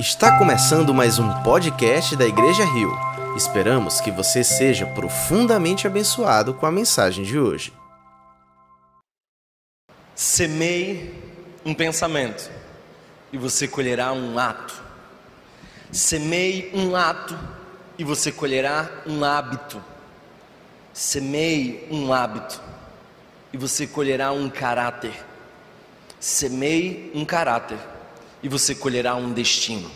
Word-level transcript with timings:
Está 0.00 0.38
começando 0.38 0.94
mais 0.94 1.18
um 1.18 1.42
podcast 1.42 2.16
da 2.16 2.24
Igreja 2.24 2.64
Rio. 2.64 2.90
Esperamos 3.36 4.00
que 4.00 4.10
você 4.10 4.42
seja 4.42 4.86
profundamente 4.86 5.86
abençoado 5.86 6.54
com 6.54 6.64
a 6.64 6.72
mensagem 6.72 7.22
de 7.22 7.38
hoje. 7.38 7.70
Semeie 10.14 11.14
um 11.66 11.74
pensamento 11.74 12.50
e 13.30 13.36
você 13.36 13.68
colherá 13.68 14.10
um 14.14 14.38
ato. 14.38 14.82
Semeie 15.92 16.70
um 16.72 16.96
ato 16.96 17.38
e 17.98 18.02
você 18.02 18.32
colherá 18.32 18.88
um 19.06 19.22
hábito. 19.22 19.84
Semeie 20.94 21.86
um 21.90 22.10
hábito 22.10 22.58
e 23.52 23.58
você 23.58 23.86
colherá 23.86 24.32
um 24.32 24.48
caráter. 24.48 25.12
Semeie 26.18 27.12
um 27.14 27.22
caráter 27.22 27.78
e 28.42 28.48
você 28.48 28.74
colherá 28.74 29.14
um 29.14 29.32
destino. 29.32 29.90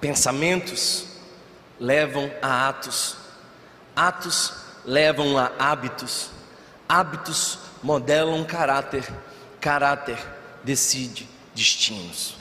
Pensamentos 0.00 1.06
levam 1.80 2.30
a 2.42 2.68
atos, 2.68 3.16
atos 3.96 4.52
levam 4.84 5.38
a 5.38 5.50
hábitos, 5.58 6.30
hábitos 6.88 7.58
modelam 7.82 8.44
caráter, 8.44 9.04
caráter 9.60 10.18
decide 10.62 11.28
destinos. 11.54 12.36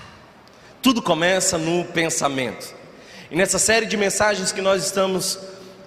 Tudo 0.82 1.02
começa 1.02 1.58
no 1.58 1.86
pensamento. 1.86 2.74
E 3.32 3.36
nessa 3.36 3.58
série 3.58 3.86
de 3.86 3.96
mensagens 3.96 4.52
que 4.52 4.62
nós 4.62 4.86
estamos 4.86 5.40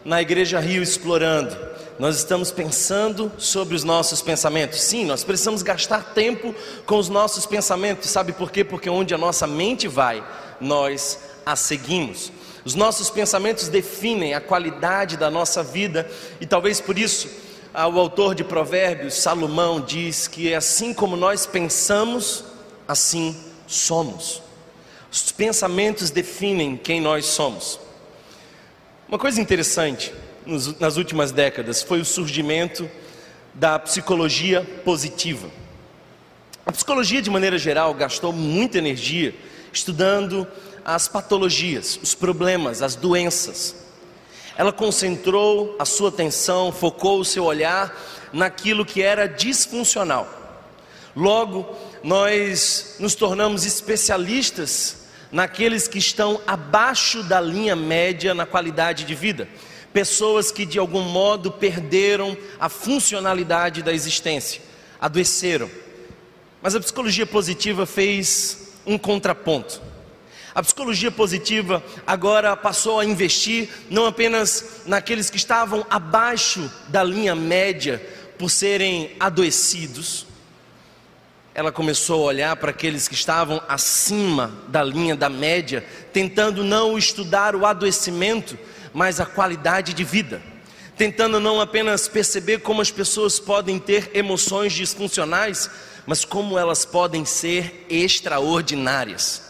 na 0.05 0.23
Igreja 0.23 0.59
Rio 0.61 0.83
explorando, 0.83 1.57
nós 1.99 2.17
estamos 2.17 2.51
pensando 2.51 3.33
sobre 3.39 3.75
os 3.75 3.83
nossos 3.83 4.21
pensamentos. 4.21 4.81
Sim, 4.83 5.07
nós 5.07 5.25
precisamos 5.25 5.63
gastar 5.63 6.13
tempo 6.13 6.55
com 6.85 6.99
os 6.99 7.09
nossos 7.09 7.47
pensamentos. 7.47 8.11
Sabe 8.11 8.33
por 8.33 8.51
quê? 8.51 8.63
Porque 8.63 8.91
onde 8.91 9.15
a 9.15 9.19
nossa 9.19 9.47
mente 9.47 9.89
vai, 9.89 10.23
nós 10.61 11.19
a 11.45 11.57
seguimos. 11.57 12.31
Os 12.65 12.75
nossos 12.75 13.09
pensamentos 13.09 13.69
definem 13.69 14.35
a 14.35 14.41
qualidade 14.41 15.17
da 15.17 15.31
nossa 15.31 15.63
vida 15.63 16.11
e 16.41 16.47
talvez 16.47 16.81
por 16.81 16.99
isso 16.99 17.29
o 17.73 18.01
autor 18.01 18.35
de 18.35 18.43
Provérbios, 18.43 19.15
Salomão, 19.15 19.81
diz 19.81 20.27
que 20.27 20.51
é 20.51 20.57
assim 20.57 20.95
como 20.95 21.15
nós 21.15 21.45
pensamos, 21.45 22.43
assim 22.89 23.37
somos. 23.67 24.43
Os 25.13 25.31
pensamentos 25.31 26.11
definem 26.11 26.77
quem 26.77 27.01
nós 27.01 27.27
somos. 27.27 27.79
Uma 29.09 29.19
coisa 29.19 29.41
interessante 29.41 30.13
nas 30.79 30.97
últimas 30.97 31.33
décadas 31.33 31.83
foi 31.83 32.01
o 32.01 32.05
surgimento 32.05 32.89
da 33.53 33.79
psicologia 33.79 34.63
positiva. 34.85 35.51
A 36.65 36.73
psicologia, 36.73 37.21
de 37.21 37.31
maneira 37.31 37.59
geral, 37.59 37.93
gastou 37.95 38.33
muita 38.33 38.79
energia 38.79 39.35
estudando 39.73 40.47
as 40.85 41.09
patologias, 41.09 41.99
os 42.03 42.15
problemas, 42.15 42.81
as 42.81 42.95
doenças. 42.95 43.75
Ela 44.57 44.73
concentrou 44.73 45.75
a 45.79 45.85
sua 45.85 46.09
atenção, 46.09 46.73
focou 46.73 47.21
o 47.21 47.25
seu 47.25 47.45
olhar 47.45 47.95
naquilo 48.33 48.87
que 48.87 49.03
era 49.03 49.27
disfuncional. 49.27 50.29
Logo, 51.15 51.67
nós 52.03 52.97
nos 52.99 53.15
tornamos 53.15 53.65
especialistas 53.65 55.07
naqueles 55.33 55.89
que 55.89 55.99
estão 55.99 56.41
abaixo 56.47 57.23
da 57.23 57.41
linha 57.41 57.75
média 57.75 58.35
na 58.35 58.47
qualidade 58.47 59.05
de 59.05 59.15
vida 59.15 59.49
pessoas 59.97 60.53
que 60.53 60.67
de 60.67 60.79
algum 60.79 61.01
modo 61.01 61.51
perderam 61.51 62.37
a 62.61 62.69
funcionalidade 62.69 63.83
da 63.83 63.95
existência, 63.95 64.61
adoeceram. 65.01 65.71
Mas 66.61 66.75
a 66.75 66.81
psicologia 66.81 67.25
positiva 67.25 67.87
fez 67.87 68.75
um 68.85 68.99
contraponto. 68.99 69.81
A 70.55 70.63
psicologia 70.63 71.11
positiva 71.11 71.83
agora 72.07 72.55
passou 72.55 73.01
a 73.01 73.07
investir 73.07 73.71
não 73.89 74.05
apenas 74.05 74.83
naqueles 74.85 75.31
que 75.31 75.39
estavam 75.39 75.87
abaixo 75.89 76.71
da 76.89 77.03
linha 77.03 77.35
média 77.35 77.99
por 78.39 78.51
serem 78.51 79.17
adoecidos, 79.19 80.27
ela 81.55 81.73
começou 81.73 82.25
a 82.25 82.27
olhar 82.27 82.57
para 82.57 82.71
aqueles 82.71 83.09
que 83.09 83.15
estavam 83.15 83.63
acima 83.67 84.53
da 84.69 84.85
linha 84.85 85.17
da 85.17 85.31
média, 85.31 85.83
tentando 86.13 86.63
não 86.63 86.99
estudar 86.99 87.57
o 87.57 87.65
adoecimento, 87.65 88.59
mas 88.93 89.21
a 89.21 89.27
qualidade 89.27 89.93
de 89.93 90.05
vida, 90.05 90.43
tentando 90.97 91.39
não 91.39 91.61
apenas 91.61 92.09
perceber 92.09 92.61
como 92.61 92.81
as 92.81 92.91
pessoas 92.91 93.39
podem 93.39 93.79
ter 93.79 94.11
emoções 94.15 94.73
disfuncionais, 94.73 95.71
mas 96.07 96.25
como 96.25 96.59
elas 96.59 96.85
podem 96.85 97.25
ser 97.25 97.87
extraordinárias. 97.89 99.43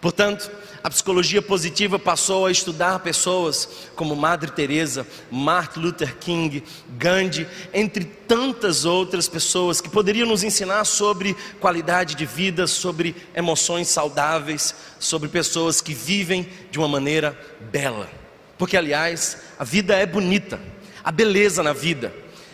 Portanto, 0.00 0.50
a 0.82 0.88
psicologia 0.88 1.42
positiva 1.42 1.98
passou 1.98 2.46
a 2.46 2.52
estudar 2.52 3.00
pessoas 3.00 3.68
como 3.96 4.14
Madre 4.14 4.50
Teresa, 4.50 5.06
Martin 5.30 5.80
Luther 5.80 6.16
King, 6.16 6.62
Gandhi, 6.96 7.48
entre 7.74 8.04
tantas 8.04 8.84
outras 8.84 9.28
pessoas 9.28 9.80
que 9.80 9.88
poderiam 9.88 10.28
nos 10.28 10.44
ensinar 10.44 10.84
sobre 10.84 11.36
qualidade 11.60 12.14
de 12.14 12.24
vida, 12.24 12.66
sobre 12.66 13.14
emoções 13.34 13.88
saudáveis, 13.88 14.74
sobre 15.00 15.28
pessoas 15.28 15.80
que 15.80 15.92
vivem 15.92 16.48
de 16.70 16.78
uma 16.78 16.88
maneira 16.88 17.38
bela. 17.72 18.08
Porque, 18.58 18.76
aliás, 18.76 19.38
a 19.58 19.64
vida 19.64 19.94
é 19.94 20.04
bonita, 20.04 20.60
a 21.02 21.12
beleza 21.12 21.62
na 21.62 21.72
vida. 21.72 22.12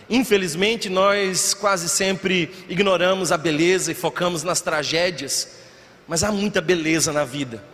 Infelizmente, 0.08 0.90
nós 0.90 1.54
quase 1.54 1.88
sempre 1.88 2.50
ignoramos 2.68 3.32
a 3.32 3.38
beleza 3.38 3.90
e 3.90 3.94
focamos 3.94 4.42
nas 4.42 4.60
tragédias, 4.60 5.48
mas 6.06 6.22
há 6.22 6.30
muita 6.30 6.60
beleza 6.60 7.10
na 7.10 7.24
vida. 7.24 7.64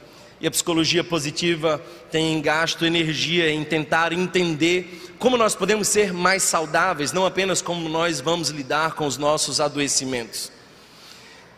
E 0.40 0.46
a 0.46 0.50
psicologia 0.50 1.04
positiva 1.04 1.82
tem 2.10 2.40
gasto 2.40 2.86
energia 2.86 3.50
em 3.50 3.62
tentar 3.62 4.12
entender 4.12 5.12
como 5.18 5.36
nós 5.36 5.54
podemos 5.54 5.88
ser 5.88 6.14
mais 6.14 6.44
saudáveis, 6.44 7.12
não 7.12 7.26
apenas 7.26 7.60
como 7.60 7.88
nós 7.88 8.20
vamos 8.20 8.48
lidar 8.48 8.94
com 8.94 9.06
os 9.06 9.18
nossos 9.18 9.60
adoecimentos. 9.60 10.50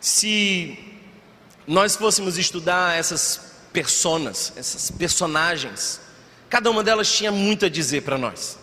Se 0.00 0.77
nós 1.65 1.94
fôssemos 1.94 2.37
estudar 2.39 2.99
essas 2.99 3.53
personas, 3.72 4.53
essas 4.56 4.91
personagens, 4.91 6.00
Cada 6.53 6.71
uma 6.71 6.85
delas 6.85 7.11
tinha 7.11 7.33
muito 7.33 7.65
a 7.65 7.69
dizer 7.71 8.03
para 8.03 8.19
nós. 8.19 8.59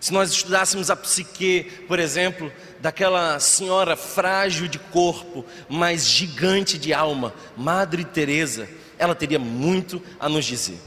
Se 0.00 0.12
nós 0.12 0.32
estudássemos 0.32 0.90
a 0.90 0.96
psique, 0.96 1.84
por 1.86 2.00
exemplo, 2.00 2.52
daquela 2.80 3.38
senhora 3.38 3.94
frágil 3.96 4.66
de 4.66 4.80
corpo, 4.80 5.46
mas 5.68 6.04
gigante 6.04 6.76
de 6.76 6.92
alma, 6.92 7.32
Madre 7.56 8.04
Teresa, 8.04 8.68
ela 8.98 9.14
teria 9.14 9.38
muito 9.38 10.02
a 10.18 10.28
nos 10.28 10.44
dizer. 10.44 10.80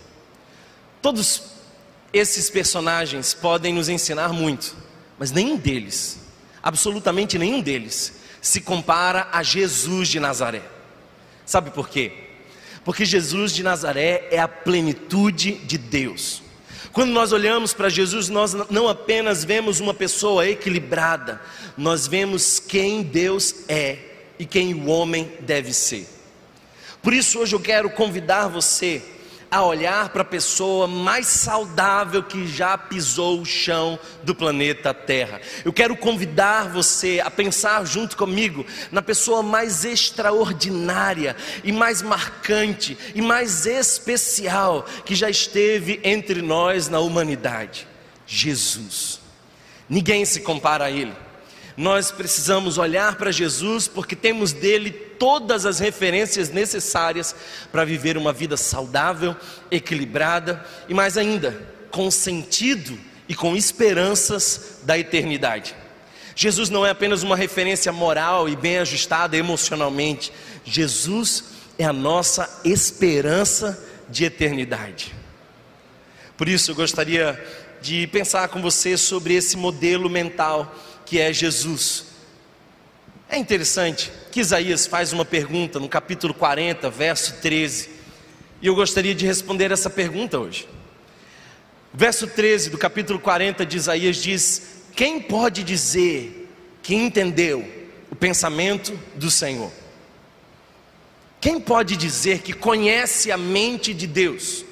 Todos 1.01 1.43
esses 2.11 2.49
personagens 2.49 3.33
podem 3.33 3.73
nos 3.73 3.87
ensinar 3.87 4.33
muito, 4.33 4.75
mas 5.17 5.31
nenhum 5.31 5.55
deles, 5.55 6.19
absolutamente 6.61 7.39
nenhum 7.39 7.61
deles, 7.61 8.19
se 8.41 8.59
compara 8.59 9.29
a 9.31 9.41
Jesus 9.43 10.09
de 10.09 10.19
Nazaré. 10.19 10.63
Sabe 11.45 11.71
por 11.71 11.87
quê? 11.87 12.30
Porque 12.83 13.05
Jesus 13.05 13.53
de 13.53 13.63
Nazaré 13.63 14.27
é 14.31 14.39
a 14.39 14.47
plenitude 14.47 15.53
de 15.53 15.77
Deus. 15.77 16.41
Quando 16.91 17.11
nós 17.11 17.31
olhamos 17.31 17.73
para 17.73 17.89
Jesus, 17.89 18.27
nós 18.27 18.53
não 18.69 18.87
apenas 18.87 19.45
vemos 19.45 19.79
uma 19.79 19.93
pessoa 19.93 20.47
equilibrada, 20.47 21.41
nós 21.77 22.05
vemos 22.05 22.59
quem 22.59 23.01
Deus 23.01 23.55
é 23.67 23.97
e 24.37 24.45
quem 24.45 24.73
o 24.73 24.87
homem 24.87 25.31
deve 25.39 25.73
ser. 25.73 26.07
Por 27.01 27.13
isso, 27.13 27.39
hoje 27.39 27.55
eu 27.55 27.59
quero 27.59 27.89
convidar 27.89 28.47
você 28.47 29.01
a 29.51 29.61
olhar 29.61 30.07
para 30.09 30.21
a 30.21 30.25
pessoa 30.25 30.87
mais 30.87 31.27
saudável 31.27 32.23
que 32.23 32.47
já 32.47 32.77
pisou 32.77 33.41
o 33.41 33.45
chão 33.45 33.99
do 34.23 34.33
planeta 34.33 34.93
Terra. 34.93 35.41
Eu 35.65 35.73
quero 35.73 35.97
convidar 35.97 36.69
você 36.69 37.21
a 37.21 37.29
pensar 37.29 37.85
junto 37.85 38.15
comigo 38.15 38.65
na 38.93 39.01
pessoa 39.01 39.43
mais 39.43 39.83
extraordinária 39.83 41.35
e 41.65 41.71
mais 41.73 42.01
marcante 42.01 42.97
e 43.13 43.21
mais 43.21 43.65
especial 43.65 44.85
que 45.03 45.13
já 45.13 45.29
esteve 45.29 45.99
entre 46.01 46.41
nós 46.41 46.87
na 46.87 46.99
humanidade: 46.99 47.85
Jesus. 48.25 49.19
Ninguém 49.89 50.23
se 50.23 50.39
compara 50.39 50.85
a 50.85 50.91
Ele. 50.91 51.13
Nós 51.77 52.11
precisamos 52.11 52.77
olhar 52.77 53.15
para 53.15 53.31
Jesus 53.31 53.87
porque 53.87 54.15
temos 54.15 54.51
dele 54.51 54.91
todas 54.91 55.65
as 55.65 55.79
referências 55.79 56.49
necessárias 56.49 57.35
para 57.71 57.85
viver 57.85 58.17
uma 58.17 58.33
vida 58.33 58.57
saudável, 58.57 59.35
equilibrada 59.69 60.65
e 60.89 60.93
mais 60.93 61.17
ainda, 61.17 61.57
com 61.89 62.09
sentido 62.11 62.97
e 63.27 63.35
com 63.35 63.55
esperanças 63.55 64.79
da 64.83 64.97
eternidade. 64.97 65.75
Jesus 66.35 66.69
não 66.69 66.85
é 66.85 66.89
apenas 66.89 67.23
uma 67.23 67.35
referência 67.35 67.91
moral 67.91 68.49
e 68.49 68.55
bem 68.55 68.79
ajustada 68.79 69.37
emocionalmente, 69.37 70.31
Jesus 70.63 71.43
é 71.77 71.85
a 71.85 71.93
nossa 71.93 72.61
esperança 72.63 73.81
de 74.09 74.25
eternidade. 74.25 75.13
Por 76.37 76.49
isso 76.49 76.71
eu 76.71 76.75
gostaria 76.75 77.39
de 77.81 78.07
pensar 78.07 78.47
com 78.49 78.61
você 78.61 78.97
sobre 78.97 79.33
esse 79.33 79.57
modelo 79.57 80.09
mental 80.09 80.73
que 81.11 81.19
é 81.19 81.33
Jesus 81.33 82.05
É 83.27 83.37
interessante 83.37 84.09
que 84.31 84.39
Isaías 84.39 84.87
faz 84.87 85.11
uma 85.11 85.25
pergunta 85.25 85.77
no 85.77 85.89
capítulo 85.89 86.33
40, 86.33 86.89
verso 86.89 87.41
13, 87.41 87.89
e 88.61 88.67
eu 88.67 88.73
gostaria 88.73 89.13
de 89.13 89.25
responder 89.25 89.71
essa 89.71 89.89
pergunta 89.89 90.39
hoje. 90.39 90.69
Verso 91.93 92.27
13 92.27 92.69
do 92.69 92.77
capítulo 92.77 93.19
40 93.19 93.65
de 93.65 93.75
Isaías 93.75 94.23
diz: 94.23 94.83
Quem 94.95 95.19
pode 95.19 95.65
dizer 95.65 96.49
que 96.81 96.95
entendeu 96.95 97.69
o 98.09 98.15
pensamento 98.15 98.97
do 99.15 99.29
Senhor? 99.29 99.69
Quem 101.41 101.59
pode 101.59 101.97
dizer 101.97 102.39
que 102.39 102.53
conhece 102.53 103.33
a 103.33 103.37
mente 103.37 103.93
de 103.93 104.07
Deus? 104.07 104.63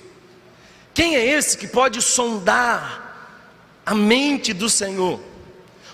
Quem 0.93 1.17
é 1.17 1.25
esse 1.25 1.57
que 1.57 1.67
pode 1.67 2.01
sondar 2.01 3.41
a 3.85 3.93
mente 3.93 4.53
do 4.53 4.69
Senhor? 4.69 5.27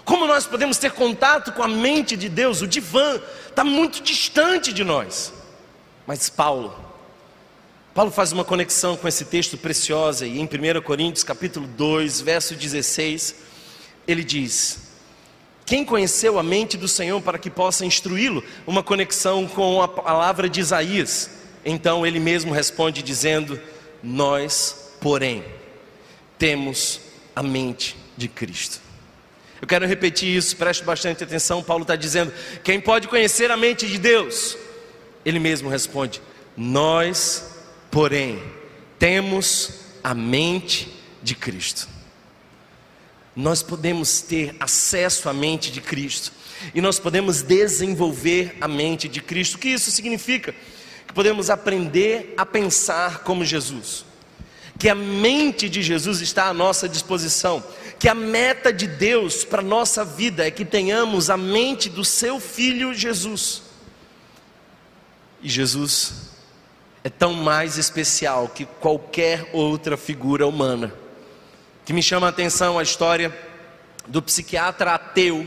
Como 0.06 0.28
nós 0.28 0.46
podemos 0.46 0.78
ter 0.78 0.92
contato 0.92 1.52
com 1.52 1.64
a 1.64 1.68
mente 1.68 2.16
de 2.16 2.30
Deus? 2.30 2.62
O 2.62 2.68
divã 2.68 3.20
está 3.50 3.64
muito 3.64 4.04
distante 4.04 4.72
de 4.72 4.84
nós. 4.84 5.34
Mas 6.06 6.30
Paulo, 6.30 6.80
Paulo 7.96 8.12
faz 8.12 8.32
uma 8.32 8.46
conexão 8.46 8.96
com 8.96 9.08
esse 9.08 9.26
texto 9.26 9.58
precioso 9.58 10.24
e 10.24 10.40
em 10.40 10.44
1 10.44 10.82
Coríntios 10.84 11.24
capítulo 11.24 11.66
2, 11.66 12.22
verso 12.22 12.54
16, 12.54 13.36
ele 14.08 14.24
diz: 14.24 14.90
Quem 15.66 15.84
conheceu 15.84 16.38
a 16.38 16.44
mente 16.44 16.78
do 16.78 16.88
Senhor 16.88 17.20
para 17.22 17.40
que 17.40 17.50
possa 17.50 17.84
instruí-lo? 17.84 18.44
Uma 18.68 18.84
conexão 18.84 19.48
com 19.48 19.82
a 19.82 19.88
palavra 19.88 20.48
de 20.48 20.60
Isaías. 20.60 21.32
Então 21.66 22.06
ele 22.06 22.20
mesmo 22.20 22.54
responde 22.54 23.02
dizendo: 23.02 23.60
Nós, 24.04 24.92
porém, 25.02 25.44
temos 26.38 27.02
a 27.36 27.42
mente 27.42 27.98
de 28.16 28.28
Cristo. 28.28 28.85
Eu 29.62 29.68
quero 29.68 29.88
repetir 29.88 30.36
isso, 30.36 30.56
preste 30.58 30.84
bastante 30.84 31.24
atenção. 31.24 31.64
Paulo 31.64 31.84
está 31.84 31.96
dizendo: 31.96 32.34
quem 32.64 32.80
pode 32.80 33.08
conhecer 33.08 33.50
a 33.52 33.58
mente 33.58 33.88
de 33.88 33.98
Deus? 33.98 34.58
Ele 35.24 35.40
mesmo 35.40 35.70
responde: 35.70 36.22
Nós, 36.56 37.56
porém, 37.90 38.42
temos 39.00 39.72
a 40.04 40.14
mente 40.14 40.94
de 41.24 41.36
Cristo. 41.36 41.88
Nós 43.36 43.62
podemos 43.62 44.22
ter 44.22 44.56
acesso 44.60 45.28
à 45.28 45.34
mente 45.34 45.70
de 45.72 45.82
Cristo 45.82 46.32
e 46.74 46.80
nós 46.80 47.00
podemos 47.00 47.42
desenvolver 47.42 48.56
a 48.62 48.68
mente 48.68 49.10
de 49.10 49.22
Cristo. 49.22 49.56
O 49.56 49.60
que 49.60 49.70
isso 49.70 49.92
significa? 49.92 50.56
Que 51.06 51.14
podemos 51.14 51.50
aprender 51.50 52.34
a 52.38 52.46
pensar 52.46 53.24
como 53.24 53.44
Jesus 53.44 54.06
que 54.78 54.90
a 54.90 54.96
mente 54.96 55.70
de 55.70 55.82
Jesus 55.82 56.22
está 56.22 56.46
à 56.46 56.54
nossa 56.54 56.88
disposição, 56.88 57.64
que 58.00 58.10
a 58.10 58.16
meta 58.16 58.72
de 58.74 58.88
Deus 58.88 59.44
para 59.44 59.62
nossa 59.62 60.04
vida 60.04 60.46
é 60.46 60.52
que 60.52 60.66
tenhamos 60.66 61.30
a 61.30 61.38
mente 61.38 61.90
do 61.90 62.04
seu 62.04 62.40
filho 62.40 62.94
Jesus. 62.94 63.64
E 65.42 65.50
Jesus 65.50 66.32
é 67.04 67.10
tão 67.10 67.34
mais 67.34 67.78
especial 67.78 68.48
que 68.50 68.66
qualquer 68.66 69.50
outra 69.54 69.96
figura 69.96 70.48
humana. 70.48 70.94
Que 71.86 71.94
me 71.94 72.02
chama 72.02 72.28
a 72.28 72.30
atenção 72.32 72.80
a 72.80 72.84
história 72.84 73.36
do 74.08 74.22
psiquiatra 74.22 74.94
ateu 74.94 75.46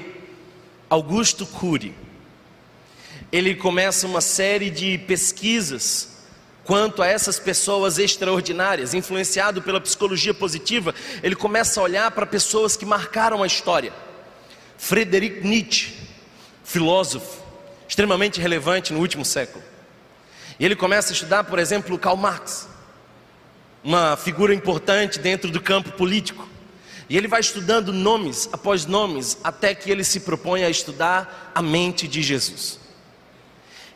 Augusto 0.88 1.44
Cury. 1.44 1.94
Ele 3.30 3.54
começa 3.54 4.06
uma 4.06 4.20
série 4.20 4.70
de 4.70 4.98
pesquisas 4.98 6.17
quanto 6.68 7.00
a 7.00 7.06
essas 7.06 7.38
pessoas 7.38 7.98
extraordinárias, 7.98 8.92
influenciado 8.92 9.62
pela 9.62 9.80
psicologia 9.80 10.34
positiva, 10.34 10.94
ele 11.22 11.34
começa 11.34 11.80
a 11.80 11.82
olhar 11.82 12.10
para 12.10 12.26
pessoas 12.26 12.76
que 12.76 12.84
marcaram 12.84 13.42
a 13.42 13.46
história. 13.46 13.90
Friedrich 14.76 15.40
Nietzsche, 15.40 15.94
filósofo, 16.62 17.42
extremamente 17.88 18.38
relevante 18.38 18.92
no 18.92 19.00
último 19.00 19.24
século. 19.24 19.64
E 20.60 20.64
ele 20.66 20.76
começa 20.76 21.10
a 21.10 21.14
estudar, 21.14 21.44
por 21.44 21.58
exemplo, 21.58 21.98
Karl 21.98 22.18
Marx, 22.18 22.68
uma 23.82 24.14
figura 24.18 24.52
importante 24.52 25.18
dentro 25.18 25.50
do 25.50 25.62
campo 25.62 25.92
político. 25.92 26.46
E 27.08 27.16
ele 27.16 27.28
vai 27.28 27.40
estudando 27.40 27.94
nomes 27.94 28.46
após 28.52 28.84
nomes, 28.84 29.38
até 29.42 29.74
que 29.74 29.90
ele 29.90 30.04
se 30.04 30.20
propõe 30.20 30.64
a 30.64 30.68
estudar 30.68 31.50
a 31.54 31.62
mente 31.62 32.06
de 32.06 32.22
Jesus. 32.22 32.78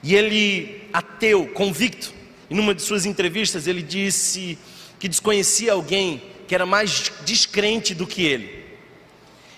E 0.02 0.14
ele, 0.14 0.88
ateu, 0.90 1.48
convicto, 1.48 2.21
em 2.52 2.58
uma 2.58 2.74
de 2.74 2.82
suas 2.82 3.06
entrevistas, 3.06 3.66
ele 3.66 3.80
disse 3.80 4.58
que 4.98 5.08
desconhecia 5.08 5.72
alguém 5.72 6.22
que 6.46 6.54
era 6.54 6.66
mais 6.66 7.10
descrente 7.24 7.94
do 7.94 8.06
que 8.06 8.26
ele. 8.26 8.62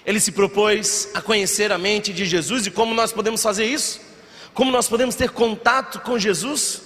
Ele 0.07 0.21
se 0.21 0.31
propôs 0.31 1.09
a 1.13 1.21
conhecer 1.21 1.73
a 1.73 1.79
mente 1.79 2.13
de 2.13 2.25
Jesus 2.25 2.69
e 2.69 2.71
como 2.71 2.95
nós 2.95 3.13
podemos 3.13 3.43
fazer 3.43 3.65
isso? 3.65 4.01
Como 4.55 4.71
nós 4.71 4.87
podemos 4.87 5.17
ter 5.17 5.31
contato 5.31 6.03
com 6.03 6.17
Jesus? 6.17 6.83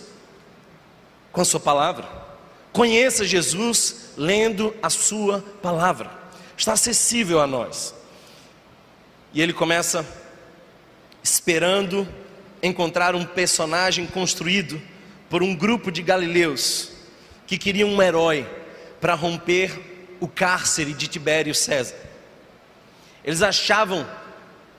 Com 1.31 1.43
a 1.43 1.45
Sua 1.45 1.61
palavra. 1.61 2.09
Conheça 2.73 3.27
Jesus 3.27 4.13
lendo 4.17 4.75
a 4.83 4.89
Sua 4.89 5.45
palavra. 5.61 6.11
Está 6.57 6.73
acessível 6.73 7.39
a 7.39 7.47
nós. 7.47 7.95
E 9.35 9.43
ele 9.43 9.53
começa 9.53 10.07
esperando 11.23 12.09
encontrar 12.63 13.15
um 13.15 13.27
personagem 13.27 14.07
construído 14.07 14.81
por 15.29 15.43
um 15.43 15.55
grupo 15.55 15.91
de 15.91 16.03
galileus 16.03 16.91
que 17.47 17.59
queriam 17.59 17.91
um 17.91 18.03
herói 18.03 18.49
para 19.01 19.15
romper 19.15 20.17
o 20.21 20.29
cárcere 20.29 20.93
de 20.93 21.07
Tibério 21.07 21.55
César. 21.55 21.97
Eles 23.25 23.43
achavam 23.43 24.07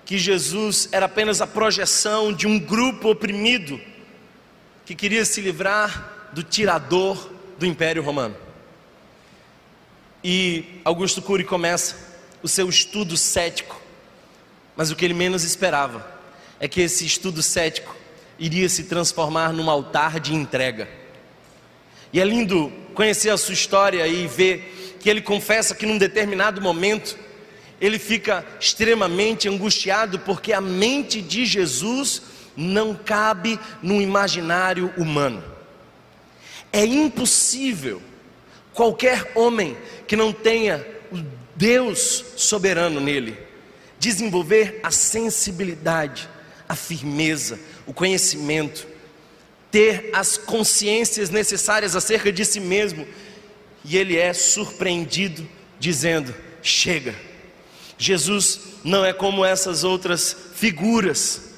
que 0.06 0.18
Jesus 0.18 0.90
era 0.92 1.06
apenas 1.06 1.42
a 1.42 1.48
projeção 1.48 2.34
de 2.34 2.48
um 2.48 2.60
grupo 2.60 3.12
oprimido 3.12 3.80
que 4.86 4.96
queria 4.96 5.24
se 5.24 5.40
livrar 5.40 6.30
do 6.34 6.42
tirador 6.42 7.30
do 7.57 7.66
Império 7.66 8.01
Romano. 8.01 8.36
E 10.24 10.81
Augusto 10.84 11.22
Cury 11.22 11.44
começa 11.44 11.96
o 12.42 12.48
seu 12.48 12.68
estudo 12.68 13.16
cético, 13.16 13.80
mas 14.75 14.90
o 14.90 14.96
que 14.96 15.06
ele 15.06 15.13
menos 15.13 15.44
esperava 15.44 16.06
é 16.60 16.68
que 16.68 16.81
esse 16.81 17.06
estudo 17.06 17.44
cético 17.44 17.96
iria 18.39 18.69
se 18.69 18.86
transformar 18.86 19.51
num 19.53 19.69
altar 19.69 20.19
de 20.19 20.33
entrega. 20.33 20.88
E 22.12 22.19
é 22.19 22.24
lindo 22.24 22.71
conhecer 22.94 23.30
a 23.30 23.38
sua 23.38 23.53
história 23.53 24.07
e 24.07 24.25
ver 24.27 24.97
que 25.00 25.09
ele 25.09 25.21
confessa 25.21 25.75
que 25.75 25.86
num 25.86 25.97
determinado 25.97 26.62
momento 26.62 27.18
ele 27.80 28.00
fica 28.00 28.45
extremamente 28.59 29.47
angustiado 29.47 30.19
porque 30.19 30.51
a 30.51 30.59
mente 30.59 31.21
de 31.21 31.45
Jesus 31.45 32.21
não 32.56 32.94
cabe 32.94 33.59
no 33.81 34.01
imaginário 34.01 34.93
humano. 34.98 35.43
É 36.74 36.84
impossível 36.86 38.01
qualquer 38.74 39.31
homem 39.36 39.77
que 40.08 40.15
não 40.15 40.34
tenha 40.34 40.86
o 41.12 41.17
Deus 41.55 42.25
soberano 42.36 43.00
nele 43.00 43.50
desenvolver 44.00 44.79
a 44.81 44.89
sensibilidade, 44.89 46.29
a 46.67 46.75
firmeza, 46.75 47.60
o 47.89 47.93
conhecimento, 47.93 48.86
ter 49.72 50.12
as 50.13 50.38
consciências 50.38 51.31
necessárias 51.31 51.96
acerca 51.96 52.31
de 52.31 52.46
si 52.46 52.60
mesmo, 52.60 53.08
e 53.84 53.98
ele 53.98 54.15
é 54.15 54.31
surpreendido 54.31 55.50
dizendo: 55.79 56.34
chega. 56.62 57.15
Jesus 57.98 58.60
não 58.84 59.03
é 59.03 59.12
como 59.12 59.43
essas 59.43 59.84
outras 59.84 60.36
figuras. 60.53 61.50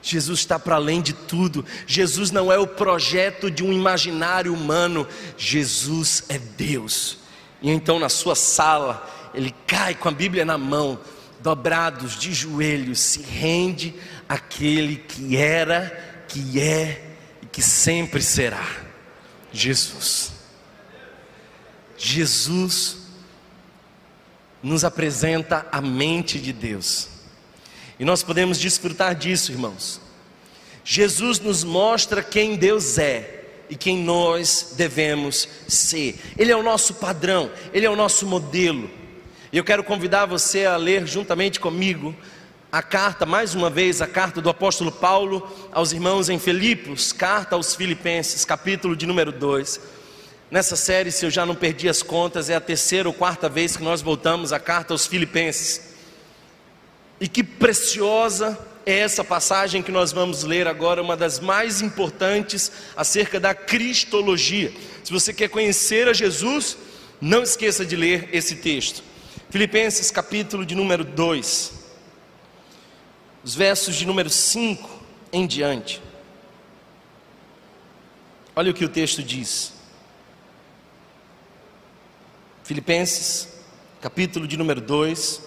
Jesus 0.00 0.38
está 0.38 0.60
para 0.60 0.76
além 0.76 1.02
de 1.02 1.12
tudo. 1.12 1.66
Jesus 1.86 2.30
não 2.30 2.52
é 2.52 2.58
o 2.58 2.68
projeto 2.68 3.50
de 3.50 3.64
um 3.64 3.72
imaginário 3.72 4.54
humano. 4.54 5.06
Jesus 5.36 6.22
é 6.28 6.38
Deus. 6.38 7.18
E 7.60 7.68
então, 7.68 7.98
na 7.98 8.08
sua 8.08 8.36
sala, 8.36 9.30
ele 9.34 9.52
cai 9.66 9.94
com 9.94 10.08
a 10.08 10.12
Bíblia 10.12 10.44
na 10.44 10.56
mão, 10.56 10.98
dobrados 11.42 12.18
de 12.18 12.32
joelhos, 12.32 13.00
se 13.00 13.22
rende 13.22 13.94
aquele 14.28 14.96
que 14.96 15.36
era, 15.36 16.24
que 16.28 16.60
é 16.60 17.16
e 17.42 17.46
que 17.46 17.62
sempre 17.62 18.22
será 18.22 18.66
Jesus. 19.52 20.32
Jesus 21.96 22.98
nos 24.62 24.84
apresenta 24.84 25.66
a 25.72 25.80
mente 25.80 26.38
de 26.38 26.52
Deus. 26.52 27.08
E 27.98 28.04
nós 28.04 28.22
podemos 28.22 28.58
desfrutar 28.58 29.14
disso, 29.14 29.52
irmãos. 29.52 30.00
Jesus 30.84 31.38
nos 31.38 31.62
mostra 31.62 32.22
quem 32.22 32.56
Deus 32.56 32.96
é 32.98 33.44
e 33.68 33.76
quem 33.76 33.98
nós 33.98 34.74
devemos 34.76 35.48
ser. 35.68 36.18
Ele 36.36 36.50
é 36.50 36.56
o 36.56 36.62
nosso 36.62 36.94
padrão, 36.94 37.50
ele 37.72 37.86
é 37.86 37.90
o 37.90 37.96
nosso 37.96 38.26
modelo. 38.26 38.90
E 39.52 39.58
eu 39.58 39.64
quero 39.64 39.82
convidar 39.82 40.26
você 40.26 40.64
a 40.64 40.76
ler 40.76 41.04
juntamente 41.08 41.58
comigo 41.58 42.14
a 42.70 42.80
carta, 42.84 43.26
mais 43.26 43.52
uma 43.52 43.68
vez, 43.68 44.00
a 44.00 44.06
carta 44.06 44.40
do 44.40 44.48
apóstolo 44.48 44.92
Paulo 44.92 45.50
aos 45.72 45.90
irmãos 45.90 46.28
em 46.28 46.38
Filipos, 46.38 47.12
carta 47.12 47.56
aos 47.56 47.74
Filipenses, 47.74 48.44
capítulo 48.44 48.94
de 48.94 49.06
número 49.06 49.32
2. 49.32 49.80
Nessa 50.52 50.76
série, 50.76 51.10
se 51.10 51.26
eu 51.26 51.30
já 51.30 51.44
não 51.44 51.56
perdi 51.56 51.88
as 51.88 52.00
contas, 52.00 52.48
é 52.48 52.54
a 52.54 52.60
terceira 52.60 53.08
ou 53.08 53.14
quarta 53.14 53.48
vez 53.48 53.76
que 53.76 53.82
nós 53.82 54.00
voltamos 54.00 54.52
à 54.52 54.60
carta 54.60 54.94
aos 54.94 55.08
Filipenses. 55.08 55.94
E 57.20 57.26
que 57.26 57.42
preciosa 57.42 58.56
é 58.86 59.00
essa 59.00 59.24
passagem 59.24 59.82
que 59.82 59.90
nós 59.90 60.12
vamos 60.12 60.44
ler 60.44 60.68
agora, 60.68 61.02
uma 61.02 61.16
das 61.16 61.40
mais 61.40 61.82
importantes 61.82 62.70
acerca 62.96 63.40
da 63.40 63.52
cristologia. 63.52 64.72
Se 65.02 65.10
você 65.10 65.34
quer 65.34 65.48
conhecer 65.48 66.06
a 66.06 66.12
Jesus, 66.12 66.78
não 67.20 67.42
esqueça 67.42 67.84
de 67.84 67.96
ler 67.96 68.28
esse 68.32 68.54
texto. 68.54 69.09
Filipenses 69.50 70.12
capítulo 70.12 70.64
de 70.64 70.76
número 70.76 71.02
2, 71.02 71.72
os 73.42 73.52
versos 73.52 73.96
de 73.96 74.06
número 74.06 74.30
5 74.30 74.88
em 75.32 75.44
diante. 75.44 76.00
Olha 78.54 78.70
o 78.70 78.74
que 78.74 78.84
o 78.84 78.88
texto 78.88 79.24
diz. 79.24 79.72
Filipenses, 82.62 83.48
capítulo 84.00 84.46
de 84.46 84.56
número 84.56 84.80
2, 84.80 85.42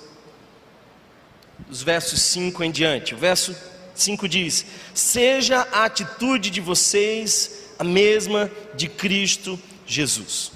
os 1.69 1.81
versos 1.81 2.21
5 2.23 2.61
em 2.61 2.71
diante. 2.71 3.15
O 3.15 3.17
verso 3.17 3.55
5 3.95 4.27
diz: 4.27 4.65
Seja 4.93 5.65
a 5.71 5.85
atitude 5.85 6.49
de 6.49 6.59
vocês 6.59 7.69
a 7.79 7.85
mesma 7.85 8.51
de 8.75 8.89
Cristo 8.89 9.57
Jesus. 9.87 10.51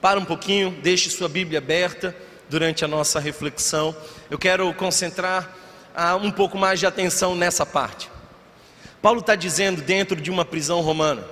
Para 0.00 0.20
um 0.20 0.24
pouquinho, 0.24 0.70
deixe 0.82 1.10
sua 1.10 1.28
Bíblia 1.28 1.58
aberta 1.58 2.16
durante 2.52 2.84
a 2.84 2.88
nossa 2.88 3.18
reflexão. 3.18 3.96
Eu 4.30 4.38
quero 4.38 4.72
concentrar 4.74 5.56
ah, 5.94 6.16
um 6.16 6.30
pouco 6.30 6.58
mais 6.58 6.78
de 6.78 6.86
atenção 6.86 7.34
nessa 7.34 7.64
parte. 7.64 8.10
Paulo 9.00 9.20
está 9.20 9.34
dizendo 9.34 9.80
dentro 9.80 10.20
de 10.20 10.30
uma 10.30 10.44
prisão 10.44 10.82
romana: 10.82 11.24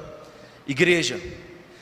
Igreja, 0.67 1.21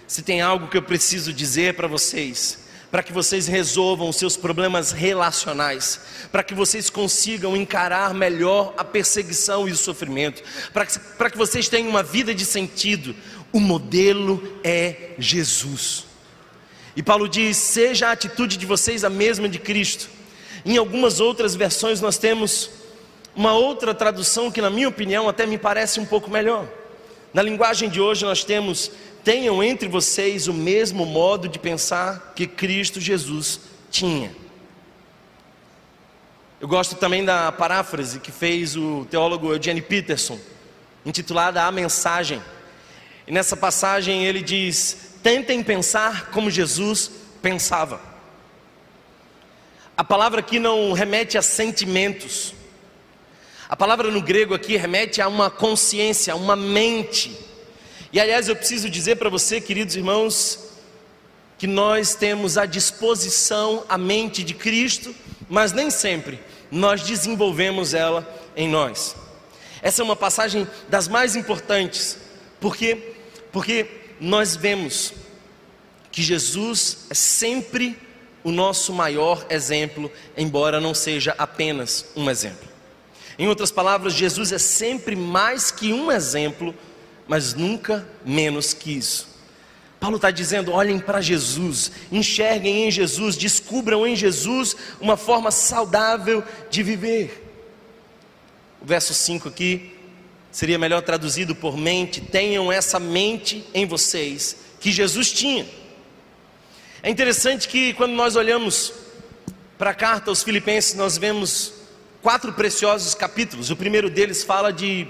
se 0.09 0.23
tem 0.23 0.40
algo 0.40 0.66
que 0.66 0.76
eu 0.76 0.83
preciso 0.83 1.33
dizer 1.33 1.75
para 1.75 1.87
vocês, 1.87 2.66
para 2.90 3.00
que 3.00 3.12
vocês 3.12 3.47
resolvam 3.47 4.09
os 4.09 4.16
seus 4.16 4.37
problemas 4.37 4.90
relacionais, 4.90 6.00
para 6.33 6.42
que 6.42 6.52
vocês 6.52 6.90
consigam 6.90 7.57
encarar 7.57 8.12
melhor 8.12 8.75
a 8.76 8.83
perseguição 8.83 9.68
e 9.68 9.71
o 9.71 9.76
sofrimento, 9.76 10.42
para 10.73 10.85
que, 10.85 10.99
para 11.16 11.30
que 11.30 11.38
vocês 11.38 11.68
tenham 11.68 11.88
uma 11.88 12.02
vida 12.02 12.35
de 12.35 12.45
sentido. 12.45 13.14
O 13.52 13.61
modelo 13.61 14.61
é 14.64 15.14
Jesus. 15.16 16.08
E 16.97 17.02
Paulo 17.02 17.28
diz: 17.28 17.57
seja 17.57 18.09
a 18.09 18.12
atitude 18.12 18.57
de 18.57 18.66
vocês 18.66 19.04
a 19.04 19.11
mesma 19.11 19.49
de 19.49 19.59
Cristo. 19.59 20.09
Em 20.64 20.76
algumas 20.76 21.21
outras 21.21 21.54
versões 21.54 22.00
nós 22.00 22.18
temos 22.18 22.71
uma 23.35 23.52
outra 23.52 23.95
tradução 23.95 24.50
que, 24.50 24.61
na 24.61 24.71
minha 24.71 24.88
opinião, 24.88 25.28
até 25.28 25.47
me 25.47 25.57
parece 25.57 26.00
um 26.00 26.07
pouco 26.07 26.30
melhor. 26.30 26.66
Na 27.33 27.42
linguagem 27.42 27.88
de 27.88 28.00
hoje 28.00 28.25
nós 28.25 28.42
temos 28.42 28.90
tenham 29.23 29.62
entre 29.62 29.88
vocês 29.88 30.49
o 30.49 30.54
mesmo 30.54 31.04
modo 31.04 31.49
de 31.49 31.59
pensar 31.59 32.33
que 32.35 32.47
Cristo 32.47 33.00
Jesus 33.00 33.61
tinha. 33.90 34.35
Eu 36.61 36.66
gosto 36.66 36.97
também 36.97 37.25
da 37.25 37.52
paráfrase 37.52 38.18
que 38.18 38.33
fez 38.33 38.75
o 38.75 39.07
teólogo 39.11 39.52
Eugene 39.52 39.83
Peterson, 39.83 40.38
intitulada 41.07 41.62
A 41.62 41.71
Mensagem. 41.71 42.42
E 43.26 43.33
nessa 43.33 43.57
passagem 43.57 44.25
ele 44.25 44.42
diz: 44.42 45.08
tentem 45.22 45.62
pensar 45.62 46.30
como 46.30 46.50
Jesus 46.50 47.10
pensava. 47.42 48.00
A 49.96 50.04
palavra 50.04 50.40
aqui 50.40 50.58
não 50.58 50.92
remete 50.92 51.37
a 51.37 51.42
sentimentos. 51.42 52.54
A 53.68 53.76
palavra 53.76 54.10
no 54.10 54.22
grego 54.22 54.54
aqui 54.54 54.76
remete 54.76 55.20
a 55.20 55.28
uma 55.28 55.50
consciência, 55.50 56.32
a 56.32 56.37
uma 56.37 56.54
mente. 56.54 57.37
E 58.12 58.20
aliás, 58.20 58.48
eu 58.48 58.56
preciso 58.56 58.88
dizer 58.88 59.16
para 59.16 59.28
você, 59.28 59.60
queridos 59.60 59.96
irmãos, 59.96 60.68
que 61.58 61.66
nós 61.66 62.14
temos 62.14 62.56
à 62.56 62.64
disposição 62.64 63.84
a 63.88 63.98
mente 63.98 64.44
de 64.44 64.54
Cristo, 64.54 65.14
mas 65.48 65.72
nem 65.72 65.90
sempre 65.90 66.40
nós 66.70 67.02
desenvolvemos 67.02 67.92
ela 67.92 68.26
em 68.56 68.68
nós. 68.68 69.16
Essa 69.82 70.02
é 70.02 70.04
uma 70.04 70.16
passagem 70.16 70.66
das 70.88 71.08
mais 71.08 71.34
importantes, 71.34 72.18
porque 72.60 73.14
porque 73.50 73.87
nós 74.20 74.56
vemos 74.56 75.12
que 76.10 76.22
Jesus 76.22 77.06
é 77.10 77.14
sempre 77.14 77.96
o 78.42 78.50
nosso 78.50 78.92
maior 78.92 79.46
exemplo, 79.50 80.10
embora 80.37 80.80
não 80.80 80.94
seja 80.94 81.34
apenas 81.38 82.06
um 82.16 82.30
exemplo. 82.30 82.68
Em 83.38 83.46
outras 83.46 83.70
palavras, 83.70 84.14
Jesus 84.14 84.52
é 84.52 84.58
sempre 84.58 85.14
mais 85.14 85.70
que 85.70 85.92
um 85.92 86.10
exemplo 86.10 86.75
mas 87.28 87.52
nunca 87.52 88.08
menos 88.25 88.72
que 88.72 88.90
isso. 88.96 89.28
Paulo 90.00 90.16
está 90.16 90.30
dizendo: 90.30 90.72
olhem 90.72 90.98
para 90.98 91.20
Jesus, 91.20 91.92
enxerguem 92.10 92.87
em 92.87 92.90
Jesus, 92.90 93.37
descubram 93.37 94.06
em 94.06 94.16
Jesus 94.16 94.75
uma 94.98 95.16
forma 95.16 95.50
saudável 95.50 96.42
de 96.70 96.82
viver. 96.82 97.44
O 98.80 98.87
verso 98.87 99.12
5 99.12 99.48
aqui 99.48 99.94
seria 100.50 100.78
melhor 100.78 101.02
traduzido 101.02 101.55
por 101.55 101.76
mente: 101.76 102.21
tenham 102.21 102.71
essa 102.73 102.99
mente 102.99 103.64
em 103.75 103.87
vocês 103.87 104.57
que 104.81 104.90
Jesus 104.90 105.33
tinha. 105.33 105.67
É 107.02 107.11
interessante 107.11 107.69
que 107.69 107.95
quando 107.95 108.12
nós 108.12 108.37
olhamos 108.37 108.93
para 109.76 109.90
a 109.90 109.95
carta 109.95 110.31
aos 110.31 110.43
Filipenses, 110.43 110.95
nós 110.95 111.17
vemos 111.17 111.73
quatro 112.23 112.52
preciosos 112.52 113.14
capítulos. 113.14 113.71
O 113.71 113.76
primeiro 113.76 114.11
deles 114.11 114.43
fala 114.43 114.73
de 114.73 115.07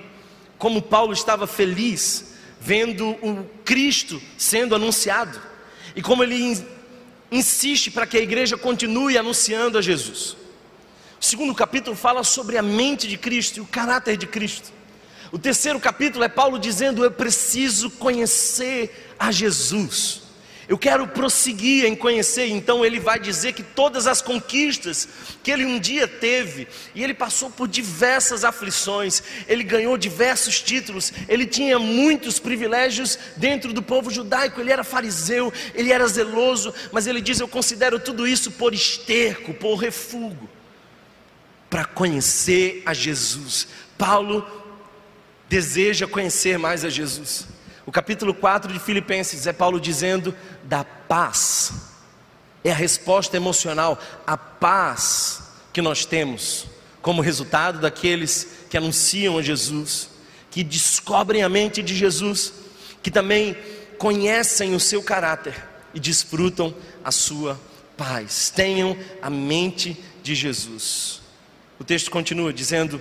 como 0.59 0.83
Paulo 0.83 1.13
estava 1.13 1.47
feliz 1.47 2.35
vendo 2.61 3.11
o 3.23 3.49
Cristo 3.65 4.21
sendo 4.37 4.75
anunciado 4.75 5.41
e 5.95 6.03
como 6.03 6.23
ele 6.23 6.59
insiste 7.31 7.91
para 7.91 8.07
que 8.07 8.17
a 8.17 8.21
igreja 8.21 8.57
continue 8.57 9.17
anunciando 9.17 9.79
a 9.79 9.83
Jesus. 9.83 10.37
O 11.21 11.25
segundo 11.25 11.55
capítulo 11.55 11.97
fala 11.97 12.23
sobre 12.23 12.57
a 12.59 12.63
mente 12.63 13.09
de 13.09 13.17
Cristo 13.17 13.59
e 13.59 13.61
o 13.61 13.67
caráter 13.67 14.17
de 14.17 14.27
Cristo. 14.27 14.73
O 15.31 15.39
terceiro 15.39 15.79
capítulo 15.79 16.25
é 16.25 16.29
Paulo 16.29 16.59
dizendo: 16.59 17.05
Eu 17.05 17.11
preciso 17.11 17.91
conhecer 17.91 19.15
a 19.19 19.31
Jesus. 19.31 20.23
Eu 20.69 20.77
quero 20.77 21.09
prosseguir 21.09 21.87
em 21.87 21.97
conhecer, 21.97 22.47
então 22.49 22.85
ele 22.85 23.01
vai 23.01 23.19
dizer 23.19 23.55
que 23.55 23.63
todas 23.63 24.07
as 24.07 24.21
conquistas 24.21 25.09
que 25.43 25.51
ele 25.51 25.65
um 25.65 25.81
dia 25.81 26.07
teve, 26.07 26.69
e 26.95 27.03
ele 27.03 27.15
passou 27.15 27.51
por 27.51 27.67
diversas 27.67 28.45
aflições, 28.45 29.23
ele 29.49 29.65
ganhou 29.65 29.97
diversos 29.97 30.61
títulos, 30.61 31.11
ele 31.27 31.47
tinha 31.47 31.79
muitos 31.79 32.39
privilégios 32.39 33.19
dentro 33.35 33.73
do 33.73 33.83
povo 33.83 34.11
judaico, 34.11 34.61
ele 34.61 34.71
era 34.71 34.85
fariseu, 34.85 35.51
ele 35.75 35.91
era 35.91 36.07
zeloso, 36.07 36.75
mas 36.93 37.07
ele 37.07 37.23
diz: 37.23 37.41
Eu 37.41 37.49
considero 37.49 37.99
tudo 37.99 38.29
isso 38.29 38.51
por 38.53 38.75
esterco, 38.75 39.55
por 39.55 39.77
refúgio, 39.77 40.51
para 41.71 41.87
conhecer 41.87 42.83
a 42.85 42.93
Jesus. 42.93 43.69
Paulo 43.97 44.47
deseja 45.49 46.07
conhecer 46.07 46.59
mais 46.59 46.85
a 46.85 46.91
Jesus. 46.91 47.47
O 47.87 47.93
capítulo 47.93 48.35
4 48.35 48.73
de 48.73 48.79
Filipenses 48.79 49.47
é 49.47 49.53
Paulo 49.53 49.81
dizendo 49.81 50.35
da 50.65 50.85
paz. 50.85 51.73
É 52.63 52.71
a 52.71 52.75
resposta 52.75 53.37
emocional, 53.37 53.99
a 54.27 54.37
paz 54.37 55.43
que 55.73 55.81
nós 55.81 56.05
temos 56.05 56.67
como 57.01 57.23
resultado 57.23 57.81
daqueles 57.81 58.47
que 58.69 58.77
anunciam 58.77 59.39
a 59.39 59.43
Jesus, 59.43 60.11
que 60.51 60.63
descobrem 60.63 61.43
a 61.43 61.49
mente 61.49 61.83
de 61.83 61.97
Jesus, 61.97 62.53
que 63.03 63.11
também 63.11 63.57
conhecem 63.97 64.75
o 64.75 64.81
seu 64.81 65.03
caráter 65.03 65.55
e 65.95 66.01
desfrutam 66.01 66.75
a 67.03 67.11
sua 67.11 67.59
paz. 67.97 68.53
Tenham 68.55 68.97
a 69.23 69.31
mente 69.31 69.97
de 70.23 70.35
Jesus. 70.35 71.23
O 71.79 71.85
texto 71.85 72.11
continua 72.11 72.53
dizendo: 72.53 73.01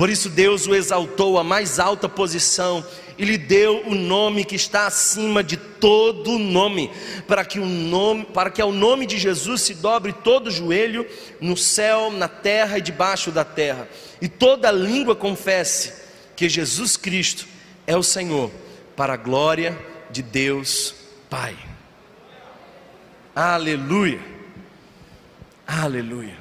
Por 0.00 0.08
isso 0.08 0.30
Deus 0.30 0.66
o 0.66 0.74
exaltou 0.74 1.38
à 1.38 1.44
mais 1.44 1.78
alta 1.78 2.08
posição 2.08 2.82
e 3.18 3.24
lhe 3.26 3.36
deu 3.36 3.82
o 3.86 3.94
nome 3.94 4.46
que 4.46 4.56
está 4.56 4.86
acima 4.86 5.44
de 5.44 5.58
todo 5.58 6.38
nome, 6.38 6.90
para 7.28 7.44
que 7.44 7.60
o 7.60 7.66
nome, 7.66 8.24
para 8.24 8.50
que 8.50 8.62
ao 8.62 8.72
nome 8.72 9.04
de 9.04 9.18
Jesus 9.18 9.60
se 9.60 9.74
dobre 9.74 10.14
todo 10.14 10.50
joelho 10.50 11.06
no 11.38 11.54
céu, 11.54 12.10
na 12.10 12.28
terra 12.28 12.78
e 12.78 12.80
debaixo 12.80 13.30
da 13.30 13.44
terra, 13.44 13.86
e 14.22 14.26
toda 14.26 14.72
língua 14.72 15.14
confesse 15.14 15.92
que 16.34 16.48
Jesus 16.48 16.96
Cristo 16.96 17.46
é 17.86 17.94
o 17.94 18.02
Senhor, 18.02 18.50
para 18.96 19.12
a 19.12 19.18
glória 19.18 19.78
de 20.10 20.22
Deus 20.22 20.94
Pai. 21.28 21.54
Aleluia. 23.36 24.20
Aleluia. 25.66 26.39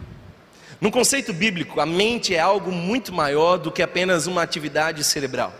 No 0.81 0.89
conceito 0.91 1.33
bíblico, 1.33 1.81
a 1.81 1.85
mente 1.85 2.33
é 2.33 2.39
algo 2.39 2.71
muito 2.71 3.13
maior 3.13 3.57
do 3.57 3.71
que 3.71 3.81
apenas 3.81 4.27
uma 4.27 4.41
atividade 4.41 5.03
cerebral. 5.03 5.53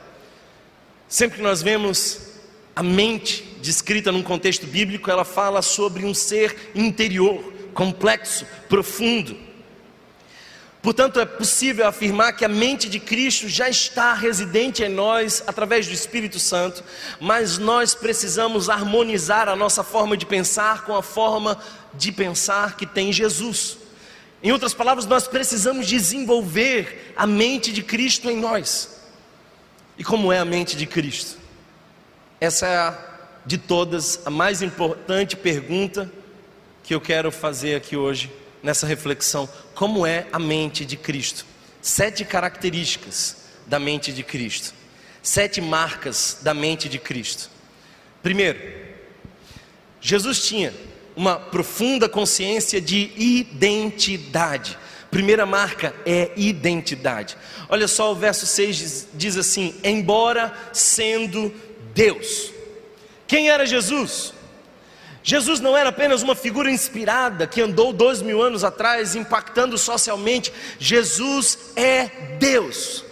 Sempre 1.09 1.38
que 1.38 1.43
nós 1.43 1.61
vemos 1.61 2.29
a 2.73 2.81
mente 2.81 3.43
descrita 3.61 4.13
num 4.13 4.23
contexto 4.23 4.65
bíblico, 4.65 5.11
ela 5.11 5.25
fala 5.25 5.61
sobre 5.61 6.05
um 6.05 6.13
ser 6.13 6.71
interior, 6.73 7.43
complexo, 7.73 8.45
profundo. 8.69 9.35
Portanto, 10.81 11.19
é 11.19 11.25
possível 11.25 11.85
afirmar 11.85 12.31
que 12.31 12.45
a 12.45 12.47
mente 12.47 12.88
de 12.88 13.01
Cristo 13.01 13.49
já 13.49 13.67
está 13.67 14.13
residente 14.13 14.81
em 14.81 14.88
nós 14.88 15.43
através 15.45 15.85
do 15.85 15.93
Espírito 15.93 16.39
Santo, 16.39 16.81
mas 17.19 17.57
nós 17.57 17.93
precisamos 17.93 18.69
harmonizar 18.69 19.49
a 19.49 19.57
nossa 19.57 19.83
forma 19.83 20.15
de 20.15 20.25
pensar 20.25 20.85
com 20.85 20.95
a 20.95 21.03
forma 21.03 21.59
de 21.93 22.13
pensar 22.13 22.77
que 22.77 22.85
tem 22.85 23.11
Jesus. 23.11 23.78
Em 24.41 24.51
outras 24.51 24.74
palavras, 24.74 25.05
nós 25.05 25.27
precisamos 25.27 25.88
desenvolver 25.88 27.13
a 27.15 27.27
mente 27.27 27.74
de 27.74 27.84
Cristo 27.84 28.29
em 28.29 28.38
nós. 28.38 29.01
E 29.98 30.03
como 30.03 30.31
é 30.31 30.39
a 30.39 30.46
mente 30.46 30.77
de 30.77 30.86
Cristo? 30.86 31.38
Essa 32.39 32.67
é 32.67 32.77
a, 32.77 32.98
de 33.46 33.58
todas 33.58 34.25
a 34.25 34.29
mais 34.29 34.62
importante 34.62 35.36
pergunta 35.36 36.10
que 36.84 36.96
eu 36.96 37.01
quero 37.01 37.31
fazer 37.31 37.75
aqui 37.75 37.98
hoje 37.98 38.31
nessa 38.63 38.88
reflexão. 38.88 39.48
Como 39.75 40.05
é 40.05 40.25
a 40.31 40.39
mente 40.39 40.86
de 40.86 40.96
Cristo? 40.96 41.46
Sete 41.81 42.24
características 42.24 43.36
da 43.67 43.77
mente 43.77 44.13
de 44.13 44.24
Cristo. 44.24 44.74
Sete 45.22 45.60
marcas 45.60 46.39
da 46.41 46.53
mente 46.53 46.88
de 46.88 46.98
Cristo. 46.98 47.50
Primeiro, 48.24 48.60
Jesus 50.00 50.48
tinha 50.48 50.74
uma 51.19 51.35
profunda 51.35 52.07
consciência 52.07 52.79
de 52.79 53.11
identidade. 53.17 54.79
Primeira 55.11 55.45
marca 55.45 55.93
é 56.05 56.31
identidade. 56.38 57.35
Olha 57.67 57.89
só 57.89 58.13
o 58.13 58.15
verso 58.15 58.45
6 58.45 59.07
diz, 59.13 59.35
assim: 59.35 59.75
Embora 59.83 60.53
sendo 60.71 61.53
Deus. 61.93 62.53
Quem 63.27 63.49
era 63.49 63.65
Jesus? 63.65 64.33
Jesus 65.21 65.59
não 65.59 65.75
era 65.75 65.89
apenas 65.89 66.21
uma 66.21 66.35
figura 66.35 66.71
inspirada 66.71 67.45
que 67.45 67.59
andou 67.59 67.91
dois 67.91 68.21
mil 68.21 68.41
anos 68.41 68.63
atrás 68.63 69.13
impactando 69.13 69.77
socialmente. 69.77 70.53
Jesus 70.79 71.73
é 71.75 72.05
Deus. 72.39 73.03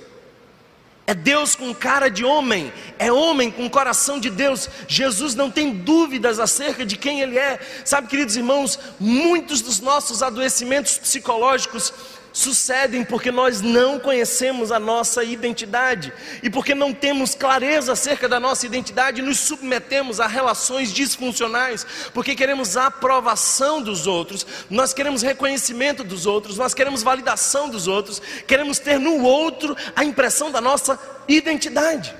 É 1.08 1.14
Deus 1.14 1.56
com 1.56 1.74
cara 1.74 2.10
de 2.10 2.26
homem, 2.26 2.72
é 3.00 3.10
homem 3.10 3.50
com 3.50 3.70
coração 3.70 4.20
de 4.20 4.30
Deus. 4.30 4.70
Jesus 4.90 5.36
não 5.36 5.50
tem 5.50 5.74
dúvidas 5.74 6.38
acerca 6.38 6.86
de 6.86 6.98
quem 6.98 7.22
Ele 7.22 7.38
é. 7.38 7.62
Sabe, 7.86 8.10
queridos 8.10 8.36
irmãos, 8.36 8.78
muitos 9.00 9.62
dos 9.62 9.80
nossos 9.80 10.22
adoecimentos 10.22 10.98
psicológicos 10.98 11.94
sucedem 12.38 13.04
porque 13.04 13.32
nós 13.32 13.62
não 13.62 14.00
conhecemos 14.00 14.72
a 14.72 14.80
nossa 14.80 15.24
identidade 15.24 16.14
e 16.44 16.50
porque 16.52 16.76
não 16.76 16.94
temos 16.94 17.34
clareza 17.34 17.94
acerca 17.94 18.30
da 18.30 18.40
nossa 18.40 18.66
identidade, 18.66 19.24
nos 19.24 19.40
submetemos 19.40 20.20
a 20.20 20.28
relações 20.28 20.94
disfuncionais, 20.94 21.86
porque 22.14 22.36
queremos 22.36 22.78
a 22.78 22.88
aprovação 22.88 23.82
dos 23.82 24.06
outros, 24.06 24.46
nós 24.70 24.94
queremos 24.94 25.24
reconhecimento 25.24 26.04
dos 26.04 26.28
outros, 26.28 26.58
nós 26.58 26.76
queremos 26.76 27.02
validação 27.02 27.70
dos 27.70 27.88
outros, 27.88 28.22
queremos 28.46 28.78
ter 28.78 29.00
no 29.00 29.24
outro 29.24 29.76
a 29.96 30.06
impressão 30.06 30.52
da 30.52 30.62
nossa 30.62 31.00
identidade. 31.28 32.16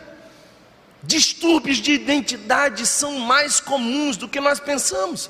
Distúrbios 1.04 1.78
de 1.78 1.92
identidade 1.92 2.88
são 2.88 3.20
mais 3.20 3.60
comuns 3.60 4.18
do 4.18 4.28
que 4.28 4.40
nós 4.40 4.60
pensamos. 4.60 5.30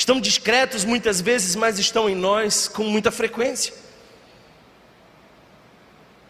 Estão 0.00 0.18
discretos 0.18 0.82
muitas 0.82 1.20
vezes, 1.20 1.54
mas 1.54 1.78
estão 1.78 2.08
em 2.08 2.14
nós 2.14 2.66
com 2.66 2.84
muita 2.84 3.10
frequência. 3.10 3.74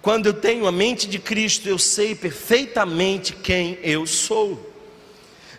Quando 0.02 0.26
eu 0.26 0.34
tenho 0.34 0.66
a 0.66 0.72
mente 0.72 1.06
de 1.06 1.20
Cristo, 1.20 1.68
eu 1.68 1.78
sei 1.78 2.16
perfeitamente 2.16 3.32
quem 3.32 3.78
eu 3.80 4.08
sou. 4.08 4.74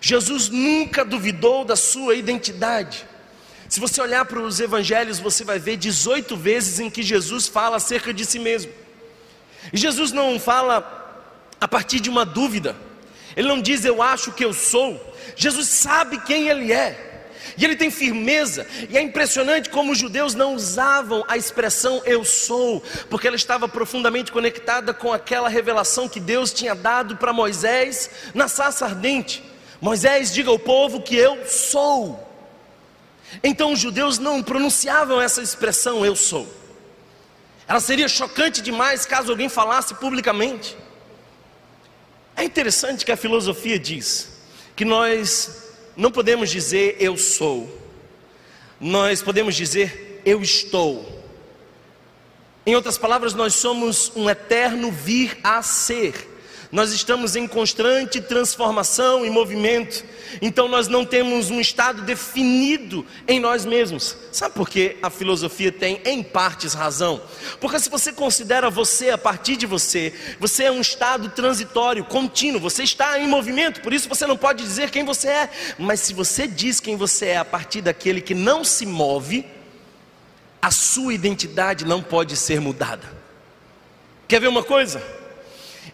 Jesus 0.02 0.50
nunca 0.50 1.06
duvidou 1.06 1.64
da 1.64 1.78
sua 1.78 2.14
identidade. 2.14 3.06
Se 3.70 3.80
você 3.80 4.02
olhar 4.02 4.26
para 4.26 4.42
os 4.42 4.60
evangelhos, 4.60 5.18
você 5.18 5.46
vai 5.46 5.58
ver 5.58 5.78
18 5.78 6.36
vezes 6.36 6.82
em 6.82 6.90
que 6.90 7.02
Jesus 7.02 7.48
fala 7.48 7.78
acerca 7.78 8.14
de 8.14 8.26
si 8.26 8.40
mesmo. 8.40 8.74
E 9.72 9.78
Jesus 9.78 10.12
não 10.12 10.38
fala 10.38 11.24
a 11.62 11.68
partir 11.68 12.02
de 12.02 12.10
uma 12.10 12.26
dúvida. 12.26 12.76
Ele 13.38 13.48
não 13.48 13.62
diz 13.62 13.86
eu 13.86 14.02
acho 14.02 14.34
que 14.34 14.44
eu 14.44 14.54
sou. 14.54 15.00
Jesus 15.34 15.70
sabe 15.70 16.20
quem 16.24 16.50
ele 16.50 16.74
é. 16.74 17.08
E 17.58 17.66
ele 17.66 17.76
tem 17.76 17.92
firmeza, 17.92 18.68
e 18.90 18.98
é 18.98 19.02
impressionante 19.02 19.70
como 19.70 19.92
os 19.92 19.98
judeus 19.98 20.36
não 20.36 20.56
usavam 20.56 21.24
a 21.28 21.38
expressão 21.38 22.02
eu 22.06 22.24
sou, 22.24 22.82
porque 23.10 23.28
ela 23.28 23.36
estava 23.36 23.68
profundamente 23.68 24.32
conectada 24.32 24.94
com 24.94 25.12
aquela 25.12 25.50
revelação 25.50 26.08
que 26.08 26.20
Deus 26.20 26.54
tinha 26.54 26.76
dado 26.76 27.18
para 27.18 27.34
Moisés 27.34 28.10
na 28.34 28.48
sarça 28.48 28.86
ardente. 28.86 29.44
Moisés, 29.80 30.32
diga 30.32 30.50
ao 30.50 30.60
povo 30.60 31.02
que 31.02 31.16
eu 31.16 31.46
sou. 31.48 32.28
Então 33.44 33.74
os 33.74 33.80
judeus 33.80 34.20
não 34.20 34.44
pronunciavam 34.44 35.20
essa 35.20 35.42
expressão 35.42 36.06
eu 36.06 36.16
sou. 36.16 36.48
Ela 37.68 37.80
seria 37.80 38.08
chocante 38.08 38.62
demais 38.62 39.06
caso 39.06 39.32
alguém 39.32 39.50
falasse 39.50 39.96
publicamente. 39.96 40.78
É 42.36 42.44
interessante 42.44 43.06
que 43.06 43.12
a 43.12 43.18
filosofia 43.18 43.80
diz 43.80 44.30
que 44.76 44.84
nós 44.84 45.71
não 45.96 46.12
podemos 46.12 46.50
dizer 46.50 46.98
eu 47.00 47.18
sou, 47.18 47.70
nós 48.80 49.22
podemos 49.22 49.56
dizer 49.56 50.22
eu 50.26 50.42
estou. 50.42 51.22
Em 52.66 52.76
outras 52.76 52.98
palavras, 52.98 53.34
nós 53.34 53.56
somos 53.56 54.12
um 54.16 54.30
eterno 54.30 54.92
vir 54.92 55.38
a 55.44 55.62
ser 55.64 56.31
nós 56.72 56.94
estamos 56.94 57.36
em 57.36 57.48
constante 57.48 58.22
transformação 58.22 59.26
e 59.26 59.30
movimento, 59.30 60.06
então 60.42 60.70
nós 60.70 60.88
não 60.88 61.04
temos 61.06 61.50
um 61.50 61.60
estado 61.60 62.02
definido 62.04 63.06
em 63.28 63.40
nós 63.40 63.66
mesmos. 63.66 64.16
Sabe 64.32 64.56
por 64.56 64.70
que 64.70 64.96
a 65.02 65.10
filosofia 65.10 65.72
tem, 65.72 66.02
em 66.06 66.24
partes, 66.24 66.74
razão? 66.74 67.22
Porque 67.60 67.78
se 67.78 67.90
você 67.90 68.14
considera 68.14 68.70
você 68.70 69.10
a 69.10 69.18
partir 69.18 69.58
de 69.58 69.66
você, 69.66 70.14
você 70.40 70.64
é 70.64 70.72
um 70.72 70.80
estado 70.80 71.30
transitório, 71.30 72.06
contínuo, 72.06 72.62
você 72.62 72.84
está 72.84 73.20
em 73.20 73.28
movimento, 73.28 73.82
por 73.82 73.92
isso 73.92 74.08
você 74.08 74.26
não 74.26 74.38
pode 74.38 74.64
dizer 74.64 74.90
quem 74.90 75.04
você 75.04 75.28
é, 75.28 75.50
mas 75.78 76.00
se 76.00 76.14
você 76.14 76.48
diz 76.48 76.80
quem 76.80 76.96
você 76.96 77.28
é 77.28 77.38
a 77.38 77.46
partir 77.46 77.82
daquele 77.82 78.22
que 78.22 78.34
não 78.34 78.64
se 78.64 78.86
move, 78.86 79.46
a 80.62 80.72
sua 80.72 81.14
identidade 81.14 81.84
não 81.84 82.02
pode 82.02 82.38
ser 82.38 82.62
mudada. 82.62 83.20
Quer 84.26 84.40
ver 84.40 84.48
uma 84.48 84.64
coisa? 84.64 85.21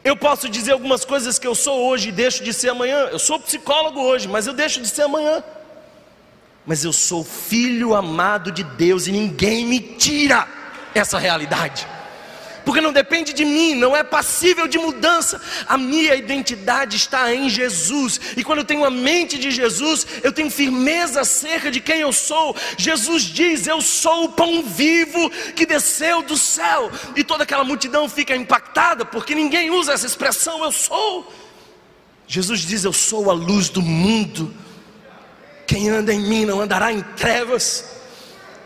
Eu 0.04 0.16
posso 0.16 0.48
dizer 0.48 0.72
algumas 0.72 1.04
coisas 1.04 1.38
que 1.38 1.48
eu 1.48 1.56
sou 1.56 1.90
hoje 1.90 2.10
e 2.10 2.12
deixo 2.12 2.44
de 2.44 2.54
ser 2.54 2.70
amanhã. 2.70 3.10
Eu 3.12 3.20
sou 3.20 3.40
psicólogo 3.40 4.00
hoje, 4.00 4.28
mas 4.28 4.48
eu 4.48 4.54
deixo 4.54 4.82
de 4.82 4.88
ser 4.88 5.04
amanhã. 5.04 5.44
Mas 6.66 6.84
eu 6.84 6.94
sou 6.94 7.24
filho 7.24 7.96
amado 7.96 8.52
de 8.52 8.64
Deus 8.64 9.08
e 9.08 9.12
ninguém 9.12 9.66
me 9.66 9.80
tira 9.80 10.48
essa 10.94 11.18
realidade 11.18 11.88
porque 12.68 12.82
não 12.82 12.92
depende 12.92 13.32
de 13.32 13.46
mim, 13.46 13.76
não 13.76 13.96
é 13.96 14.04
passível 14.04 14.68
de 14.68 14.78
mudança. 14.78 15.42
A 15.70 15.78
minha 15.78 16.14
identidade 16.16 16.98
está 16.98 17.34
em 17.34 17.50
Jesus, 17.50 18.20
e 18.36 18.44
quando 18.44 18.60
eu 18.60 18.66
tenho 18.66 18.84
a 18.84 18.92
mente 18.92 19.38
de 19.38 19.52
Jesus, 19.52 20.06
eu 20.22 20.34
tenho 20.34 20.52
firmeza 20.52 21.22
acerca 21.22 21.72
de 21.72 21.80
quem 21.80 22.02
eu 22.02 22.12
sou. 22.12 22.54
Jesus 22.78 23.24
diz: 23.24 23.68
Eu 23.68 23.80
sou 23.80 24.26
o 24.26 24.30
pão 24.34 24.62
vivo 24.62 25.30
que 25.56 25.66
desceu 25.66 26.22
do 26.24 26.36
céu, 26.36 26.92
e 27.16 27.24
toda 27.24 27.44
aquela 27.44 27.64
multidão 27.64 28.10
fica 28.10 28.36
impactada, 28.36 29.06
porque 29.06 29.34
ninguém 29.34 29.72
usa 29.72 29.94
essa 29.94 30.06
expressão, 30.06 30.62
eu 30.62 30.72
sou. 30.74 31.34
Jesus 32.28 32.60
diz: 32.60 32.84
Eu 32.84 32.92
sou 32.92 33.32
a 33.32 33.34
luz 33.34 33.70
do 33.70 33.82
mundo. 33.82 34.54
Quem 35.66 35.90
anda 35.90 36.14
em 36.14 36.20
mim 36.20 36.44
não 36.44 36.60
andará 36.60 36.92
em 36.92 37.00
trevas. 37.16 37.97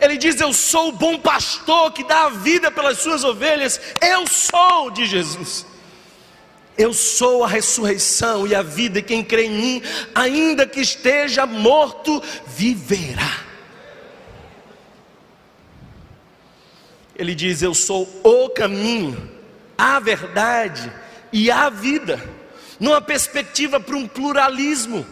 Ele 0.01 0.17
diz: 0.17 0.41
Eu 0.41 0.51
sou 0.51 0.89
o 0.89 0.91
bom 0.93 1.19
pastor 1.19 1.91
que 1.91 2.03
dá 2.03 2.25
a 2.25 2.29
vida 2.29 2.71
pelas 2.71 2.97
suas 2.97 3.23
ovelhas. 3.23 3.79
Eu 4.01 4.25
sou 4.25 4.89
de 4.89 5.05
Jesus. 5.05 5.67
Eu 6.75 6.91
sou 6.91 7.43
a 7.43 7.47
ressurreição 7.47 8.47
e 8.47 8.55
a 8.55 8.63
vida, 8.63 8.97
e 8.97 9.03
quem 9.03 9.23
crê 9.23 9.45
em 9.45 9.51
mim, 9.51 9.83
ainda 10.15 10.65
que 10.65 10.81
esteja 10.81 11.45
morto, 11.45 12.21
viverá. 12.47 13.41
Ele 17.15 17.35
diz: 17.35 17.61
Eu 17.61 17.75
sou 17.75 18.09
o 18.23 18.49
caminho, 18.49 19.29
a 19.77 19.99
verdade 19.99 20.91
e 21.31 21.51
a 21.51 21.69
vida, 21.69 22.19
numa 22.79 22.99
perspectiva 22.99 23.79
para 23.79 23.95
um 23.95 24.07
pluralismo. 24.07 25.05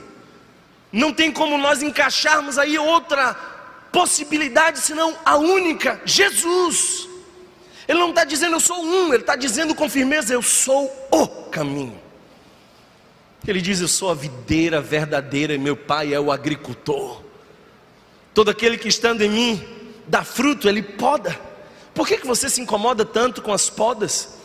Não 0.92 1.14
tem 1.14 1.32
como 1.32 1.56
nós 1.60 1.84
encaixarmos 1.84 2.58
aí 2.58 2.80
outra 2.80 3.49
possibilidade 3.92 4.80
senão 4.80 5.16
a 5.26 5.38
única: 5.38 6.02
Jesus. 6.06 7.08
Ele 7.88 8.00
não 8.00 8.10
está 8.10 8.24
dizendo 8.24 8.56
eu 8.56 8.60
sou 8.60 8.84
um, 8.84 9.14
ele 9.14 9.24
está 9.24 9.36
dizendo 9.36 9.74
com 9.74 9.90
firmeza: 9.90 10.34
eu 10.34 10.42
sou 10.42 10.92
o 11.12 11.28
caminho. 11.50 12.00
Ele 13.48 13.62
diz: 13.62 13.80
Eu 13.80 13.88
sou 13.88 14.12
a 14.12 14.14
videira 14.14 14.82
verdadeira 14.82 15.54
e 15.54 15.58
meu 15.58 15.76
pai 15.76 16.14
é 16.14 16.20
o 16.20 16.32
agricultor. 16.32 17.24
Todo 18.34 18.50
aquele 18.50 18.78
que 18.78 18.88
estando 18.88 19.22
em 19.22 19.30
mim 19.30 19.68
dá 20.08 20.24
fruto, 20.24 20.68
ele 20.68 20.82
poda. 20.82 21.40
Por 21.94 22.08
que, 22.08 22.18
que 22.18 22.28
você 22.28 22.50
se 22.50 22.62
incomoda 22.62 23.04
tanto 23.04 23.42
com 23.42 23.52
as 23.52 23.70
podas? 23.70 24.38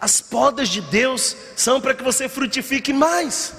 As 0.00 0.20
podas 0.20 0.68
de 0.68 0.80
Deus 0.80 1.36
são 1.54 1.80
para 1.80 1.94
que 1.94 2.02
você 2.02 2.28
frutifique 2.28 2.92
mais. 2.92 3.54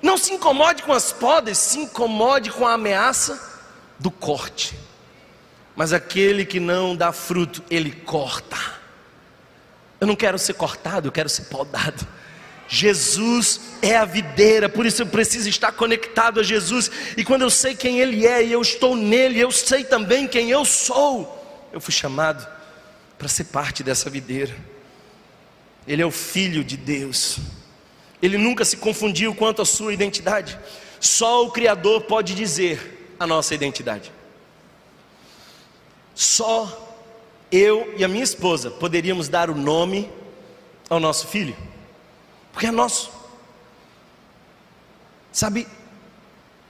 Não 0.00 0.16
se 0.16 0.32
incomode 0.32 0.82
com 0.82 0.92
as 0.92 1.12
podas, 1.12 1.58
se 1.58 1.78
incomode 1.78 2.50
com 2.50 2.66
a 2.66 2.74
ameaça 2.74 3.57
do 3.98 4.10
corte. 4.10 4.78
Mas 5.74 5.92
aquele 5.92 6.44
que 6.44 6.58
não 6.58 6.96
dá 6.96 7.12
fruto, 7.12 7.62
ele 7.70 7.92
corta. 7.92 8.56
Eu 10.00 10.06
não 10.06 10.16
quero 10.16 10.38
ser 10.38 10.54
cortado, 10.54 11.08
eu 11.08 11.12
quero 11.12 11.28
ser 11.28 11.44
podado. 11.44 12.06
Jesus 12.68 13.60
é 13.80 13.96
a 13.96 14.04
videira, 14.04 14.68
por 14.68 14.84
isso 14.84 15.02
eu 15.02 15.06
preciso 15.06 15.48
estar 15.48 15.72
conectado 15.72 16.38
a 16.38 16.42
Jesus. 16.42 16.90
E 17.16 17.24
quando 17.24 17.42
eu 17.42 17.50
sei 17.50 17.74
quem 17.74 17.98
Ele 17.98 18.26
é 18.26 18.44
e 18.44 18.52
eu 18.52 18.60
estou 18.60 18.94
nele, 18.94 19.40
eu 19.40 19.50
sei 19.50 19.84
também 19.84 20.28
quem 20.28 20.50
eu 20.50 20.64
sou. 20.64 21.34
Eu 21.72 21.80
fui 21.80 21.94
chamado 21.94 22.46
para 23.16 23.26
ser 23.26 23.44
parte 23.44 23.82
dessa 23.82 24.10
videira. 24.10 24.54
Ele 25.86 26.02
é 26.02 26.06
o 26.06 26.10
Filho 26.10 26.62
de 26.62 26.76
Deus. 26.76 27.38
Ele 28.20 28.36
nunca 28.36 28.64
se 28.64 28.76
confundiu 28.76 29.34
quanto 29.34 29.62
à 29.62 29.64
sua 29.64 29.94
identidade. 29.94 30.58
Só 31.00 31.46
o 31.46 31.50
Criador 31.50 32.02
pode 32.02 32.34
dizer 32.34 32.97
a 33.18 33.26
nossa 33.26 33.54
identidade. 33.54 34.12
Só 36.14 36.86
eu 37.50 37.94
e 37.96 38.04
a 38.04 38.08
minha 38.08 38.24
esposa 38.24 38.70
poderíamos 38.70 39.28
dar 39.28 39.50
o 39.50 39.54
nome 39.54 40.10
ao 40.88 41.00
nosso 41.00 41.26
filho, 41.26 41.56
porque 42.52 42.66
é 42.66 42.70
nosso. 42.70 43.10
Sabe, 45.32 45.66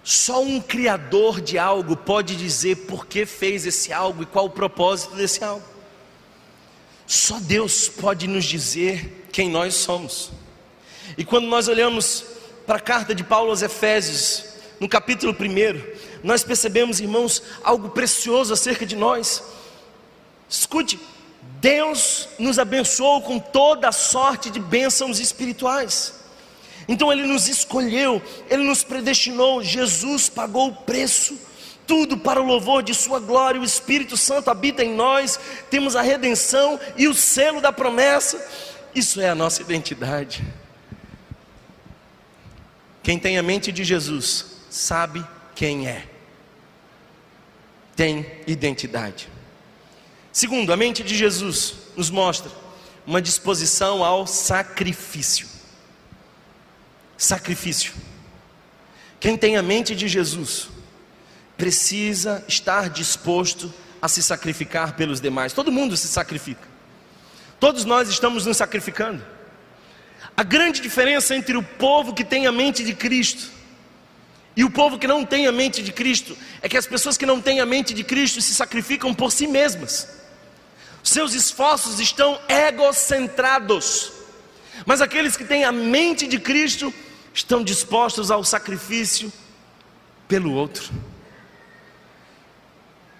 só 0.05 0.43
um 0.43 0.61
criador 0.61 1.41
de 1.41 1.59
algo 1.59 1.97
pode 1.97 2.37
dizer 2.37 2.87
por 2.87 3.07
que 3.07 3.27
fez 3.27 3.67
esse 3.67 3.93
algo 3.93 4.23
e 4.23 4.27
qual 4.27 4.47
o 4.47 4.51
propósito 4.51 5.15
desse 5.15 5.45
algo. 5.45 5.67
Só 7.07 7.39
Deus 7.41 7.89
pode 7.89 8.27
nos 8.27 8.45
dizer 8.45 9.29
quem 9.33 9.49
nós 9.49 9.75
somos. 9.75 10.31
E 11.17 11.25
quando 11.25 11.47
nós 11.47 11.69
olhamos 11.69 12.25
para 12.67 12.77
a 12.77 12.81
carta 12.81 13.15
de 13.15 13.25
Paulo 13.25 13.51
aos 13.51 13.63
Efésios, 13.63 14.45
no 14.81 14.88
capítulo 14.88 15.33
1, 15.33 16.23
nós 16.23 16.45
percebemos, 16.45 17.01
irmãos, 17.01 17.43
algo 17.64 17.91
precioso 17.91 18.53
acerca 18.53 18.87
de 18.87 18.95
nós. 18.95 19.43
Escute, 20.49 20.99
Deus 21.61 22.29
nos 22.38 22.59
abençoou 22.59 23.23
com 23.23 23.38
toda 23.38 23.88
a 23.88 23.93
sorte 23.93 24.51
de 24.51 24.61
bênçãos 24.61 25.19
espirituais. 25.19 26.14
Então 26.87 27.12
Ele 27.12 27.25
nos 27.25 27.49
escolheu, 27.49 28.23
Ele 28.49 28.62
nos 28.62 28.85
predestinou, 28.85 29.62
Jesus 29.62 30.29
pagou 30.29 30.69
o 30.69 30.75
preço, 30.75 31.37
tudo 31.87 32.17
para 32.17 32.41
o 32.41 32.47
louvor 32.47 32.83
de 32.83 32.95
Sua 32.95 33.19
glória, 33.19 33.61
o 33.61 33.64
Espírito 33.64 34.17
Santo 34.17 34.51
habita 34.51 34.85
em 34.85 34.95
nós, 34.95 35.38
temos 35.71 35.97
a 35.97 36.03
redenção 36.03 36.79
e 36.97 37.09
o 37.09 37.14
selo 37.14 37.61
da 37.61 37.73
promessa, 37.73 38.43
isso 38.95 39.21
é 39.21 39.29
a 39.29 39.35
nossa 39.35 39.61
identidade. 39.61 40.43
Quem 43.03 43.19
tem 43.19 43.38
a 43.38 43.43
mente 43.43 43.73
de 43.73 43.85
Jesus 43.85 44.58
sabe 44.70 45.24
quem 45.54 45.88
é, 45.88 46.07
tem 47.96 48.26
identidade. 48.46 49.28
Segundo, 50.33 50.72
a 50.72 50.76
mente 50.76 51.02
de 51.02 51.16
Jesus 51.16 51.74
nos 51.96 52.11
mostra 52.11 52.50
uma 53.07 53.20
disposição 53.20 54.04
ao 54.04 54.26
sacrifício. 54.26 55.48
Sacrifício. 57.16 57.92
Quem 59.18 59.37
tem 59.37 59.57
a 59.57 59.62
mente 59.62 59.96
de 59.96 60.07
Jesus 60.07 60.68
precisa 61.57 62.44
estar 62.46 62.88
disposto 62.88 63.72
a 64.00 64.07
se 64.07 64.22
sacrificar 64.22 64.94
pelos 64.94 65.20
demais. 65.20 65.52
Todo 65.52 65.72
mundo 65.72 65.96
se 65.96 66.07
sacrifica. 66.07 66.68
Todos 67.59 67.85
nós 67.85 68.09
estamos 68.09 68.46
nos 68.46 68.57
sacrificando. 68.57 69.24
A 70.37 70.44
grande 70.44 70.81
diferença 70.81 71.35
entre 71.35 71.57
o 71.57 71.62
povo 71.64 72.14
que 72.14 72.22
tem 72.22 72.46
a 72.46 72.52
mente 72.52 72.85
de 72.85 72.94
Cristo 72.94 73.58
e 74.59 74.64
o 74.64 74.71
povo 74.71 74.99
que 74.99 75.07
não 75.07 75.25
tem 75.25 75.47
a 75.47 75.53
mente 75.53 75.85
de 75.85 75.92
Cristo 75.92 76.37
é 76.61 76.68
que 76.68 76.77
as 76.77 76.85
pessoas 76.85 77.16
que 77.16 77.25
não 77.25 77.40
têm 77.40 77.61
a 77.61 77.64
mente 77.64 77.94
de 77.94 78.03
Cristo 78.03 78.40
se 78.40 78.53
sacrificam 78.53 79.14
por 79.14 79.31
si 79.31 79.47
mesmas. 79.47 80.09
Seus 81.01 81.33
esforços 81.33 82.01
estão 82.01 82.37
egocentrados. 82.49 84.11
Mas 84.85 85.01
aqueles 85.01 85.37
que 85.37 85.44
têm 85.44 85.62
a 85.62 85.71
mente 85.71 86.27
de 86.27 86.40
Cristo 86.40 86.92
estão 87.33 87.62
dispostos 87.62 88.33
ao 88.33 88.42
sacrifício 88.42 89.33
pelo 90.27 90.53
outro. 90.53 90.92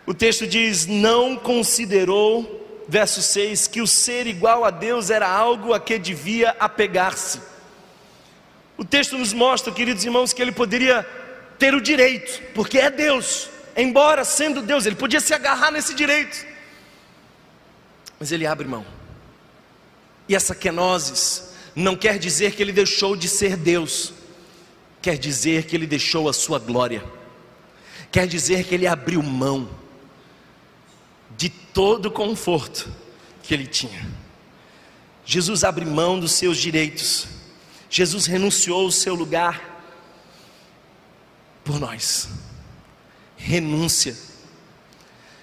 O 0.05 0.13
texto 0.13 0.45
diz: 0.45 0.87
Não 0.87 1.37
considerou, 1.37 2.85
verso 2.89 3.23
6, 3.23 3.69
que 3.69 3.81
o 3.81 3.87
ser 3.87 4.27
igual 4.27 4.65
a 4.65 4.71
Deus 4.71 5.09
era 5.09 5.29
algo 5.29 5.73
a 5.73 5.79
que 5.79 6.01
devia 6.01 6.57
apegar-se. 6.59 7.41
O 8.77 8.85
texto 8.85 9.17
nos 9.17 9.33
mostra, 9.33 9.73
queridos 9.73 10.05
irmãos, 10.05 10.33
que 10.33 10.43
ele 10.43 10.51
poderia 10.51 11.07
ter 11.59 11.75
o 11.75 11.81
direito, 11.81 12.41
porque 12.55 12.79
é 12.79 12.91
Deus, 12.91 13.51
embora 13.77 14.25
sendo 14.25 14.63
Deus, 14.63 14.87
ele 14.87 14.97
podia 14.97 15.21
se 15.21 15.35
agarrar 15.35 15.71
nesse 15.71 15.95
direito, 15.95 16.47
mas 18.19 18.31
ele 18.33 18.47
abre 18.47 18.67
mão. 18.67 18.87
E 20.29 20.35
essa 20.35 20.55
kenosis 20.55 21.51
não 21.75 21.97
quer 21.97 22.19
dizer 22.19 22.55
que 22.55 22.63
ele 22.63 22.73
deixou 22.73 23.17
de 23.17 23.29
ser 23.29 23.57
Deus, 23.57 24.13
quer 25.01 25.19
dizer 25.19 25.65
que 25.65 25.75
ele 25.75 25.87
deixou 25.87 26.29
a 26.29 26.33
sua 26.33 26.59
glória, 26.59 27.03
quer 28.11 28.27
dizer 28.27 28.65
que 28.65 28.75
ele 28.75 28.87
abriu 28.87 29.23
mão 29.23 29.69
de 31.37 31.49
todo 31.49 32.07
o 32.07 32.11
conforto 32.11 32.89
que 33.43 33.55
ele 33.55 33.67
tinha. 33.67 34.07
Jesus 35.25 35.63
abre 35.65 35.85
mão 35.85 36.19
dos 36.19 36.33
seus 36.33 36.59
direitos, 36.59 37.27
Jesus 37.91 38.27
renunciou 38.27 38.85
ao 38.85 38.91
seu 38.91 39.15
lugar 39.15 39.78
por 41.69 41.79
nós. 41.79 42.31
Renúncia. 43.37 44.17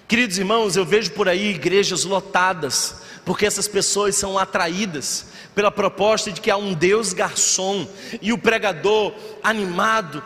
Queridos 0.08 0.38
irmãos, 0.38 0.74
eu 0.76 0.84
vejo 0.84 1.12
por 1.12 1.28
aí 1.28 1.50
igrejas 1.50 2.02
lotadas, 2.02 2.96
porque 3.24 3.46
essas 3.46 3.68
pessoas 3.68 4.16
são 4.16 4.36
atraídas 4.36 5.26
pela 5.54 5.70
proposta 5.70 6.32
de 6.32 6.40
que 6.40 6.50
há 6.50 6.56
um 6.56 6.74
Deus 6.74 7.12
garçom 7.12 7.88
e 8.20 8.32
o 8.32 8.38
pregador 8.38 9.14
animado 9.40 10.20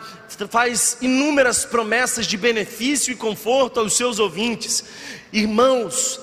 faz 0.49 0.97
inúmeras 1.01 1.65
promessas 1.65 2.25
de 2.25 2.35
benefício 2.35 3.11
e 3.11 3.15
conforto 3.15 3.79
aos 3.79 3.95
seus 3.95 4.17
ouvintes. 4.17 4.83
Irmãos, 5.31 6.19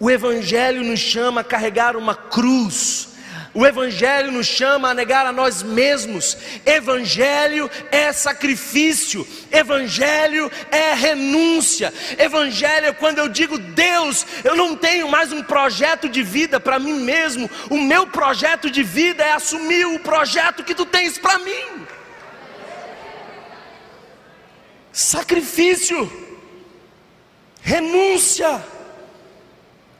o 0.00 0.10
Evangelho 0.10 0.82
nos 0.82 1.00
chama 1.00 1.42
a 1.42 1.44
carregar 1.44 1.96
uma 1.96 2.14
cruz, 2.14 3.07
o 3.54 3.66
Evangelho 3.66 4.30
nos 4.30 4.46
chama 4.46 4.90
a 4.90 4.94
negar 4.94 5.26
a 5.26 5.32
nós 5.32 5.62
mesmos. 5.62 6.36
Evangelho 6.66 7.70
é 7.90 8.12
sacrifício. 8.12 9.26
Evangelho 9.50 10.50
é 10.70 10.92
renúncia. 10.92 11.92
Evangelho 12.18 12.86
é 12.86 12.92
quando 12.92 13.18
eu 13.18 13.28
digo, 13.28 13.58
Deus, 13.58 14.26
eu 14.44 14.54
não 14.54 14.76
tenho 14.76 15.08
mais 15.08 15.32
um 15.32 15.42
projeto 15.42 16.08
de 16.08 16.22
vida 16.22 16.60
para 16.60 16.78
mim 16.78 17.00
mesmo. 17.00 17.50
O 17.70 17.80
meu 17.80 18.06
projeto 18.06 18.70
de 18.70 18.82
vida 18.82 19.24
é 19.24 19.32
assumir 19.32 19.86
o 19.86 19.98
projeto 20.00 20.62
que 20.62 20.74
tu 20.74 20.84
tens 20.84 21.16
para 21.16 21.38
mim. 21.38 21.86
Sacrifício, 24.92 26.10
renúncia. 27.62 28.62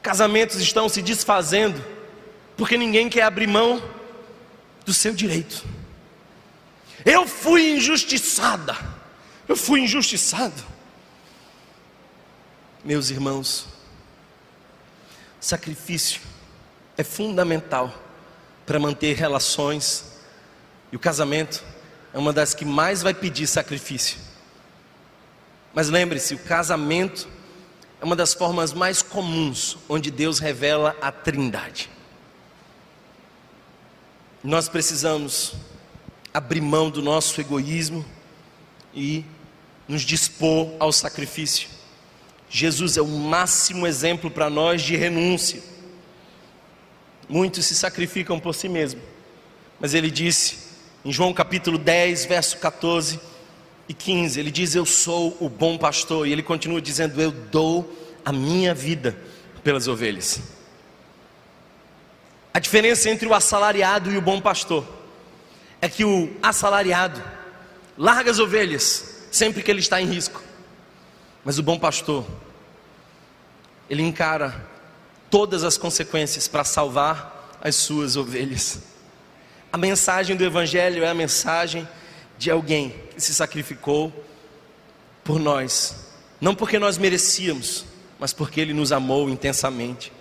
Casamentos 0.02 0.61
estão 0.61 0.88
se 0.88 1.02
desfazendo 1.02 1.97
porque 2.58 2.76
ninguém 2.76 3.08
quer 3.08 3.22
abrir 3.22 3.46
mão 3.46 3.80
do 4.84 4.92
seu 4.92 5.14
direito. 5.14 5.64
Eu 7.04 7.26
fui 7.26 7.70
injustiçada, 7.70 8.76
eu 9.46 9.56
fui 9.56 9.80
injustiçado. 9.80 10.60
Meus 12.84 13.10
irmãos, 13.10 13.68
sacrifício 15.40 16.20
é 16.96 17.04
fundamental 17.04 17.94
para 18.66 18.80
manter 18.80 19.14
relações, 19.14 20.18
e 20.90 20.96
o 20.96 20.98
casamento 20.98 21.62
é 22.12 22.18
uma 22.18 22.32
das 22.32 22.54
que 22.54 22.64
mais 22.64 23.02
vai 23.02 23.14
pedir 23.14 23.46
sacrifício. 23.46 24.18
Mas 25.72 25.88
lembre-se, 25.88 26.34
o 26.34 26.38
casamento 26.38 27.28
é 28.00 28.04
uma 28.04 28.16
das 28.16 28.34
formas 28.34 28.72
mais 28.72 29.00
comuns 29.00 29.78
onde 29.88 30.10
Deus 30.10 30.40
revela 30.40 30.96
a 31.00 31.12
Trindade. 31.12 31.97
Nós 34.42 34.68
precisamos 34.68 35.55
abrir 36.33 36.61
mão 36.61 36.90
do 36.90 37.03
nosso 37.03 37.40
egoísmo 37.40 38.05
e 38.94 39.24
nos 39.88 40.03
dispor 40.03 40.70
ao 40.79 40.92
sacrifício. 40.92 41.68
Jesus 42.48 42.96
é 42.96 43.03
o 43.03 43.07
máximo 43.07 43.87
exemplo 43.87 44.31
para 44.31 44.48
nós 44.48 44.83
de 44.83 44.96
renúncia. 44.96 45.61
Muitos 47.29 47.66
se 47.66 47.74
sacrificam 47.74 48.38
por 48.38 48.55
si 48.55 48.68
mesmos, 48.68 49.03
mas 49.81 49.92
ele 49.92 50.11
disse 50.11 50.68
em 51.05 51.12
João 51.12 51.33
capítulo 51.33 51.77
10, 51.77 52.24
verso 52.27 52.59
14 52.59 53.20
e 53.88 53.94
15: 53.94 54.38
Ele 54.38 54.51
diz: 54.51 54.74
Eu 54.74 54.87
sou 54.87 55.37
o 55.40 55.48
bom 55.48 55.77
pastor, 55.77 56.27
e 56.27 56.33
ele 56.33 56.42
continua 56.42 56.81
dizendo: 56.81 57.20
Eu 57.20 57.31
dou 57.31 57.92
a 58.24 58.33
minha 58.33 58.74
vida 58.74 59.18
pelas 59.62 59.88
ovelhas. 59.88 60.40
A 62.58 62.60
diferença 62.60 63.08
entre 63.08 63.28
o 63.28 63.34
assalariado 63.34 64.10
e 64.10 64.18
o 64.18 64.20
bom 64.20 64.40
pastor 64.40 64.84
é 65.80 65.88
que 65.88 66.04
o 66.04 66.36
assalariado 66.42 67.22
larga 67.96 68.32
as 68.32 68.40
ovelhas 68.40 69.28
sempre 69.30 69.62
que 69.62 69.70
ele 69.70 69.78
está 69.78 70.02
em 70.02 70.06
risco, 70.06 70.42
mas 71.44 71.56
o 71.60 71.62
bom 71.62 71.78
pastor, 71.78 72.26
ele 73.88 74.02
encara 74.02 74.68
todas 75.30 75.62
as 75.62 75.78
consequências 75.78 76.48
para 76.48 76.64
salvar 76.64 77.56
as 77.62 77.76
suas 77.76 78.16
ovelhas. 78.16 78.80
A 79.72 79.78
mensagem 79.78 80.34
do 80.34 80.44
Evangelho 80.44 81.04
é 81.04 81.08
a 81.08 81.14
mensagem 81.14 81.88
de 82.36 82.50
alguém 82.50 82.92
que 83.14 83.20
se 83.20 83.32
sacrificou 83.36 84.12
por 85.22 85.38
nós, 85.38 86.08
não 86.40 86.56
porque 86.56 86.76
nós 86.76 86.98
merecíamos, 86.98 87.84
mas 88.18 88.32
porque 88.32 88.60
Ele 88.60 88.74
nos 88.74 88.90
amou 88.90 89.30
intensamente. 89.30 90.17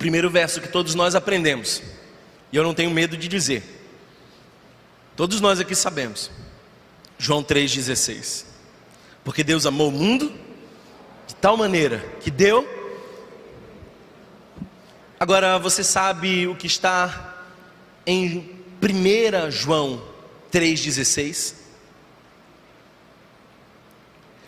Primeiro 0.00 0.30
verso 0.30 0.62
que 0.62 0.68
todos 0.68 0.94
nós 0.94 1.14
aprendemos, 1.14 1.82
e 2.50 2.56
eu 2.56 2.64
não 2.64 2.72
tenho 2.72 2.90
medo 2.90 3.18
de 3.18 3.28
dizer, 3.28 3.62
todos 5.14 5.42
nós 5.42 5.60
aqui 5.60 5.74
sabemos, 5.74 6.30
João 7.18 7.44
3,16, 7.44 8.46
porque 9.22 9.44
Deus 9.44 9.66
amou 9.66 9.90
o 9.90 9.92
mundo 9.92 10.32
de 11.26 11.34
tal 11.34 11.54
maneira 11.54 11.98
que 12.22 12.30
deu. 12.30 12.66
Agora 15.20 15.58
você 15.58 15.84
sabe 15.84 16.46
o 16.46 16.56
que 16.56 16.66
está 16.66 17.44
em 18.06 18.58
1 18.82 19.50
João 19.50 20.02
3,16? 20.50 21.56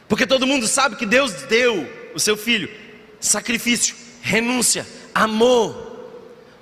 Porque 0.09 0.27
todo 0.27 0.47
mundo 0.47 0.67
sabe 0.67 0.97
que 0.97 1.05
Deus 1.05 1.31
deu 1.43 1.87
o 2.15 2.19
seu 2.19 2.39
filho, 2.39 2.71
sacrifício, 3.21 3.95
renúncia, 4.23 4.87
amor. 5.15 5.93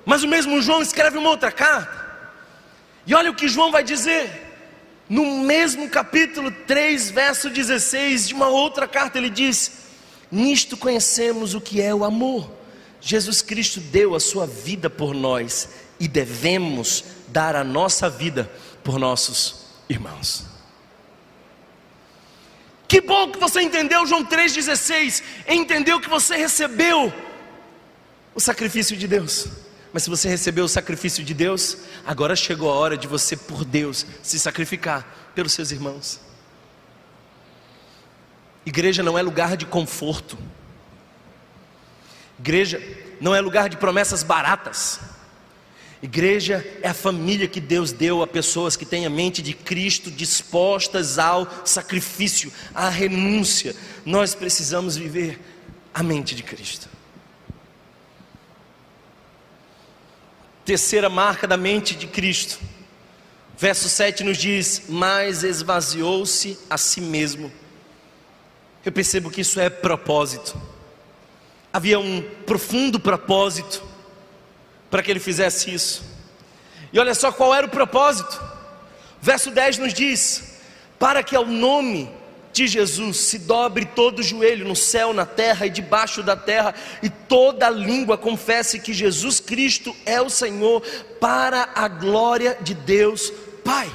Mas 0.05 0.23
o 0.23 0.27
mesmo 0.27 0.61
João 0.61 0.81
escreve 0.81 1.17
uma 1.17 1.29
outra 1.29 1.51
carta. 1.51 2.01
E 3.05 3.13
olha 3.13 3.31
o 3.31 3.35
que 3.35 3.47
João 3.47 3.71
vai 3.71 3.83
dizer. 3.83 4.49
No 5.09 5.43
mesmo 5.43 5.89
capítulo 5.89 6.51
3, 6.51 7.11
verso 7.11 7.49
16, 7.49 8.29
de 8.29 8.33
uma 8.33 8.47
outra 8.47 8.87
carta, 8.87 9.17
ele 9.17 9.29
diz: 9.29 9.71
Nisto 10.31 10.77
conhecemos 10.77 11.53
o 11.53 11.61
que 11.61 11.81
é 11.81 11.93
o 11.93 12.03
amor. 12.03 12.49
Jesus 13.01 13.41
Cristo 13.41 13.79
deu 13.79 14.15
a 14.15 14.19
sua 14.19 14.45
vida 14.45 14.89
por 14.89 15.13
nós 15.13 15.69
e 15.99 16.07
devemos 16.07 17.03
dar 17.27 17.55
a 17.55 17.63
nossa 17.63 18.09
vida 18.09 18.49
por 18.83 18.99
nossos 18.99 19.65
irmãos. 19.89 20.45
Que 22.87 23.01
bom 23.01 23.31
que 23.31 23.39
você 23.39 23.61
entendeu 23.61 24.05
João 24.05 24.23
3,16, 24.25 25.23
entendeu 25.47 25.99
que 25.99 26.09
você 26.09 26.35
recebeu 26.35 27.11
o 28.33 28.39
sacrifício 28.39 28.95
de 28.95 29.07
Deus. 29.07 29.47
Mas 29.93 30.03
se 30.03 30.09
você 30.09 30.29
recebeu 30.29 30.65
o 30.65 30.69
sacrifício 30.69 31.23
de 31.23 31.33
Deus, 31.33 31.77
agora 32.05 32.35
chegou 32.35 32.71
a 32.71 32.75
hora 32.75 32.97
de 32.97 33.07
você, 33.07 33.35
por 33.35 33.65
Deus, 33.65 34.05
se 34.23 34.39
sacrificar 34.39 35.31
pelos 35.35 35.51
seus 35.51 35.71
irmãos. 35.71 36.19
Igreja 38.65 39.03
não 39.03 39.17
é 39.17 39.21
lugar 39.21 39.57
de 39.57 39.65
conforto. 39.65 40.37
Igreja 42.39 42.81
não 43.19 43.35
é 43.35 43.41
lugar 43.41 43.67
de 43.67 43.77
promessas 43.77 44.23
baratas. 44.23 44.99
Igreja 46.01 46.65
é 46.81 46.87
a 46.87 46.93
família 46.93 47.47
que 47.47 47.59
Deus 47.59 47.91
deu 47.91 48.23
a 48.23 48.27
pessoas 48.27 48.75
que 48.75 48.85
têm 48.85 49.05
a 49.05 49.09
mente 49.09 49.41
de 49.41 49.53
Cristo 49.53 50.09
dispostas 50.09 51.19
ao 51.19 51.47
sacrifício, 51.65 52.51
à 52.73 52.89
renúncia. 52.89 53.75
Nós 54.03 54.33
precisamos 54.33 54.95
viver 54.95 55.39
a 55.93 56.01
mente 56.01 56.33
de 56.33 56.41
Cristo. 56.41 56.89
Terceira 60.71 61.09
marca 61.09 61.45
da 61.45 61.57
mente 61.57 61.93
de 61.93 62.07
Cristo. 62.07 62.57
Verso 63.57 63.89
7 63.89 64.23
nos 64.23 64.37
diz: 64.37 64.83
Mas 64.87 65.43
esvaziou-se 65.43 66.57
a 66.69 66.77
si 66.77 67.01
mesmo 67.01 67.51
eu 68.85 68.89
percebo 68.89 69.29
que 69.29 69.41
isso 69.41 69.59
é 69.59 69.69
propósito. 69.69 70.55
Havia 71.73 71.99
um 71.99 72.21
profundo 72.45 73.01
propósito 73.01 73.83
para 74.89 75.03
que 75.03 75.11
ele 75.11 75.19
fizesse 75.19 75.73
isso. 75.73 76.05
E 76.93 76.97
olha 76.97 77.13
só 77.13 77.33
qual 77.33 77.53
era 77.53 77.67
o 77.67 77.69
propósito. 77.69 78.41
Verso 79.21 79.51
10 79.51 79.77
nos 79.77 79.93
diz: 79.93 80.57
Para 80.97 81.21
que 81.21 81.35
ao 81.35 81.45
nome 81.45 82.09
de 82.53 82.67
Jesus 82.67 83.17
se 83.17 83.39
dobre 83.39 83.85
todo 83.85 84.23
joelho 84.23 84.67
no 84.67 84.75
céu, 84.75 85.13
na 85.13 85.25
terra 85.25 85.65
e 85.65 85.69
debaixo 85.69 86.21
da 86.21 86.35
terra, 86.35 86.75
e 87.01 87.09
toda 87.09 87.69
língua 87.69 88.17
confesse 88.17 88.79
que 88.79 88.93
Jesus 88.93 89.39
Cristo 89.39 89.95
é 90.05 90.21
o 90.21 90.29
Senhor, 90.29 90.81
para 91.19 91.69
a 91.75 91.87
glória 91.87 92.57
de 92.61 92.73
Deus 92.73 93.31
Pai. 93.63 93.89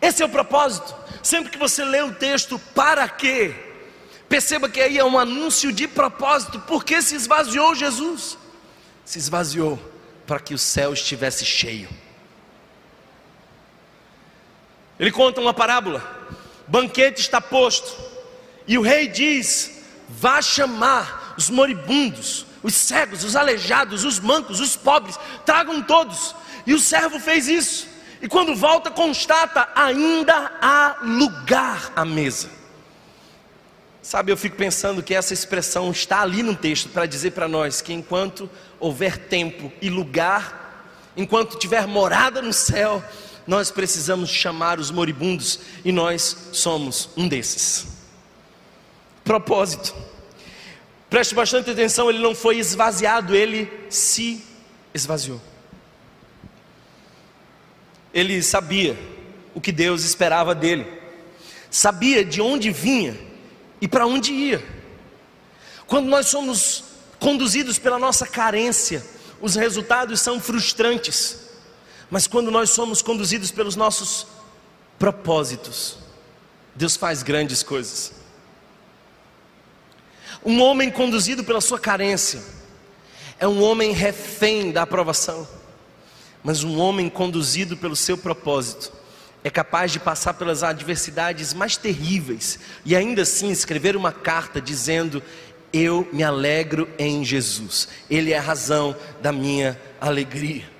Esse 0.00 0.22
é 0.22 0.26
o 0.26 0.28
propósito. 0.28 0.94
Sempre 1.22 1.50
que 1.50 1.58
você 1.58 1.84
lê 1.84 2.02
o 2.02 2.14
texto, 2.14 2.58
para 2.74 3.08
quê? 3.08 3.54
Perceba 4.28 4.68
que 4.68 4.80
aí 4.80 4.98
é 4.98 5.04
um 5.04 5.18
anúncio 5.18 5.72
de 5.72 5.86
propósito, 5.88 6.60
porque 6.60 7.00
se 7.00 7.14
esvaziou 7.14 7.74
Jesus? 7.74 8.36
Se 9.04 9.18
esvaziou 9.18 9.78
para 10.26 10.40
que 10.40 10.52
o 10.52 10.58
céu 10.58 10.92
estivesse 10.92 11.44
cheio. 11.44 11.88
Ele 14.98 15.12
conta 15.12 15.40
uma 15.40 15.54
parábola: 15.54 16.15
banquete 16.68 17.20
está 17.20 17.40
posto, 17.40 17.94
e 18.66 18.76
o 18.76 18.82
rei 18.82 19.08
diz: 19.08 19.82
vá 20.08 20.40
chamar 20.42 21.34
os 21.36 21.50
moribundos, 21.50 22.46
os 22.62 22.74
cegos, 22.74 23.24
os 23.24 23.36
aleijados, 23.36 24.04
os 24.04 24.18
mancos, 24.18 24.60
os 24.60 24.76
pobres, 24.76 25.18
tragam 25.44 25.82
todos. 25.82 26.34
E 26.66 26.74
o 26.74 26.80
servo 26.80 27.20
fez 27.20 27.48
isso. 27.48 27.86
E 28.20 28.28
quando 28.28 28.54
volta, 28.56 28.90
constata: 28.90 29.68
ainda 29.74 30.52
há 30.60 30.96
lugar 31.02 31.92
à 31.94 32.04
mesa. 32.04 32.50
Sabe, 34.02 34.30
eu 34.30 34.36
fico 34.36 34.56
pensando 34.56 35.02
que 35.02 35.14
essa 35.14 35.34
expressão 35.34 35.90
está 35.90 36.20
ali 36.20 36.40
no 36.40 36.54
texto 36.54 36.88
para 36.90 37.06
dizer 37.06 37.32
para 37.32 37.48
nós 37.48 37.80
que 37.80 37.92
enquanto 37.92 38.48
houver 38.78 39.18
tempo 39.18 39.72
e 39.82 39.90
lugar, 39.90 40.86
enquanto 41.16 41.58
tiver 41.58 41.88
morada 41.88 42.40
no 42.40 42.52
céu, 42.52 43.02
nós 43.46 43.70
precisamos 43.70 44.30
chamar 44.30 44.78
os 44.78 44.90
moribundos 44.90 45.60
e 45.84 45.92
nós 45.92 46.48
somos 46.52 47.10
um 47.16 47.28
desses. 47.28 47.86
Propósito. 49.24 49.94
Preste 51.08 51.34
bastante 51.34 51.70
atenção, 51.70 52.10
ele 52.10 52.18
não 52.18 52.34
foi 52.34 52.58
esvaziado, 52.58 53.34
ele 53.34 53.70
se 53.88 54.44
esvaziou 54.92 55.40
ele 58.16 58.42
sabia 58.42 58.98
o 59.54 59.60
que 59.60 59.70
Deus 59.70 60.02
esperava 60.02 60.54
dele, 60.54 60.86
sabia 61.70 62.24
de 62.24 62.40
onde 62.40 62.70
vinha 62.70 63.14
e 63.78 63.86
para 63.86 64.06
onde 64.06 64.32
ia. 64.32 64.64
Quando 65.86 66.06
nós 66.06 66.26
somos 66.26 66.84
conduzidos 67.20 67.78
pela 67.78 67.98
nossa 67.98 68.26
carência, 68.26 69.04
os 69.38 69.54
resultados 69.54 70.18
são 70.18 70.40
frustrantes, 70.40 71.45
mas 72.10 72.26
quando 72.26 72.50
nós 72.50 72.70
somos 72.70 73.02
conduzidos 73.02 73.50
pelos 73.50 73.76
nossos 73.76 74.26
propósitos, 74.98 75.98
Deus 76.74 76.96
faz 76.96 77.22
grandes 77.22 77.62
coisas. 77.62 78.12
Um 80.44 80.60
homem 80.62 80.90
conduzido 80.90 81.42
pela 81.42 81.60
sua 81.60 81.78
carência 81.78 82.40
é 83.38 83.46
um 83.48 83.62
homem 83.62 83.92
refém 83.92 84.70
da 84.70 84.82
aprovação. 84.82 85.46
Mas 86.42 86.62
um 86.62 86.78
homem 86.78 87.08
conduzido 87.08 87.76
pelo 87.76 87.96
seu 87.96 88.16
propósito 88.16 88.92
é 89.42 89.50
capaz 89.50 89.90
de 89.90 89.98
passar 89.98 90.34
pelas 90.34 90.62
adversidades 90.62 91.52
mais 91.52 91.76
terríveis 91.76 92.58
e 92.84 92.94
ainda 92.94 93.22
assim 93.22 93.50
escrever 93.50 93.96
uma 93.96 94.12
carta 94.12 94.60
dizendo: 94.60 95.22
Eu 95.72 96.08
me 96.12 96.22
alegro 96.22 96.88
em 96.98 97.24
Jesus, 97.24 97.88
Ele 98.08 98.32
é 98.32 98.38
a 98.38 98.42
razão 98.42 98.96
da 99.20 99.32
minha 99.32 99.80
alegria. 100.00 100.75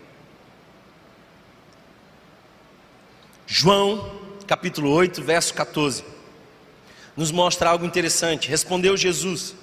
João, 3.47 4.21
capítulo 4.47 4.91
8, 4.91 5.23
verso 5.23 5.55
14, 5.55 6.05
nos 7.17 7.31
mostra 7.31 7.71
algo 7.71 7.85
interessante. 7.85 8.49
Respondeu 8.49 8.97
Jesus: 8.97 9.55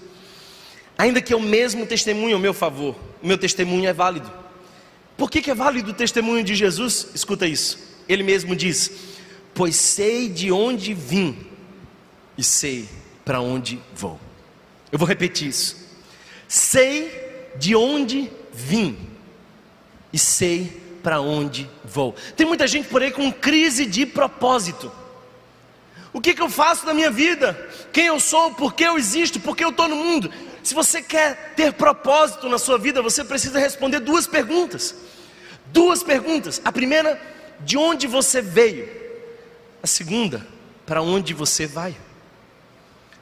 Ainda 0.97 1.21
que 1.21 1.33
eu 1.33 1.39
mesmo 1.39 1.85
testemunhe 1.85 2.33
ao 2.33 2.39
meu 2.39 2.53
favor, 2.53 2.95
o 3.21 3.27
meu 3.27 3.37
testemunho 3.37 3.87
é 3.87 3.93
válido 3.93 4.43
por 5.17 5.29
que, 5.29 5.41
que 5.41 5.51
é 5.51 5.55
válido 5.55 5.91
o 5.91 5.93
testemunho 5.93 6.43
de 6.43 6.55
Jesus? 6.55 7.07
Escuta 7.13 7.47
isso. 7.47 7.79
Ele 8.09 8.23
mesmo 8.23 8.55
diz: 8.55 8.91
Pois 9.53 9.75
sei 9.75 10.27
de 10.27 10.51
onde 10.51 10.93
vim 10.93 11.37
e 12.37 12.43
sei 12.43 12.89
para 13.23 13.39
onde 13.39 13.79
vou. 13.95 14.19
Eu 14.91 14.99
vou 14.99 15.07
repetir 15.07 15.47
isso. 15.47 15.77
Sei 16.47 17.11
de 17.57 17.75
onde 17.75 18.29
vim 18.51 18.97
e 20.11 20.19
sei 20.19 20.82
para 21.03 21.19
onde 21.19 21.69
vou. 21.83 22.15
Tem 22.35 22.47
muita 22.47 22.65
gente 22.65 22.87
por 22.87 23.03
aí 23.03 23.11
com 23.11 23.31
crise 23.31 23.85
de 23.85 24.05
propósito. 24.05 24.91
O 26.13 26.21
que, 26.21 26.33
que 26.33 26.41
eu 26.41 26.49
faço 26.49 26.85
na 26.85 26.93
minha 26.93 27.11
vida? 27.11 27.53
Quem 27.91 28.05
eu 28.05 28.19
sou? 28.19 28.53
Por 28.53 28.73
que 28.73 28.83
eu 28.83 28.97
existo? 28.97 29.39
Por 29.39 29.57
que 29.57 29.63
eu 29.63 29.69
estou 29.69 29.87
no 29.87 29.95
mundo? 29.95 30.31
Se 30.63 30.73
você 30.73 31.01
quer 31.01 31.53
ter 31.55 31.73
propósito 31.73 32.47
na 32.47 32.57
sua 32.57 32.77
vida, 32.77 33.01
você 33.01 33.23
precisa 33.23 33.59
responder 33.59 33.99
duas 33.99 34.25
perguntas. 34.25 34.95
Duas 35.65 36.01
perguntas. 36.01 36.61
A 36.63 36.71
primeira, 36.71 37.19
de 37.59 37.77
onde 37.77 38.07
você 38.07 38.41
veio? 38.41 38.87
A 39.81 39.87
segunda, 39.87 40.45
para 40.85 41.01
onde 41.01 41.33
você 41.33 41.67
vai? 41.67 41.97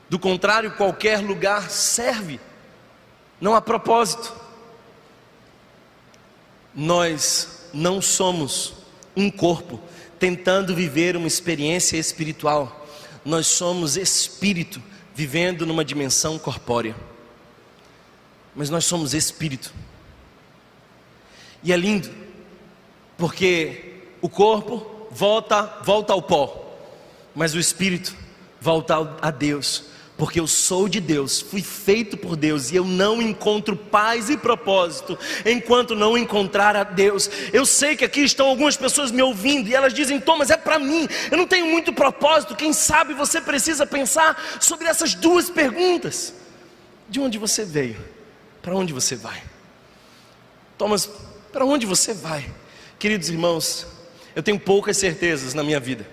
Do 0.10 0.20
contrário, 0.20 0.76
qualquer 0.76 1.20
lugar 1.20 1.70
serve, 1.72 2.40
não 3.40 3.56
há 3.56 3.62
propósito. 3.62 4.36
Nós 6.76 7.61
não 7.74 8.02
somos 8.02 8.74
um 9.16 9.30
corpo 9.30 9.80
tentando 10.20 10.76
viver 10.76 11.18
uma 11.18 11.28
experiência 11.28 11.98
espiritual, 11.98 12.86
nós 13.26 13.48
somos 13.48 13.98
espírito 13.98 14.82
vivendo 15.16 15.66
numa 15.66 15.84
dimensão 15.84 16.38
corpórea, 16.38 16.96
mas 18.56 18.70
nós 18.70 18.86
somos 18.86 19.14
espírito, 19.14 19.74
e 21.64 21.72
é 21.72 21.76
lindo, 21.76 22.10
porque 23.18 24.04
o 24.22 24.30
corpo 24.30 25.08
volta, 25.12 25.80
volta 25.84 26.14
ao 26.14 26.22
pó, 26.22 26.76
mas 27.36 27.54
o 27.54 27.60
espírito 27.60 28.16
volta 28.60 28.96
a 29.22 29.32
Deus, 29.32 29.86
porque 30.22 30.40
eu 30.40 30.46
sou 30.46 30.88
de 30.88 31.00
Deus, 31.00 31.42
fui 31.42 31.64
feito 31.64 32.16
por 32.16 32.36
Deus 32.36 32.72
e 32.72 32.76
eu 32.76 32.86
não 32.86 33.20
encontro 33.20 33.76
paz 33.76 34.30
e 34.30 34.38
propósito 34.38 35.18
enquanto 35.44 35.96
não 35.96 36.16
encontrar 36.16 36.76
a 36.76 36.84
Deus. 36.84 37.28
Eu 37.52 37.66
sei 37.66 37.96
que 37.96 38.06
aqui 38.06 38.22
estão 38.22 38.46
algumas 38.46 38.78
pessoas 38.78 39.10
me 39.10 39.24
ouvindo 39.24 39.68
e 39.68 39.74
elas 39.74 39.96
dizem: 39.96 40.20
Thomas, 40.20 40.52
é 40.52 40.58
para 40.58 40.78
mim, 40.78 41.10
eu 41.32 41.40
não 41.40 41.48
tenho 41.48 41.66
muito 41.66 41.92
propósito. 41.92 42.56
Quem 42.56 42.72
sabe 42.72 43.16
você 43.16 43.42
precisa 43.42 43.84
pensar 43.84 44.60
sobre 44.60 44.88
essas 44.88 45.16
duas 45.16 45.50
perguntas: 45.50 46.36
de 47.10 47.20
onde 47.20 47.40
você 47.40 47.66
veio, 47.66 47.98
para 48.62 48.76
onde 48.76 48.94
você 48.94 49.16
vai? 49.16 49.42
Thomas, 50.78 51.10
para 51.52 51.66
onde 51.66 51.88
você 51.88 52.14
vai? 52.14 52.48
Queridos 53.00 53.28
irmãos, 53.28 53.88
eu 54.36 54.44
tenho 54.44 54.60
poucas 54.60 54.98
certezas 54.98 55.56
na 55.56 55.64
minha 55.64 55.80
vida, 55.80 56.08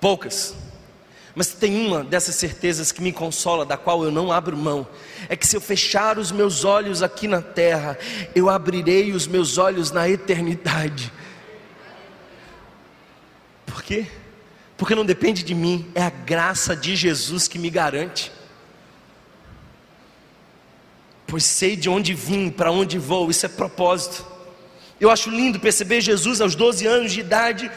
poucas. 0.00 0.61
Mas 1.34 1.48
tem 1.48 1.86
uma 1.86 2.04
dessas 2.04 2.34
certezas 2.34 2.92
que 2.92 3.00
me 3.00 3.12
consola, 3.12 3.64
da 3.64 3.76
qual 3.76 4.04
eu 4.04 4.10
não 4.10 4.30
abro 4.30 4.56
mão: 4.56 4.86
é 5.28 5.36
que 5.36 5.46
se 5.46 5.56
eu 5.56 5.60
fechar 5.60 6.18
os 6.18 6.30
meus 6.30 6.64
olhos 6.64 7.02
aqui 7.02 7.26
na 7.26 7.40
terra, 7.40 7.98
eu 8.34 8.50
abrirei 8.50 9.12
os 9.12 9.26
meus 9.26 9.56
olhos 9.56 9.90
na 9.90 10.08
eternidade. 10.08 11.10
Por 13.64 13.82
quê? 13.82 14.06
Porque 14.76 14.94
não 14.94 15.06
depende 15.06 15.42
de 15.42 15.54
mim, 15.54 15.90
é 15.94 16.02
a 16.02 16.10
graça 16.10 16.76
de 16.76 16.94
Jesus 16.94 17.48
que 17.48 17.58
me 17.58 17.70
garante. 17.70 18.30
Pois 21.26 21.44
sei 21.44 21.76
de 21.76 21.88
onde 21.88 22.12
vim, 22.12 22.50
para 22.50 22.70
onde 22.70 22.98
vou, 22.98 23.30
isso 23.30 23.46
é 23.46 23.48
propósito. 23.48 24.26
Eu 25.00 25.10
acho 25.10 25.30
lindo 25.30 25.58
perceber 25.58 26.02
Jesus 26.02 26.42
aos 26.42 26.54
12 26.54 26.86
anos 26.86 27.12
de 27.12 27.20
idade 27.20 27.70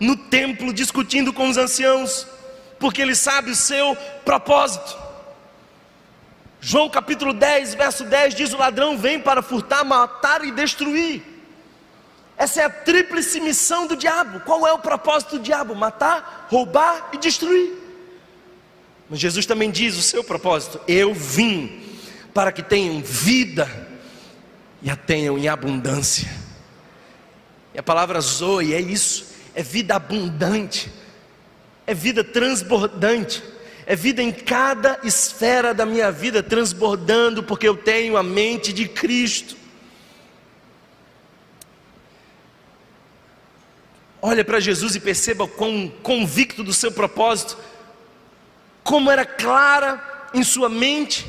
no 0.00 0.16
templo 0.16 0.72
discutindo 0.72 1.30
com 1.30 1.48
os 1.48 1.58
anciãos 1.58 2.26
porque 2.82 3.00
Ele 3.00 3.14
sabe 3.14 3.52
o 3.52 3.54
seu 3.54 3.96
propósito. 4.24 4.98
João 6.60 6.90
capítulo 6.90 7.32
10, 7.32 7.74
verso 7.74 8.02
10 8.02 8.34
diz: 8.34 8.52
O 8.52 8.58
ladrão 8.58 8.98
vem 8.98 9.20
para 9.20 9.40
furtar, 9.40 9.84
matar 9.84 10.44
e 10.44 10.50
destruir. 10.50 11.22
Essa 12.36 12.62
é 12.62 12.64
a 12.64 12.70
tríplice 12.70 13.40
missão 13.40 13.86
do 13.86 13.96
diabo. 13.96 14.40
Qual 14.40 14.66
é 14.66 14.72
o 14.72 14.80
propósito 14.80 15.38
do 15.38 15.44
diabo? 15.44 15.76
Matar, 15.76 16.48
roubar 16.50 17.10
e 17.12 17.18
destruir. 17.18 17.72
Mas 19.08 19.20
Jesus 19.20 19.46
também 19.46 19.70
diz 19.70 19.96
o 19.96 20.02
seu 20.02 20.24
propósito: 20.24 20.80
Eu 20.88 21.14
vim 21.14 21.80
para 22.34 22.50
que 22.50 22.64
tenham 22.64 23.00
vida 23.00 23.70
e 24.82 24.90
a 24.90 24.96
tenham 24.96 25.38
em 25.38 25.46
abundância. 25.46 26.28
E 27.72 27.78
a 27.78 27.82
palavra 27.82 28.20
zoe 28.20 28.74
é 28.74 28.80
isso, 28.80 29.26
é 29.54 29.62
vida 29.62 29.94
abundante 29.94 30.90
é 31.86 31.94
vida 31.94 32.22
transbordante, 32.22 33.42
é 33.86 33.96
vida 33.96 34.22
em 34.22 34.30
cada 34.30 35.00
esfera 35.02 35.74
da 35.74 35.84
minha 35.84 36.10
vida 36.10 36.42
transbordando, 36.42 37.42
porque 37.42 37.66
eu 37.66 37.76
tenho 37.76 38.16
a 38.16 38.22
mente 38.22 38.72
de 38.72 38.88
Cristo. 38.88 39.56
Olha 44.20 44.44
para 44.44 44.60
Jesus 44.60 44.94
e 44.94 45.00
perceba 45.00 45.48
quão 45.48 45.92
convicto 46.02 46.62
do 46.62 46.72
seu 46.72 46.92
propósito, 46.92 47.58
como 48.84 49.10
era 49.10 49.24
clara 49.24 50.30
em 50.32 50.44
sua 50.44 50.68
mente 50.68 51.26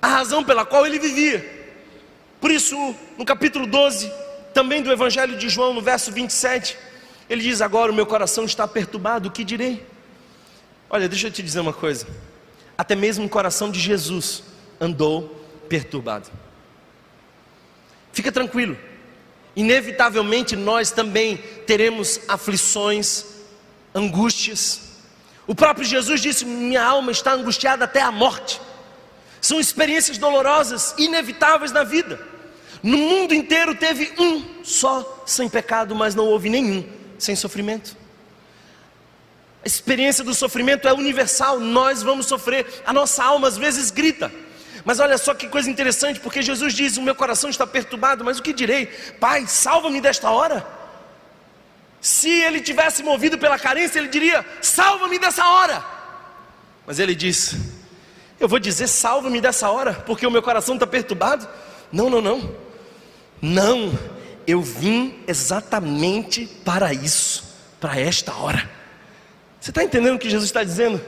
a 0.00 0.08
razão 0.08 0.42
pela 0.42 0.64
qual 0.64 0.86
ele 0.86 0.98
vivia. 0.98 1.68
Por 2.40 2.50
isso, 2.50 2.94
no 3.16 3.24
capítulo 3.24 3.66
12, 3.66 4.10
também 4.52 4.82
do 4.82 4.92
Evangelho 4.92 5.36
de 5.36 5.48
João, 5.48 5.74
no 5.74 5.80
verso 5.80 6.12
27, 6.12 6.76
ele 7.34 7.42
diz: 7.42 7.60
Agora 7.60 7.92
o 7.92 7.94
meu 7.94 8.06
coração 8.06 8.44
está 8.44 8.66
perturbado, 8.66 9.28
o 9.28 9.32
que 9.32 9.44
direi? 9.44 9.84
Olha, 10.88 11.08
deixa 11.08 11.26
eu 11.26 11.30
te 11.30 11.42
dizer 11.42 11.60
uma 11.60 11.72
coisa. 11.72 12.06
Até 12.78 12.94
mesmo 12.94 13.26
o 13.26 13.28
coração 13.28 13.70
de 13.70 13.78
Jesus 13.78 14.42
andou 14.80 15.44
perturbado. 15.68 16.30
Fica 18.12 18.30
tranquilo, 18.30 18.78
inevitavelmente 19.56 20.54
nós 20.54 20.90
também 20.92 21.36
teremos 21.66 22.20
aflições, 22.28 23.24
angústias. 23.92 24.80
O 25.46 25.54
próprio 25.54 25.84
Jesus 25.84 26.20
disse: 26.20 26.44
Minha 26.44 26.84
alma 26.84 27.10
está 27.10 27.32
angustiada 27.32 27.84
até 27.84 28.00
a 28.00 28.12
morte. 28.12 28.60
São 29.40 29.60
experiências 29.60 30.16
dolorosas, 30.16 30.94
inevitáveis 30.96 31.72
na 31.72 31.82
vida. 31.82 32.18
No 32.82 32.96
mundo 32.96 33.34
inteiro 33.34 33.74
teve 33.74 34.12
um 34.18 34.62
só 34.62 35.24
sem 35.26 35.48
pecado, 35.48 35.94
mas 35.94 36.14
não 36.14 36.26
houve 36.26 36.48
nenhum 36.48 36.84
sem 37.18 37.34
sofrimento. 37.36 37.96
A 39.64 39.66
experiência 39.66 40.22
do 40.22 40.34
sofrimento 40.34 40.86
é 40.86 40.92
universal, 40.92 41.58
nós 41.58 42.02
vamos 42.02 42.26
sofrer, 42.26 42.82
a 42.84 42.92
nossa 42.92 43.24
alma 43.24 43.48
às 43.48 43.56
vezes 43.56 43.90
grita. 43.90 44.30
Mas 44.84 45.00
olha 45.00 45.16
só 45.16 45.32
que 45.32 45.48
coisa 45.48 45.70
interessante, 45.70 46.20
porque 46.20 46.42
Jesus 46.42 46.74
diz: 46.74 46.98
O 46.98 47.02
meu 47.02 47.14
coração 47.14 47.48
está 47.48 47.66
perturbado, 47.66 48.22
mas 48.22 48.38
o 48.38 48.42
que 48.42 48.52
direi? 48.52 48.86
Pai, 49.18 49.46
salva-me 49.46 50.00
desta 50.00 50.30
hora. 50.30 50.66
Se 52.00 52.28
ele 52.28 52.60
tivesse 52.60 53.02
movido 53.02 53.38
pela 53.38 53.58
carência, 53.58 53.98
ele 53.98 54.08
diria: 54.08 54.44
Salva-me 54.60 55.18
dessa 55.18 55.48
hora. 55.48 55.82
Mas 56.86 56.98
ele 56.98 57.14
diz: 57.14 57.56
Eu 58.38 58.46
vou 58.46 58.58
dizer: 58.58 58.86
Salva-me 58.86 59.40
dessa 59.40 59.70
hora, 59.70 59.94
porque 59.94 60.26
o 60.26 60.30
meu 60.30 60.42
coração 60.42 60.74
está 60.74 60.86
perturbado. 60.86 61.48
Não, 61.90 62.10
não, 62.10 62.20
não. 62.20 62.54
Não, 63.40 63.98
eu 64.46 64.60
vim 64.60 65.18
exatamente 65.26 66.46
para 66.64 66.92
isso, 66.92 67.44
para 67.80 67.98
esta 67.98 68.34
hora. 68.34 68.70
Você 69.60 69.70
está 69.70 69.82
entendendo 69.82 70.16
o 70.16 70.18
que 70.18 70.28
Jesus 70.28 70.50
está 70.50 70.62
dizendo? 70.62 71.00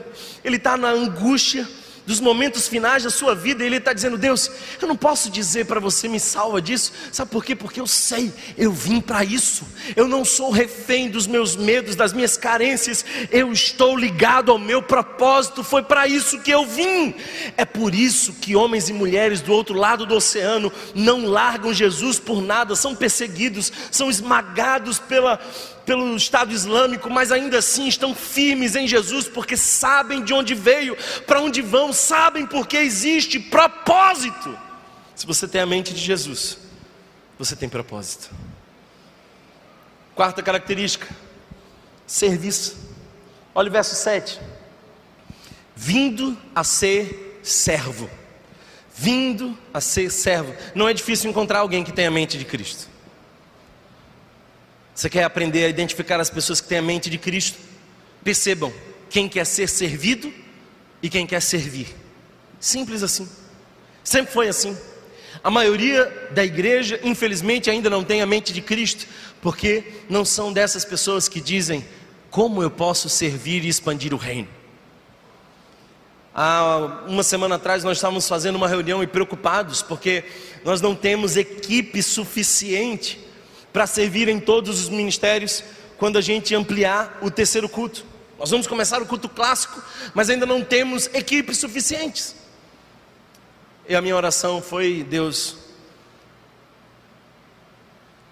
Ele 0.43 0.57
está 0.57 0.75
na 0.75 0.89
angústia, 0.89 1.67
dos 2.07 2.21
momentos 2.21 2.69
finais 2.69 3.03
da 3.03 3.09
sua 3.09 3.35
vida, 3.35 3.65
ele 3.65 3.75
está 3.75 3.91
dizendo: 3.91 4.17
Deus, 4.17 4.49
eu 4.81 4.87
não 4.87 4.95
posso 4.95 5.29
dizer 5.29 5.65
para 5.65 5.77
você 5.77 6.07
me 6.07 6.21
salva 6.21 6.61
disso, 6.61 6.93
sabe 7.11 7.29
por 7.29 7.43
quê? 7.43 7.53
Porque 7.53 7.81
eu 7.81 7.85
sei, 7.85 8.33
eu 8.57 8.71
vim 8.71 9.01
para 9.01 9.25
isso, 9.25 9.67
eu 9.93 10.07
não 10.07 10.23
sou 10.23 10.49
refém 10.49 11.09
dos 11.09 11.27
meus 11.27 11.57
medos, 11.57 11.97
das 11.97 12.13
minhas 12.13 12.37
carências, 12.37 13.03
eu 13.29 13.51
estou 13.51 13.97
ligado 13.97 14.53
ao 14.53 14.57
meu 14.57 14.81
propósito, 14.81 15.65
foi 15.65 15.83
para 15.83 16.07
isso 16.07 16.39
que 16.39 16.49
eu 16.49 16.65
vim. 16.65 17.13
É 17.57 17.65
por 17.65 17.93
isso 17.93 18.31
que 18.33 18.55
homens 18.55 18.87
e 18.87 18.93
mulheres 18.93 19.41
do 19.41 19.51
outro 19.51 19.75
lado 19.75 20.05
do 20.05 20.15
oceano 20.15 20.71
não 20.95 21.25
largam 21.25 21.73
Jesus 21.73 22.17
por 22.19 22.41
nada, 22.41 22.73
são 22.73 22.95
perseguidos, 22.95 23.69
são 23.91 24.09
esmagados 24.09 24.97
pela 24.97 25.41
pelo 25.87 26.17
Estado 26.17 26.53
Islâmico, 26.53 27.09
mas 27.09 27.31
ainda 27.31 27.59
assim 27.59 27.87
estão 27.87 28.13
firmes 28.13 28.75
em 28.75 28.85
Jesus, 28.85 29.29
porque 29.29 29.55
sabem 29.55 30.21
de 30.21 30.33
onde 30.33 30.53
veio, 30.53 30.97
para 31.25 31.39
onde 31.41 31.61
vão, 31.61 31.93
sabem 31.93 32.45
porque 32.45 32.75
existe 32.75 33.39
propósito. 33.39 34.59
Se 35.15 35.25
você 35.25 35.47
tem 35.47 35.61
a 35.61 35.65
mente 35.65 35.93
de 35.93 36.01
Jesus, 36.01 36.57
você 37.39 37.55
tem 37.55 37.69
propósito. 37.69 38.29
Quarta 40.13 40.43
característica: 40.43 41.07
serviço. 42.05 42.75
Olha 43.55 43.69
o 43.69 43.71
verso 43.71 43.95
7. 43.95 44.41
Vindo 45.73 46.37
a 46.53 46.65
ser 46.65 47.39
servo. 47.41 48.09
Vindo 48.93 49.57
a 49.73 49.79
ser 49.79 50.11
servo. 50.11 50.53
Não 50.75 50.89
é 50.89 50.93
difícil 50.93 51.29
encontrar 51.29 51.59
alguém 51.59 51.81
que 51.81 51.93
tenha 51.93 52.09
a 52.09 52.11
mente 52.11 52.37
de 52.37 52.43
Cristo. 52.43 52.96
Você 54.97 55.11
quer 55.11 55.25
aprender 55.25 55.63
a 55.63 55.69
identificar 55.69 56.19
as 56.19 56.27
pessoas 56.27 56.59
que 56.59 56.67
têm 56.67 56.79
a 56.79 56.81
mente 56.81 57.07
de 57.07 57.19
Cristo? 57.19 57.59
Percebam 58.23 58.73
quem 59.11 59.29
quer 59.29 59.45
ser 59.45 59.69
servido 59.69 60.33
e 61.03 61.07
quem 61.07 61.27
quer 61.27 61.39
servir. 61.39 61.95
Simples 62.59 63.03
assim. 63.03 63.29
Sempre 64.03 64.33
foi 64.33 64.47
assim. 64.47 64.75
A 65.43 65.51
maioria 65.51 66.29
da 66.31 66.43
igreja, 66.43 66.99
infelizmente, 67.03 67.69
ainda 67.69 67.91
não 67.91 68.03
tem 68.03 68.23
a 68.23 68.25
mente 68.25 68.51
de 68.51 68.59
Cristo, 68.59 69.05
porque 69.39 69.83
não 70.09 70.25
são 70.25 70.51
dessas 70.51 70.83
pessoas 70.83 71.29
que 71.29 71.39
dizem: 71.39 71.85
como 72.31 72.63
eu 72.63 72.71
posso 72.71 73.07
servir 73.07 73.63
e 73.65 73.69
expandir 73.69 74.15
o 74.15 74.17
reino? 74.17 74.47
Há 76.33 77.03
uma 77.05 77.21
semana 77.21 77.53
atrás 77.53 77.83
nós 77.83 77.99
estávamos 77.99 78.27
fazendo 78.27 78.55
uma 78.55 78.67
reunião 78.67 79.03
e 79.03 79.05
preocupados 79.05 79.83
porque 79.83 80.23
nós 80.65 80.81
não 80.81 80.95
temos 80.95 81.37
equipe 81.37 82.01
suficiente 82.01 83.26
para 83.77 83.85
servir 83.85 84.27
em 84.27 84.39
todos 84.39 84.79
os 84.79 84.89
ministérios 84.89 85.63
quando 85.99 86.17
a 86.17 86.21
gente 86.21 86.55
ampliar 86.55 87.19
o 87.21 87.29
terceiro 87.29 87.69
culto. 87.69 88.03
Nós 88.39 88.49
vamos 88.49 88.65
começar 88.65 88.99
o 89.03 89.05
culto 89.05 89.29
clássico, 89.29 89.79
mas 90.15 90.31
ainda 90.31 90.47
não 90.47 90.63
temos 90.63 91.05
equipes 91.13 91.59
suficientes. 91.59 92.35
E 93.87 93.95
a 93.95 94.01
minha 94.01 94.15
oração 94.15 94.63
foi: 94.63 95.05
Deus, 95.07 95.57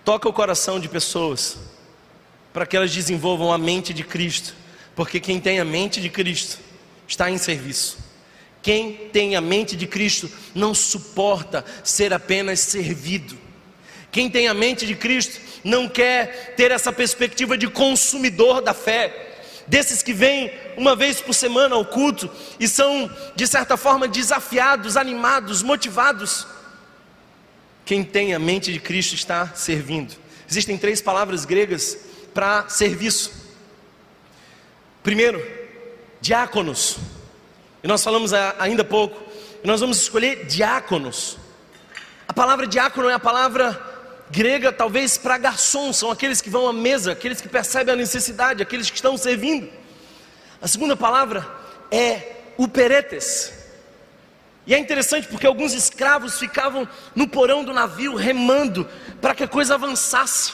toca 0.04 0.28
o 0.28 0.34
coração 0.34 0.80
de 0.80 0.90
pessoas 0.90 1.60
para 2.52 2.66
que 2.66 2.76
elas 2.76 2.92
desenvolvam 2.92 3.54
a 3.54 3.58
mente 3.60 3.94
de 3.94 4.04
Cristo, 4.04 4.56
porque 4.96 5.20
quem 5.20 5.40
tem 5.40 5.60
a 5.60 5.66
mente 5.66 6.02
de 6.02 6.10
Cristo 6.10 6.58
está 7.08 7.30
em 7.30 7.38
serviço. 7.38 8.00
Quem 8.64 8.94
tem 9.14 9.36
a 9.36 9.42
mente 9.42 9.76
de 9.76 9.86
Cristo 9.86 10.28
não 10.56 10.74
suporta 10.74 11.64
ser 11.84 12.16
apenas 12.16 12.62
servido. 12.62 13.45
Quem 14.16 14.30
tem 14.30 14.48
a 14.48 14.54
mente 14.54 14.88
de 14.88 14.96
Cristo 14.96 15.42
não 15.62 15.90
quer 15.90 16.54
ter 16.56 16.72
essa 16.72 16.90
perspectiva 16.90 17.58
de 17.58 17.68
consumidor 17.68 18.62
da 18.62 18.74
fé, 18.74 19.36
desses 19.68 20.02
que 20.02 20.14
vêm 20.14 20.54
uma 20.78 20.96
vez 20.96 21.20
por 21.20 21.34
semana 21.34 21.76
ao 21.76 21.84
culto 21.84 22.32
e 22.58 22.66
são, 22.66 23.12
de 23.36 23.46
certa 23.46 23.76
forma, 23.76 24.08
desafiados, 24.08 24.96
animados, 24.96 25.62
motivados. 25.62 26.48
Quem 27.84 28.06
tem 28.06 28.34
a 28.34 28.40
mente 28.40 28.72
de 28.72 28.80
Cristo 28.80 29.16
está 29.16 29.48
servindo. 29.50 30.16
Existem 30.50 30.78
três 30.78 31.02
palavras 31.02 31.44
gregas 31.44 31.98
para 32.34 32.70
serviço. 32.70 33.34
Primeiro, 35.04 35.46
diáconos. 36.22 37.00
E 37.84 37.88
nós 37.90 38.02
falamos 38.02 38.32
ainda 38.32 38.82
há 38.82 38.86
pouco. 38.86 39.22
E 39.62 39.68
nós 39.68 39.82
vamos 39.82 39.98
escolher 39.98 40.46
diáconos. 40.46 41.38
A 42.26 42.32
palavra 42.32 42.66
diácono 42.66 43.10
é 43.10 43.14
a 43.14 43.20
palavra 43.20 43.95
grega, 44.36 44.70
talvez 44.70 45.18
para 45.18 45.38
garçom, 45.38 45.94
são 45.94 46.12
aqueles 46.12 46.42
que 46.42 46.50
vão 46.50 46.68
à 46.68 46.74
mesa, 46.74 47.14
aqueles 47.14 47.40
que 47.40 47.48
percebem 47.48 47.94
a 47.94 47.98
necessidade, 47.98 48.62
aqueles 48.62 48.90
que 48.90 48.98
estão 48.98 49.18
servindo. 49.18 49.70
A 50.62 50.68
segunda 50.68 50.98
palavra 50.98 51.48
é 51.90 52.34
uperetes. 52.58 53.54
E 54.68 54.74
é 54.74 54.78
interessante 54.78 55.30
porque 55.30 55.48
alguns 55.48 55.74
escravos 55.74 56.38
ficavam 56.38 56.86
no 57.16 57.30
porão 57.30 57.64
do 57.64 57.72
navio 57.72 58.16
remando 58.16 58.86
para 59.22 59.34
que 59.34 59.44
a 59.44 59.48
coisa 59.48 59.76
avançasse. 59.76 60.54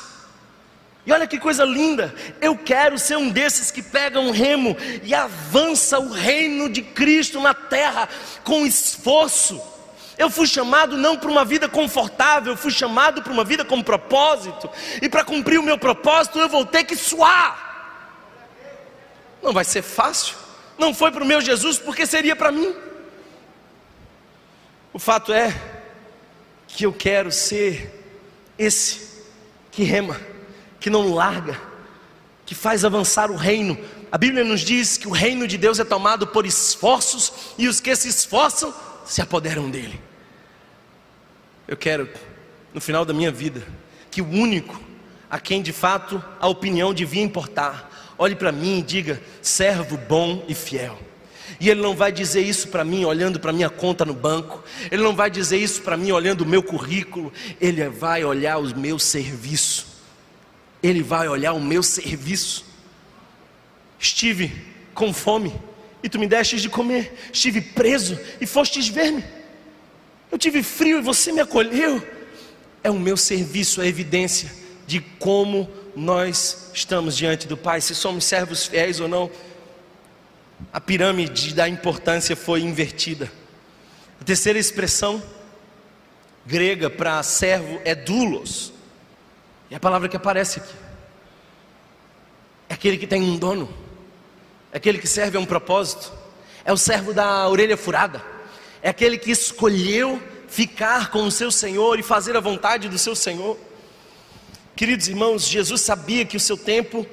E 1.04 1.12
olha 1.12 1.26
que 1.26 1.40
coisa 1.40 1.66
linda, 1.66 2.14
eu 2.40 2.56
quero 2.56 3.00
ser 3.00 3.18
um 3.18 3.30
desses 3.30 3.72
que 3.72 3.82
pega 3.82 4.20
um 4.20 4.30
remo 4.30 4.78
e 5.02 5.16
avança 5.16 5.98
o 5.98 6.12
reino 6.12 6.70
de 6.70 6.84
Cristo 6.84 7.42
na 7.42 7.56
terra 7.56 8.08
com 8.44 8.64
esforço. 8.64 9.60
Eu 10.18 10.30
fui 10.30 10.46
chamado 10.46 10.98
não 10.98 11.18
para 11.18 11.30
uma 11.30 11.46
vida 11.46 11.68
confortável, 11.68 12.54
eu 12.54 12.58
fui 12.58 12.72
chamado 12.72 13.22
para 13.22 13.32
uma 13.32 13.44
vida 13.44 13.64
com 13.66 13.82
propósito. 13.82 14.70
E 15.02 15.10
para 15.10 15.24
cumprir 15.24 15.60
o 15.60 15.64
meu 15.64 15.78
propósito, 15.78 16.40
eu 16.40 16.50
vou 16.50 16.66
ter 16.66 16.84
que 16.84 16.96
suar. 16.96 17.70
Não 19.42 19.54
vai 19.54 19.64
ser 19.64 19.82
fácil. 19.82 20.36
Não 20.78 20.94
foi 20.94 21.12
para 21.12 21.24
o 21.24 21.28
meu 21.28 21.42
Jesus, 21.42 21.78
porque 21.78 22.06
seria 22.06 22.36
para 22.36 22.52
mim. 22.52 22.76
O 24.94 25.00
fato 25.00 25.32
é 25.32 25.56
que 26.68 26.86
eu 26.86 26.94
quero 26.94 27.32
ser 27.32 28.00
esse 28.58 29.26
que 29.72 29.84
rema 29.84 30.20
que 30.80 30.90
não 30.90 31.14
larga, 31.14 31.62
que 32.46 32.56
faz 32.56 32.84
avançar 32.84 33.30
o 33.30 33.36
reino. 33.36 33.78
A 34.12 34.18
Bíblia 34.18 34.44
nos 34.44 34.62
diz 34.62 34.98
que 34.98 35.08
o 35.08 35.12
reino 35.12 35.48
de 35.48 35.58
Deus 35.58 35.80
é 35.80 35.86
tomado 35.86 36.28
por 36.28 36.46
esforços 36.46 37.32
e 37.58 37.68
os 37.68 37.80
que 37.80 37.96
se 37.96 38.10
esforçam 38.10 38.74
se 39.06 39.22
apoderam 39.22 39.70
dele. 39.70 40.00
Eu 41.68 41.78
quero, 41.78 42.10
no 42.74 42.82
final 42.82 43.06
da 43.06 43.14
minha 43.14 43.32
vida, 43.32 43.66
que 44.10 44.22
o 44.22 44.30
único 44.30 44.92
a 45.32 45.40
quem 45.40 45.62
de 45.62 45.72
fato 45.72 46.22
a 46.42 46.48
opinião 46.50 46.94
devia 46.94 47.24
importar, 47.24 48.14
olhe 48.18 48.36
para 48.36 48.52
mim 48.52 48.80
e 48.80 48.82
diga: 48.82 49.22
servo 49.42 49.96
bom 49.98 50.44
e 50.50 50.54
fiel. 50.54 51.00
E 51.58 51.70
ele 51.70 51.82
não 51.82 51.96
vai 51.96 52.12
dizer 52.12 52.42
isso 52.42 52.68
para 52.68 52.84
mim 52.84 53.06
olhando 53.06 53.40
para 53.40 53.54
minha 53.54 53.70
conta 53.70 54.04
no 54.04 54.14
banco, 54.14 54.62
ele 54.92 55.02
não 55.02 55.16
vai 55.16 55.30
dizer 55.30 55.58
isso 55.58 55.82
para 55.82 55.96
mim 55.96 56.12
olhando 56.12 56.42
o 56.42 56.46
meu 56.46 56.62
currículo, 56.62 57.32
ele 57.62 57.88
vai 57.88 58.26
olhar 58.26 58.58
o 58.58 58.78
meu 58.78 59.00
serviço. 59.00 59.88
Ele 60.84 61.04
vai 61.04 61.28
olhar 61.28 61.54
o 61.54 61.62
meu 61.62 61.84
serviço. 61.84 62.66
Estive 64.00 64.52
com 64.94 65.14
fome 65.14 65.54
e 66.04 66.10
tu 66.10 66.20
me 66.20 66.28
destes 66.28 66.62
de 66.62 66.70
comer. 66.70 67.14
Estive 67.32 67.62
preso 67.62 68.20
e 68.40 68.46
fostes 68.46 68.88
ver-me. 68.88 69.24
Eu 70.32 70.38
tive 70.38 70.64
frio 70.64 71.00
e 71.00 71.02
você 71.02 71.32
me 71.32 71.42
acolheu. 71.42 72.06
É 72.84 72.90
o 72.90 73.00
meu 73.00 73.18
serviço, 73.18 73.82
a 73.82 73.86
evidência 73.86 74.52
de 74.88 75.00
como 75.20 75.70
nós 75.96 76.72
estamos 76.74 77.16
diante 77.16 77.48
do 77.48 77.56
Pai, 77.56 77.82
se 77.82 77.94
somos 77.94 78.26
servos 78.26 78.66
fiéis 78.66 79.00
ou 79.00 79.08
não. 79.08 79.30
A 80.72 80.80
pirâmide 80.80 81.54
da 81.54 81.68
importância 81.68 82.36
foi 82.36 82.62
invertida. 82.62 83.32
A 84.20 84.24
terceira 84.24 84.58
expressão 84.58 85.22
grega 86.46 86.90
para 86.90 87.22
servo 87.24 87.80
é 87.84 87.94
doulos. 87.94 88.74
É 89.70 89.76
a 89.76 89.80
palavra 89.80 90.10
que 90.10 90.18
aparece 90.18 90.60
aqui. 90.60 90.74
É 92.70 92.74
aquele 92.74 92.98
que 92.98 93.08
tem 93.08 93.22
um 93.22 93.38
dono. 93.38 93.74
É 94.72 94.78
aquele 94.78 94.98
que 94.98 95.08
serve 95.08 95.38
a 95.38 95.40
um 95.40 95.46
propósito. 95.46 96.12
É 96.64 96.72
o 96.72 96.78
servo 96.78 97.14
da 97.14 97.48
orelha 97.50 97.76
furada. 97.76 98.24
É 98.82 98.90
aquele 98.90 99.18
que 99.18 99.32
escolheu 99.32 100.22
ficar 100.48 101.12
com 101.12 101.24
o 101.24 101.32
seu 101.32 101.52
Senhor 101.52 102.00
e 102.00 102.04
fazer 102.04 102.36
a 102.36 102.40
vontade 102.40 102.90
do 102.90 102.98
seu 102.98 103.16
Senhor. 103.16 103.58
Queridos 104.76 105.08
irmãos, 105.08 105.48
Jesus 105.48 105.82
sabia 105.82 106.26
que 106.26 106.38
o 106.38 106.40
seu 106.40 106.58
tempo 106.58 107.06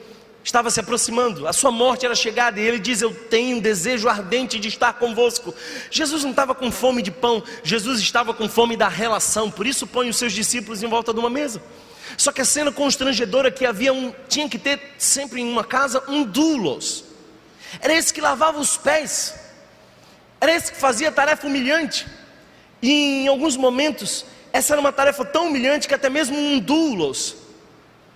estava 0.42 0.70
se 0.70 0.80
aproximando, 0.80 1.46
a 1.46 1.52
sua 1.52 1.70
morte 1.70 2.06
era 2.06 2.14
chegada, 2.14 2.58
e 2.58 2.66
ele 2.66 2.78
diz: 2.78 3.02
Eu 3.02 3.14
tenho 3.14 3.58
um 3.58 3.60
desejo 3.60 4.08
ardente 4.08 4.58
de 4.58 4.68
estar 4.68 4.94
convosco. 4.94 5.54
Jesus 5.90 6.22
não 6.22 6.30
estava 6.30 6.54
com 6.54 6.70
fome 6.70 7.02
de 7.02 7.10
pão, 7.10 7.42
Jesus 7.62 8.00
estava 8.00 8.32
com 8.32 8.48
fome 8.48 8.76
da 8.76 8.88
relação, 8.88 9.50
por 9.50 9.66
isso 9.66 9.86
põe 9.86 10.08
os 10.08 10.16
seus 10.16 10.32
discípulos 10.32 10.82
em 10.82 10.88
volta 10.88 11.12
de 11.12 11.20
uma 11.20 11.30
mesa. 11.30 11.62
Só 12.16 12.32
que 12.32 12.40
a 12.40 12.44
cena 12.44 12.72
constrangedora 12.72 13.50
que 13.50 13.66
havia 13.66 13.92
um, 13.92 14.12
tinha 14.28 14.48
que 14.48 14.58
ter 14.58 14.80
sempre 14.96 15.42
em 15.42 15.50
uma 15.50 15.62
casa 15.62 16.02
um 16.08 16.24
doulos. 16.24 17.07
Era 17.80 17.94
esse 17.94 18.12
que 18.12 18.20
lavava 18.20 18.58
os 18.58 18.76
pés. 18.76 19.34
Era 20.40 20.52
esse 20.52 20.72
que 20.72 20.78
fazia 20.78 21.12
tarefa 21.12 21.46
humilhante. 21.46 22.06
E 22.80 23.24
em 23.24 23.28
alguns 23.28 23.56
momentos, 23.56 24.24
essa 24.52 24.74
era 24.74 24.80
uma 24.80 24.92
tarefa 24.92 25.24
tão 25.24 25.48
humilhante 25.48 25.88
que 25.88 25.94
até 25.94 26.08
mesmo 26.08 26.36
um 26.36 26.58
doulos, 26.58 27.36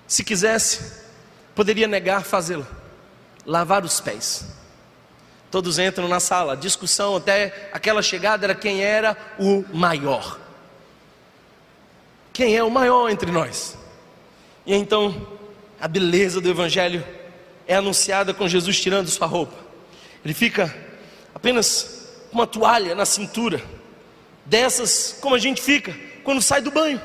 se 0.06 0.22
quisesse, 0.22 1.02
poderia 1.54 1.86
negar 1.86 2.22
fazê-la. 2.22 2.66
Lavar 3.44 3.84
os 3.84 4.00
pés. 4.00 4.44
Todos 5.50 5.78
entram 5.78 6.08
na 6.08 6.20
sala, 6.20 6.56
discussão 6.56 7.16
até 7.16 7.68
aquela 7.72 8.00
chegada 8.00 8.46
era 8.46 8.54
quem 8.54 8.82
era 8.82 9.16
o 9.38 9.64
maior. 9.72 10.38
Quem 12.32 12.56
é 12.56 12.64
o 12.64 12.70
maior 12.70 13.10
entre 13.10 13.30
nós? 13.30 13.76
E 14.64 14.74
então 14.74 15.28
a 15.78 15.86
beleza 15.86 16.40
do 16.40 16.48
Evangelho 16.48 17.04
é 17.66 17.74
anunciada 17.74 18.34
com 18.34 18.48
Jesus 18.48 18.80
tirando 18.80 19.08
sua 19.08 19.26
roupa. 19.26 19.56
Ele 20.24 20.34
fica 20.34 20.74
apenas 21.34 22.08
com 22.30 22.38
uma 22.38 22.46
toalha 22.46 22.94
na 22.94 23.04
cintura, 23.04 23.62
dessas 24.44 25.16
como 25.20 25.34
a 25.34 25.38
gente 25.38 25.60
fica 25.60 25.94
quando 26.24 26.40
sai 26.40 26.60
do 26.60 26.70
banho. 26.70 27.00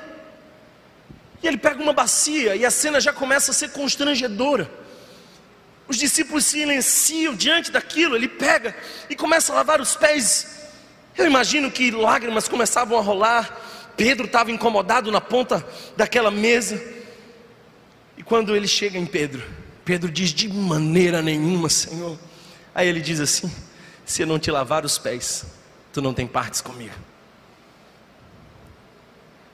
E 1.42 1.48
ele 1.48 1.58
pega 1.58 1.82
uma 1.82 1.94
bacia 1.94 2.56
e 2.56 2.66
a 2.66 2.72
cena 2.72 3.00
já 3.00 3.14
começa 3.14 3.52
a 3.52 3.54
ser 3.54 3.72
constrangedora. 3.72 4.70
Os 5.88 5.98
discípulos 5.98 6.46
silenciam 6.46 7.34
diante 7.34 7.72
daquilo, 7.72 8.16
ele 8.16 8.28
pega 8.28 8.76
e 9.10 9.16
começa 9.16 9.54
a 9.54 9.56
lavar 9.56 9.80
os 9.80 9.96
pés. 9.96 10.70
Eu 11.18 11.26
imagino 11.26 11.72
que 11.72 11.92
lágrimas 11.92 12.48
começavam 12.48 12.98
a 12.98 13.02
rolar. 13.02 13.58
Pedro 13.96 14.26
estava 14.26 14.52
incomodado 14.52 15.12
na 15.12 15.22
ponta 15.22 15.66
daquela 15.96 16.30
mesa. 16.30 16.80
E 18.18 18.24
quando 18.24 18.56
ele 18.56 18.68
chega 18.68 18.98
em 18.98 19.06
Pedro, 19.06 19.44
Pedro 19.88 20.12
diz: 20.12 20.32
De 20.34 20.50
maneira 20.50 21.22
nenhuma, 21.22 21.70
Senhor. 21.70 22.20
Aí 22.76 22.90
ele 22.90 23.00
diz 23.00 23.22
assim: 23.22 23.50
Se 24.06 24.22
eu 24.22 24.28
não 24.28 24.38
te 24.38 24.52
lavar 24.52 24.84
os 24.84 24.98
pés, 24.98 25.46
tu 25.94 26.02
não 26.02 26.14
tem 26.14 26.28
partes 26.28 26.60
comigo. 26.60 26.94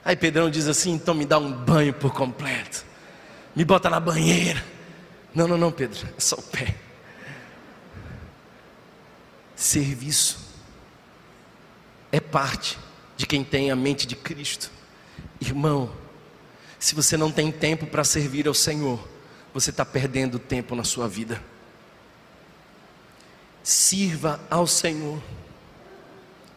Aí 0.03 0.15
Pedrão 0.15 0.49
diz 0.49 0.67
assim: 0.67 0.93
Então 0.93 1.13
me 1.13 1.23
dá 1.23 1.37
um 1.37 1.51
banho 1.51 1.93
por 1.93 2.11
completo, 2.11 2.83
me 3.55 3.63
bota 3.63 3.91
na 3.91 3.99
banheira. 3.99 4.65
Não, 5.35 5.47
não, 5.47 5.57
não, 5.57 5.71
Pedro, 5.71 5.99
é 6.17 6.19
só 6.19 6.35
o 6.35 6.41
pé. 6.41 6.77
Serviço 9.55 10.39
é 12.11 12.19
parte 12.19 12.79
de 13.15 13.27
quem 13.27 13.43
tem 13.43 13.69
a 13.69 13.75
mente 13.75 14.07
de 14.07 14.15
Cristo, 14.15 14.71
irmão. 15.39 15.91
Se 16.79 16.95
você 16.95 17.15
não 17.15 17.31
tem 17.31 17.51
tempo 17.51 17.85
para 17.85 18.03
servir 18.03 18.47
ao 18.47 18.53
Senhor, 18.53 19.12
você 19.53 19.69
está 19.69 19.85
perdendo 19.85 20.39
tempo 20.39 20.75
na 20.75 20.83
sua 20.83 21.07
vida. 21.07 21.41
Sirva 23.61 24.39
ao 24.49 24.65
Senhor. 24.65 25.21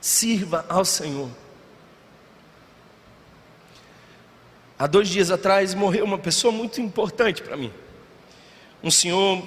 Sirva 0.01 0.64
ao 0.68 0.84
Senhor. 0.84 1.30
Há 4.78 4.86
dois 4.86 5.09
dias 5.09 5.30
atrás 5.30 5.74
morreu 5.74 6.05
uma 6.05 6.18
pessoa 6.18 6.53
muito 6.53 6.80
importante 6.80 7.42
para 7.42 7.57
mim. 7.57 7.72
Um 8.82 8.90
senhor 8.90 9.42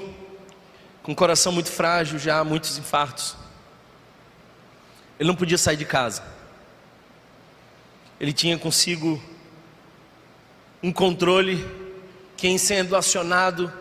com 1.03 1.11
um 1.11 1.15
coração 1.15 1.51
muito 1.51 1.71
frágil, 1.71 2.17
já 2.17 2.43
muitos 2.43 2.77
infartos. 2.77 3.37
Ele 5.19 5.27
não 5.27 5.35
podia 5.35 5.57
sair 5.57 5.77
de 5.77 5.85
casa. 5.85 6.23
Ele 8.19 8.33
tinha 8.33 8.57
consigo 8.57 9.21
um 10.81 10.91
controle 10.91 11.63
que, 12.39 12.47
em 12.47 12.57
sendo 12.57 12.95
acionado, 12.95 13.71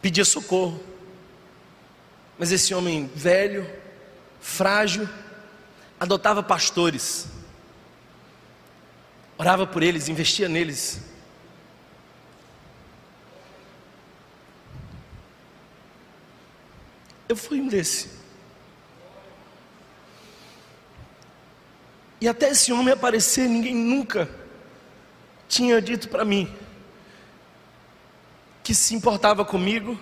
pedia 0.00 0.24
socorro. 0.24 0.82
Mas 2.38 2.50
esse 2.50 2.74
homem 2.74 3.10
velho, 3.14 3.68
frágil, 4.40 5.08
adotava 6.00 6.42
pastores 6.42 7.28
orava 9.42 9.66
por 9.66 9.82
eles, 9.82 10.08
investia 10.08 10.48
neles. 10.48 11.00
Eu 17.28 17.34
fui 17.34 17.60
um 17.60 17.66
desse. 17.66 18.08
E 22.20 22.28
até 22.28 22.50
esse 22.50 22.72
homem 22.72 22.94
aparecer, 22.94 23.48
ninguém 23.48 23.74
nunca 23.74 24.30
tinha 25.48 25.82
dito 25.82 26.08
para 26.08 26.24
mim 26.24 26.48
que 28.62 28.74
se 28.74 28.94
importava 28.94 29.44
comigo 29.44 29.98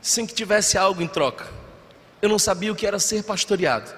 sem 0.00 0.26
que 0.26 0.34
tivesse 0.34 0.78
algo 0.78 1.02
em 1.02 1.08
troca. 1.08 1.46
Eu 2.22 2.28
não 2.28 2.38
sabia 2.38 2.72
o 2.72 2.76
que 2.76 2.86
era 2.86 2.98
ser 2.98 3.24
pastoreado. 3.24 3.92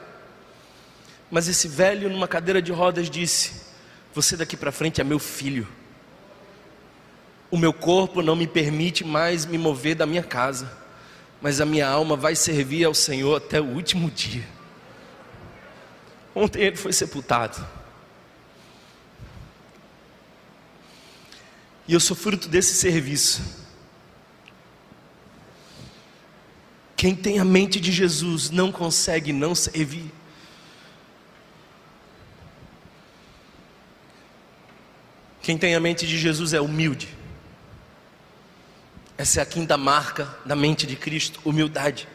Mas 1.31 1.49
esse 1.49 1.69
velho 1.69 2.09
numa 2.09 2.27
cadeira 2.27 2.63
de 2.63 2.73
rodas 2.73 3.11
disse: 3.11 3.69
você 4.15 4.37
daqui 4.37 4.57
para 4.57 4.73
frente 4.73 5.01
é 5.01 5.05
meu 5.05 5.19
filho. 5.19 5.69
O 7.51 7.57
meu 7.57 7.73
corpo 7.73 8.23
não 8.23 8.37
me 8.37 8.47
permite 8.47 9.05
mais 9.05 9.47
me 9.47 9.57
mover 9.57 9.95
da 9.95 10.07
minha 10.07 10.23
casa, 10.23 10.71
mas 11.41 11.61
a 11.61 11.67
minha 11.67 11.89
alma 11.89 12.17
vai 12.17 12.35
servir 12.35 12.85
ao 12.85 12.95
Senhor 12.95 13.37
até 13.37 13.61
o 13.61 13.65
último 13.65 14.11
dia. 14.11 14.47
Ontem 16.35 16.63
ele 16.63 16.77
foi 16.77 16.93
sepultado. 16.93 17.65
E 21.87 21.95
eu 21.95 22.01
sou 22.01 22.15
fruto 22.15 22.49
desse 22.49 22.75
serviço. 22.75 23.58
Quem 26.99 27.15
tem 27.15 27.39
a 27.39 27.45
mente 27.45 27.79
de 27.79 27.93
Jesus 27.93 28.51
não 28.51 28.73
consegue 28.73 29.33
não 29.33 29.55
servir. 29.55 30.11
Quem 35.41 35.57
tem 35.57 35.77
a 35.77 35.81
mente 35.81 36.09
de 36.09 36.19
Jesus 36.19 36.53
é 36.53 36.61
humilde. 36.61 37.09
Essa 39.17 39.39
é 39.39 39.43
a 39.45 39.47
quinta 39.47 39.77
marca 39.77 40.37
da 40.45 40.57
mente 40.57 40.89
de 40.89 40.97
Cristo, 40.97 41.41
humildade. 41.45 42.09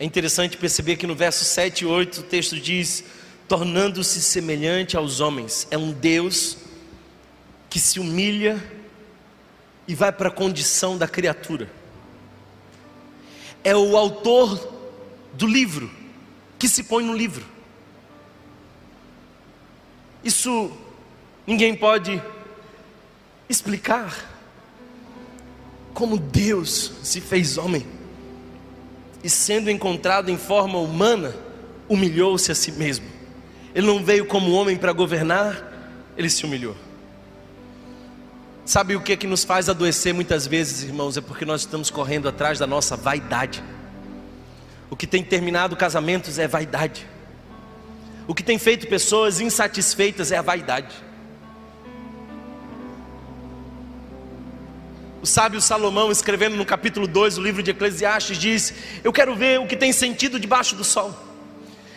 É 0.00 0.04
interessante 0.04 0.56
perceber 0.56 0.96
que 0.96 1.06
no 1.06 1.14
verso 1.14 1.44
7 1.44 1.82
e 1.82 1.86
8 1.86 2.18
o 2.18 2.24
texto 2.24 2.58
diz: 2.58 3.04
tornando-se 3.46 4.20
semelhante 4.20 4.96
aos 4.96 5.20
homens. 5.20 5.68
É 5.70 5.78
um 5.78 5.92
Deus 5.92 6.58
que 7.70 7.78
se 7.78 8.00
humilha 8.00 8.60
e 9.86 9.94
vai 9.94 10.10
para 10.10 10.30
a 10.30 10.32
condição 10.32 10.98
da 10.98 11.06
criatura. 11.06 11.77
É 13.62 13.76
o 13.76 13.96
autor 13.96 14.68
do 15.34 15.46
livro 15.46 15.90
que 16.58 16.68
se 16.68 16.82
põe 16.84 17.04
no 17.04 17.14
livro. 17.14 17.44
Isso 20.24 20.72
Ninguém 21.48 21.74
pode 21.74 22.22
explicar 23.48 24.14
como 25.94 26.18
Deus 26.18 26.92
se 27.02 27.22
fez 27.22 27.56
homem 27.56 27.86
e, 29.24 29.30
sendo 29.30 29.70
encontrado 29.70 30.30
em 30.30 30.36
forma 30.36 30.78
humana, 30.78 31.34
humilhou-se 31.88 32.52
a 32.52 32.54
si 32.54 32.70
mesmo. 32.72 33.06
Ele 33.74 33.86
não 33.86 34.04
veio 34.04 34.26
como 34.26 34.52
homem 34.52 34.76
para 34.76 34.92
governar, 34.92 35.72
ele 36.18 36.28
se 36.28 36.44
humilhou. 36.44 36.76
Sabe 38.68 38.94
o 38.94 39.00
que 39.00 39.14
é 39.14 39.16
que 39.16 39.26
nos 39.26 39.44
faz 39.44 39.70
adoecer 39.70 40.12
muitas 40.12 40.46
vezes, 40.46 40.82
irmãos? 40.82 41.16
É 41.16 41.22
porque 41.22 41.46
nós 41.46 41.62
estamos 41.62 41.88
correndo 41.88 42.28
atrás 42.28 42.58
da 42.58 42.66
nossa 42.66 42.98
vaidade. 42.98 43.64
O 44.90 44.94
que 44.94 45.06
tem 45.06 45.24
terminado 45.24 45.74
casamentos 45.74 46.38
é 46.38 46.46
vaidade. 46.46 47.06
O 48.26 48.34
que 48.34 48.42
tem 48.42 48.58
feito 48.58 48.86
pessoas 48.86 49.40
insatisfeitas 49.40 50.30
é 50.32 50.36
a 50.36 50.42
vaidade. 50.42 50.94
O 55.22 55.26
sábio 55.26 55.62
Salomão, 55.62 56.12
escrevendo 56.12 56.54
no 56.54 56.66
capítulo 56.66 57.08
2 57.08 57.36
do 57.36 57.42
livro 57.42 57.62
de 57.62 57.70
Eclesiastes, 57.70 58.36
diz: 58.36 58.74
Eu 59.02 59.14
quero 59.14 59.34
ver 59.34 59.58
o 59.60 59.66
que 59.66 59.78
tem 59.78 59.94
sentido 59.94 60.38
debaixo 60.38 60.76
do 60.76 60.84
sol. 60.84 61.18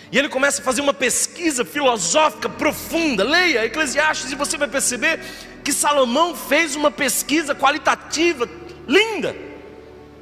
E 0.09 0.17
ele 0.17 0.29
começa 0.29 0.61
a 0.61 0.63
fazer 0.63 0.79
uma 0.79 0.93
pesquisa 0.93 1.65
filosófica 1.65 2.47
profunda. 2.47 3.25
Leia 3.25 3.65
Eclesiastes 3.65 4.31
e 4.31 4.35
você 4.35 4.57
vai 4.57 4.69
perceber 4.69 5.19
que 5.63 5.73
Salomão 5.73 6.35
fez 6.35 6.75
uma 6.75 6.91
pesquisa 6.91 7.55
qualitativa 7.55 8.49
linda. 8.87 9.35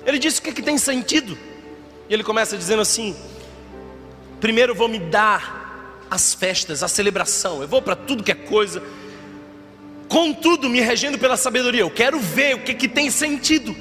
Ele 0.06 0.20
disse 0.20 0.40
o 0.40 0.44
que, 0.44 0.52
que 0.52 0.62
tem 0.62 0.78
sentido. 0.78 1.38
E 2.10 2.14
ele 2.14 2.24
começa 2.24 2.58
dizendo 2.58 2.82
assim: 2.82 3.16
Primeiro 4.40 4.76
vou 4.76 4.88
me 4.88 5.00
dar 5.00 6.06
as 6.10 6.34
festas, 6.34 6.84
a 6.84 6.88
celebração. 6.88 7.62
Eu 7.62 7.68
vou 7.68 7.82
para 7.82 7.96
tudo 7.96 8.24
que 8.24 8.32
é 8.32 8.36
coisa 8.36 8.82
Contudo, 10.10 10.68
me 10.68 10.82
regendo 10.82 11.20
pela 11.20 11.38
sabedoria, 11.38 11.82
eu 11.82 11.92
quero 11.92 12.20
ver 12.20 12.56
o 12.56 12.64
que, 12.64 12.74
que 12.74 12.88
tem 12.88 13.12
sentido. 13.12 13.76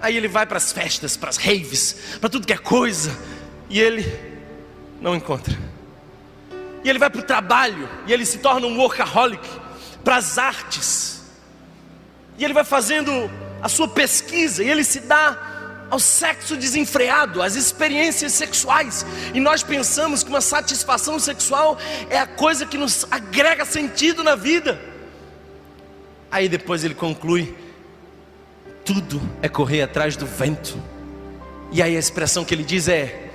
Aí 0.00 0.16
ele 0.16 0.28
vai 0.28 0.46
para 0.46 0.58
as 0.58 0.70
festas, 0.70 1.16
para 1.16 1.28
as 1.28 1.36
raves, 1.36 1.96
para 2.20 2.30
tudo 2.30 2.46
que 2.46 2.52
é 2.52 2.56
coisa, 2.56 3.18
e 3.68 3.80
ele 3.80 4.06
não 5.00 5.16
encontra. 5.16 5.58
E 6.84 6.88
ele 6.88 7.00
vai 7.00 7.10
para 7.10 7.20
o 7.20 7.24
trabalho, 7.24 7.88
e 8.06 8.12
ele 8.12 8.24
se 8.24 8.38
torna 8.38 8.68
um 8.68 8.78
workaholic, 8.78 9.44
para 10.04 10.16
as 10.16 10.38
artes, 10.38 11.22
e 12.36 12.44
ele 12.44 12.52
vai 12.52 12.64
fazendo 12.64 13.30
a 13.62 13.68
sua 13.68 13.88
pesquisa, 13.88 14.62
e 14.62 14.68
ele 14.68 14.84
se 14.84 15.00
dá 15.00 15.86
ao 15.90 15.98
sexo 15.98 16.56
desenfreado, 16.56 17.40
às 17.40 17.54
experiências 17.54 18.32
sexuais. 18.32 19.06
E 19.32 19.40
nós 19.40 19.62
pensamos 19.62 20.22
que 20.22 20.28
uma 20.28 20.40
satisfação 20.40 21.18
sexual 21.18 21.78
é 22.10 22.18
a 22.18 22.26
coisa 22.26 22.66
que 22.66 22.76
nos 22.76 23.06
agrega 23.10 23.64
sentido 23.64 24.22
na 24.22 24.34
vida. 24.34 24.80
Aí 26.30 26.48
depois 26.48 26.84
ele 26.84 26.94
conclui: 26.94 27.56
tudo 28.84 29.20
é 29.40 29.48
correr 29.48 29.82
atrás 29.82 30.16
do 30.16 30.26
vento. 30.26 30.80
E 31.72 31.80
aí 31.80 31.96
a 31.96 31.98
expressão 31.98 32.44
que 32.44 32.54
ele 32.54 32.64
diz 32.64 32.88
é: 32.88 33.30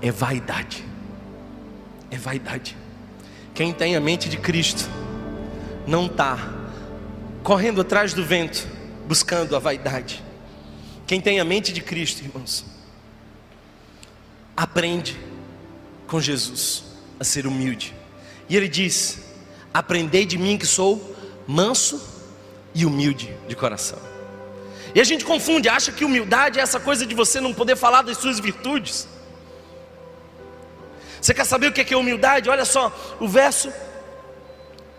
é 0.00 0.10
vaidade. 0.10 0.84
É 2.10 2.16
vaidade. 2.16 2.76
Quem 3.54 3.72
tem 3.72 3.96
a 3.96 4.00
mente 4.00 4.28
de 4.28 4.38
Cristo 4.38 4.88
não 5.92 6.06
está 6.06 6.38
correndo 7.44 7.80
atrás 7.80 8.12
do 8.14 8.24
vento, 8.24 8.66
buscando 9.06 9.54
a 9.54 9.58
vaidade 9.58 10.22
quem 11.12 11.20
tem 11.20 11.38
a 11.38 11.44
mente 11.44 11.74
de 11.74 11.82
Cristo, 11.82 12.22
irmãos, 12.22 12.64
aprende 14.56 15.20
com 16.06 16.18
Jesus 16.18 16.84
a 17.20 17.24
ser 17.24 17.46
humilde. 17.46 17.94
E 18.48 18.56
ele 18.56 18.66
diz: 18.66 19.20
Aprendei 19.74 20.24
de 20.24 20.38
mim 20.38 20.56
que 20.56 20.66
sou 20.66 21.14
manso 21.46 22.02
e 22.74 22.86
humilde 22.86 23.36
de 23.46 23.54
coração. 23.54 23.98
E 24.94 25.02
a 25.02 25.04
gente 25.04 25.22
confunde, 25.22 25.68
acha 25.68 25.92
que 25.92 26.02
humildade 26.02 26.58
é 26.58 26.62
essa 26.62 26.80
coisa 26.80 27.04
de 27.04 27.14
você 27.14 27.42
não 27.42 27.52
poder 27.52 27.76
falar 27.76 28.00
das 28.00 28.16
suas 28.16 28.40
virtudes. 28.40 29.06
Você 31.20 31.34
quer 31.34 31.44
saber 31.44 31.66
o 31.66 31.72
que 31.74 31.92
é 31.92 31.96
humildade? 31.96 32.48
Olha 32.48 32.64
só, 32.64 32.90
o 33.20 33.28
verso 33.28 33.70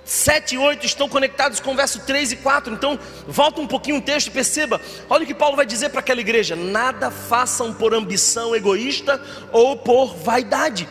7 0.06 0.56
e 0.56 0.58
8 0.58 0.86
estão 0.86 1.08
conectados 1.08 1.60
com 1.60 1.72
o 1.74 1.76
verso 1.76 2.00
3 2.02 2.34
e 2.34 2.36
4. 2.38 2.74
Então, 2.74 3.00
volta 3.28 3.62
um 3.62 3.68
pouquinho 3.68 3.98
o 3.98 4.02
texto 4.02 4.28
e 4.28 4.32
perceba. 4.32 4.82
Olha 5.10 5.24
o 5.24 5.28
que 5.28 5.34
Paulo 5.34 5.56
vai 5.56 5.66
dizer 5.66 5.90
para 5.90 6.02
aquela 6.02 6.22
igreja: 6.22 6.56
Nada 6.56 7.10
façam 7.10 7.74
por 7.74 7.94
ambição 7.94 8.56
egoísta 8.56 9.22
ou 9.52 9.78
por 9.78 10.16
vaidade, 10.16 10.88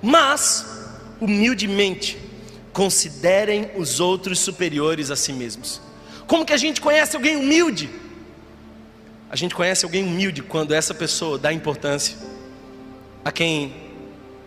mas, 0.00 0.64
humildemente, 1.20 2.18
considerem 2.72 3.70
os 3.76 4.00
outros 4.00 4.38
superiores 4.38 5.10
a 5.10 5.16
si 5.16 5.32
mesmos. 5.32 5.80
Como 6.26 6.46
que 6.46 6.52
a 6.52 6.56
gente 6.56 6.80
conhece 6.80 7.16
alguém 7.16 7.36
humilde? 7.36 7.90
A 9.28 9.36
gente 9.36 9.54
conhece 9.54 9.84
alguém 9.84 10.04
humilde 10.04 10.42
quando 10.42 10.72
essa 10.72 10.94
pessoa 10.94 11.38
dá 11.38 11.52
importância 11.52 12.16
a 13.24 13.32
quem 13.32 13.74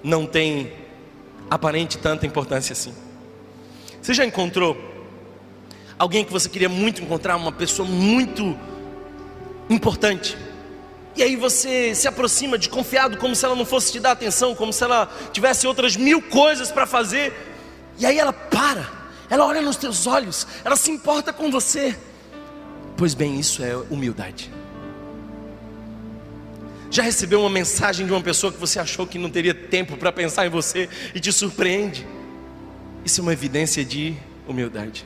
não 0.04 0.26
tem 0.26 0.72
aparente 1.50 1.98
tanta 1.98 2.26
importância 2.26 2.74
assim. 2.74 2.94
Você 4.06 4.14
já 4.14 4.24
encontrou 4.24 4.78
alguém 5.98 6.24
que 6.24 6.32
você 6.32 6.48
queria 6.48 6.70
muito 6.70 7.02
encontrar, 7.02 7.36
uma 7.38 7.52
pessoa 7.52 7.90
muito 7.90 8.56
importante, 9.68 10.38
E 11.16 11.24
aí 11.24 11.36
você 11.36 11.96
se 11.96 12.08
aproxima 12.08 12.56
desconfiado, 12.56 13.18
como 13.18 13.36
se 13.36 13.44
ela 13.44 13.56
não 13.56 13.66
fosse 13.66 13.92
te 13.94 14.00
dar 14.00 14.12
atenção, 14.12 14.54
como 14.54 14.72
se 14.72 14.84
ela 14.84 15.10
tivesse 15.34 15.66
outras 15.66 15.96
mil 15.96 16.22
coisas 16.22 16.72
para 16.72 16.86
fazer. 16.86 17.34
E 17.98 18.06
aí 18.06 18.20
ela 18.20 18.32
para, 18.32 18.88
ela 19.28 19.44
olha 19.44 19.62
nos 19.62 19.76
teus 19.76 20.06
olhos, 20.06 20.46
ela 20.64 20.76
se 20.76 20.92
importa 20.92 21.34
com 21.34 21.50
você. 21.50 21.98
Pois 22.96 23.16
bem, 23.16 23.40
isso 23.40 23.64
é 23.64 23.76
humildade. 23.90 24.52
Já 26.92 27.02
recebeu 27.02 27.40
uma 27.40 27.50
mensagem 27.50 28.06
de 28.06 28.12
uma 28.12 28.22
pessoa 28.22 28.54
que 28.54 28.60
você 28.60 28.78
achou 28.78 29.08
que 29.08 29.18
não 29.18 29.32
teria 29.32 29.56
tempo 29.56 29.98
para 29.98 30.12
pensar 30.12 30.46
em 30.46 30.50
você 30.50 30.88
e 31.16 31.20
te 31.20 31.34
surpreende? 31.34 32.06
Isso 33.06 33.22
é 33.22 33.24
uma 33.24 33.34
evidência 33.34 33.86
de 33.86 34.18
humildade. 34.48 35.06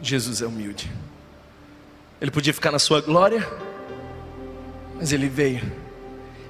Jesus 0.00 0.40
é 0.40 0.46
humilde. 0.46 0.88
Ele 2.20 2.30
podia 2.30 2.54
ficar 2.54 2.70
na 2.70 2.78
sua 2.78 3.00
glória, 3.00 3.44
mas 4.94 5.12
ele 5.12 5.28
veio. 5.28 5.60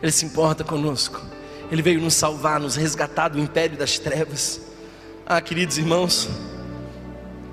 Ele 0.02 0.12
se 0.12 0.26
importa 0.26 0.62
conosco. 0.62 1.24
Ele 1.72 1.80
veio 1.80 1.98
nos 1.98 2.12
salvar, 2.12 2.60
nos 2.60 2.76
resgatar 2.76 3.28
do 3.28 3.38
império 3.38 3.78
das 3.78 3.98
trevas. 3.98 4.60
Ah, 5.24 5.40
queridos 5.40 5.78
irmãos, 5.78 6.28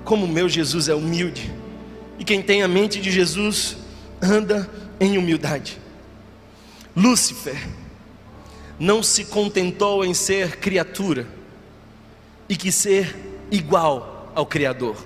como 0.04 0.26
o 0.26 0.28
meu 0.28 0.50
Jesus 0.50 0.90
é 0.90 0.94
humilde. 0.94 1.50
E 2.18 2.24
quem 2.24 2.42
tem 2.42 2.62
a 2.62 2.68
mente 2.68 3.00
de 3.00 3.10
Jesus 3.10 3.74
anda 4.20 4.68
em 5.00 5.16
humildade. 5.16 5.78
Lúcifer 6.94 7.56
não 8.78 9.02
se 9.02 9.24
contentou 9.24 10.04
em 10.04 10.12
ser 10.12 10.56
criatura 10.56 11.26
e 12.48 12.56
que 12.56 12.70
ser 12.70 13.14
igual 13.50 14.32
ao 14.34 14.46
Criador. 14.46 14.96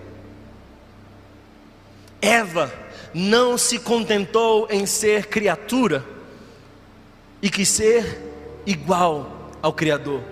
Eva 2.21 2.73
não 3.15 3.57
se 3.57 3.79
contentou 3.79 4.69
em 4.71 4.87
ser 4.87 5.27
criatura 5.27 6.05
e 7.43 7.49
que 7.51 7.65
ser 7.65 8.63
igual 8.67 9.51
ao 9.63 9.73
Criador. 9.73 10.23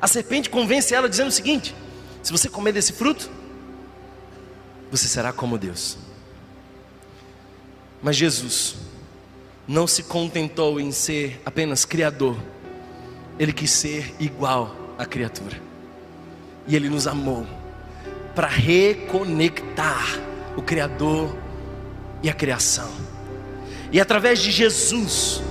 A 0.00 0.08
serpente 0.08 0.50
convence 0.50 0.94
ela 0.94 1.08
dizendo 1.08 1.28
o 1.28 1.32
seguinte: 1.32 1.74
se 2.22 2.32
você 2.32 2.48
comer 2.48 2.72
desse 2.72 2.92
fruto, 2.92 3.30
você 4.90 5.06
será 5.06 5.32
como 5.32 5.56
Deus. 5.56 5.96
Mas 8.02 8.16
Jesus 8.16 8.76
não 9.66 9.86
se 9.86 10.02
contentou 10.02 10.80
em 10.80 10.90
ser 10.90 11.40
apenas 11.46 11.84
criador, 11.84 12.36
ele 13.38 13.52
quis 13.52 13.70
ser 13.70 14.12
igual 14.18 14.76
à 14.98 15.06
criatura. 15.06 15.71
E 16.66 16.76
ele 16.76 16.88
nos 16.88 17.06
amou 17.06 17.46
para 18.34 18.46
reconectar 18.46 20.18
o 20.56 20.62
criador 20.62 21.36
e 22.22 22.30
a 22.30 22.34
criação. 22.34 22.90
E 23.90 24.00
através 24.00 24.40
de 24.40 24.50
Jesus, 24.50 25.42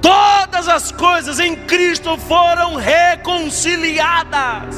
todas 0.00 0.68
as 0.68 0.92
coisas 0.92 1.40
em 1.40 1.56
Cristo 1.56 2.16
foram 2.16 2.76
reconciliadas. 2.76 4.76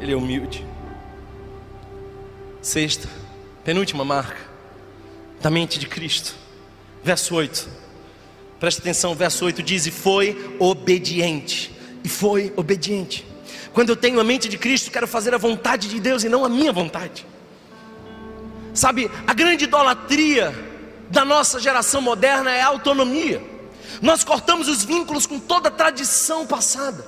Ele 0.00 0.12
é 0.12 0.16
humilde. 0.16 0.64
Sexta, 2.62 3.08
penúltima 3.64 4.04
marca 4.04 4.48
da 5.40 5.50
mente 5.50 5.78
de 5.78 5.86
Cristo. 5.86 6.34
Verso 7.02 7.34
8. 7.34 7.87
Presta 8.60 8.80
atenção, 8.80 9.14
verso 9.14 9.44
8 9.44 9.62
diz: 9.62 9.86
E 9.86 9.90
foi 9.90 10.56
obediente. 10.58 11.72
E 12.02 12.08
foi 12.08 12.52
obediente. 12.56 13.26
Quando 13.72 13.90
eu 13.90 13.96
tenho 13.96 14.18
a 14.18 14.24
mente 14.24 14.48
de 14.48 14.58
Cristo, 14.58 14.90
quero 14.90 15.06
fazer 15.06 15.34
a 15.34 15.38
vontade 15.38 15.88
de 15.88 16.00
Deus 16.00 16.24
e 16.24 16.28
não 16.28 16.44
a 16.44 16.48
minha 16.48 16.72
vontade. 16.72 17.24
Sabe, 18.74 19.10
a 19.26 19.34
grande 19.34 19.64
idolatria 19.64 20.54
da 21.10 21.24
nossa 21.24 21.60
geração 21.60 22.00
moderna 22.00 22.50
é 22.50 22.60
a 22.60 22.66
autonomia. 22.66 23.42
Nós 24.00 24.22
cortamos 24.22 24.68
os 24.68 24.84
vínculos 24.84 25.26
com 25.26 25.38
toda 25.38 25.68
a 25.68 25.72
tradição 25.72 26.46
passada. 26.46 27.04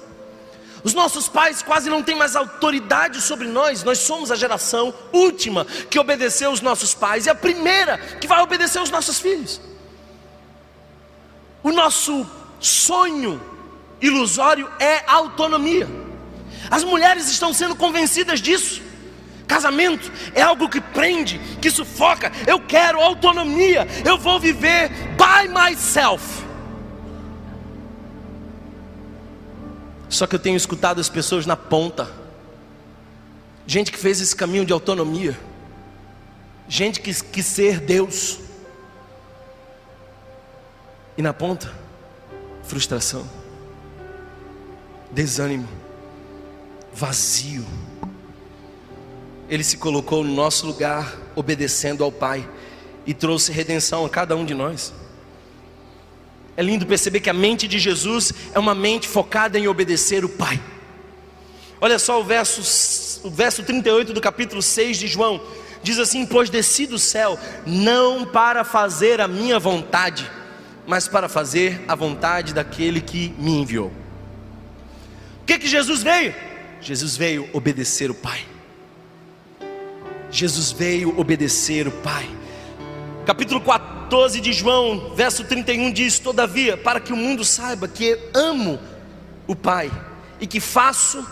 Os 0.82 0.94
nossos 0.94 1.28
pais 1.28 1.62
quase 1.62 1.90
não 1.90 2.02
têm 2.02 2.16
mais 2.16 2.34
autoridade 2.34 3.20
sobre 3.20 3.46
nós. 3.46 3.84
Nós 3.84 3.98
somos 3.98 4.30
a 4.30 4.36
geração 4.36 4.94
última 5.12 5.64
que 5.64 5.98
obedeceu 5.98 6.50
os 6.50 6.60
nossos 6.60 6.94
pais 6.94 7.26
e 7.26 7.30
a 7.30 7.34
primeira 7.34 7.98
que 7.98 8.26
vai 8.26 8.40
obedecer 8.42 8.80
os 8.80 8.90
nossos 8.90 9.20
filhos. 9.20 9.60
O 11.62 11.70
nosso 11.70 12.26
sonho 12.58 13.40
ilusório 14.00 14.70
é 14.78 15.02
autonomia. 15.06 15.88
As 16.70 16.84
mulheres 16.84 17.28
estão 17.28 17.52
sendo 17.52 17.74
convencidas 17.74 18.40
disso. 18.40 18.82
Casamento 19.46 20.10
é 20.34 20.42
algo 20.42 20.68
que 20.68 20.80
prende, 20.80 21.40
que 21.60 21.70
sufoca. 21.70 22.30
Eu 22.46 22.60
quero 22.60 23.00
autonomia. 23.00 23.86
Eu 24.04 24.16
vou 24.16 24.38
viver 24.38 24.90
by 25.16 25.48
myself. 25.48 26.44
Só 30.08 30.26
que 30.26 30.34
eu 30.34 30.38
tenho 30.38 30.56
escutado 30.56 31.00
as 31.00 31.08
pessoas 31.08 31.46
na 31.46 31.56
ponta. 31.56 32.10
Gente 33.66 33.92
que 33.92 33.98
fez 33.98 34.20
esse 34.20 34.34
caminho 34.34 34.64
de 34.64 34.72
autonomia. 34.72 35.38
Gente 36.68 37.00
que 37.00 37.12
quis 37.12 37.46
ser 37.46 37.80
Deus. 37.80 38.38
E 41.20 41.22
na 41.22 41.34
ponta, 41.34 41.70
frustração, 42.62 43.28
desânimo, 45.12 45.68
vazio. 46.94 47.66
Ele 49.46 49.62
se 49.62 49.76
colocou 49.76 50.24
no 50.24 50.34
nosso 50.34 50.66
lugar, 50.66 51.14
obedecendo 51.36 52.02
ao 52.02 52.10
Pai, 52.10 52.48
e 53.04 53.12
trouxe 53.12 53.52
redenção 53.52 54.06
a 54.06 54.08
cada 54.08 54.34
um 54.34 54.46
de 54.46 54.54
nós. 54.54 54.94
É 56.56 56.62
lindo 56.62 56.86
perceber 56.86 57.20
que 57.20 57.28
a 57.28 57.34
mente 57.34 57.68
de 57.68 57.78
Jesus 57.78 58.32
é 58.54 58.58
uma 58.58 58.74
mente 58.74 59.06
focada 59.06 59.58
em 59.58 59.68
obedecer 59.68 60.24
o 60.24 60.28
Pai. 60.30 60.58
Olha 61.82 61.98
só 61.98 62.18
o 62.18 62.24
verso, 62.24 62.62
o 63.26 63.30
verso 63.30 63.62
38 63.62 64.14
do 64.14 64.22
capítulo 64.22 64.62
6 64.62 64.96
de 64.96 65.06
João. 65.06 65.38
Diz 65.82 65.98
assim: 65.98 66.24
Pois 66.24 66.48
desci 66.48 66.86
do 66.86 66.98
céu, 66.98 67.38
não 67.66 68.24
para 68.24 68.64
fazer 68.64 69.20
a 69.20 69.28
minha 69.28 69.58
vontade, 69.58 70.39
mas 70.86 71.08
para 71.08 71.28
fazer 71.28 71.84
a 71.86 71.94
vontade 71.94 72.54
daquele 72.54 73.00
que 73.00 73.34
me 73.38 73.58
enviou. 73.60 73.92
O 75.42 75.44
que 75.46 75.58
que 75.58 75.68
Jesus 75.68 76.02
veio? 76.02 76.34
Jesus 76.80 77.16
veio 77.16 77.48
obedecer 77.52 78.10
o 78.10 78.14
Pai. 78.14 78.44
Jesus 80.30 80.72
veio 80.72 81.18
obedecer 81.18 81.88
o 81.88 81.90
Pai. 81.90 82.28
Capítulo 83.26 83.60
14 83.60 84.40
de 84.40 84.52
João, 84.52 85.14
verso 85.14 85.44
31 85.44 85.92
diz: 85.92 86.18
Todavia, 86.18 86.76
para 86.76 87.00
que 87.00 87.12
o 87.12 87.16
mundo 87.16 87.44
saiba 87.44 87.86
que 87.86 88.18
amo 88.32 88.78
o 89.46 89.54
Pai 89.54 89.90
e 90.40 90.46
que 90.46 90.60
faço 90.60 91.26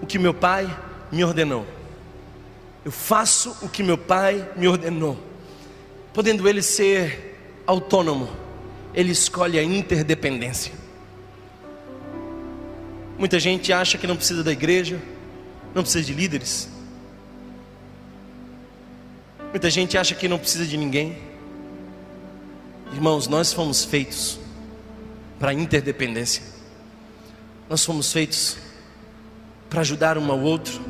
o 0.00 0.06
que 0.06 0.18
meu 0.18 0.32
Pai 0.32 0.68
me 1.10 1.24
ordenou. 1.24 1.66
Eu 2.84 2.92
faço 2.92 3.56
o 3.62 3.68
que 3.68 3.82
meu 3.82 3.98
Pai 3.98 4.48
me 4.56 4.68
ordenou. 4.68 5.18
Podendo 6.14 6.48
ele 6.48 6.62
ser 6.62 7.62
autônomo, 7.66 8.30
ele 8.96 9.12
escolhe 9.12 9.58
a 9.58 9.62
interdependência. 9.62 10.72
Muita 13.18 13.38
gente 13.38 13.70
acha 13.70 13.98
que 13.98 14.06
não 14.06 14.16
precisa 14.16 14.42
da 14.42 14.50
igreja, 14.50 14.98
não 15.74 15.82
precisa 15.82 16.02
de 16.02 16.14
líderes. 16.14 16.70
Muita 19.50 19.68
gente 19.68 19.98
acha 19.98 20.14
que 20.14 20.26
não 20.26 20.38
precisa 20.38 20.64
de 20.64 20.78
ninguém. 20.78 21.18
Irmãos, 22.92 23.28
nós 23.28 23.52
fomos 23.52 23.84
feitos 23.84 24.40
para 25.38 25.52
interdependência. 25.52 26.42
Nós 27.68 27.84
fomos 27.84 28.10
feitos 28.10 28.56
para 29.68 29.82
ajudar 29.82 30.16
um 30.16 30.30
ao 30.30 30.40
outro 30.40 30.80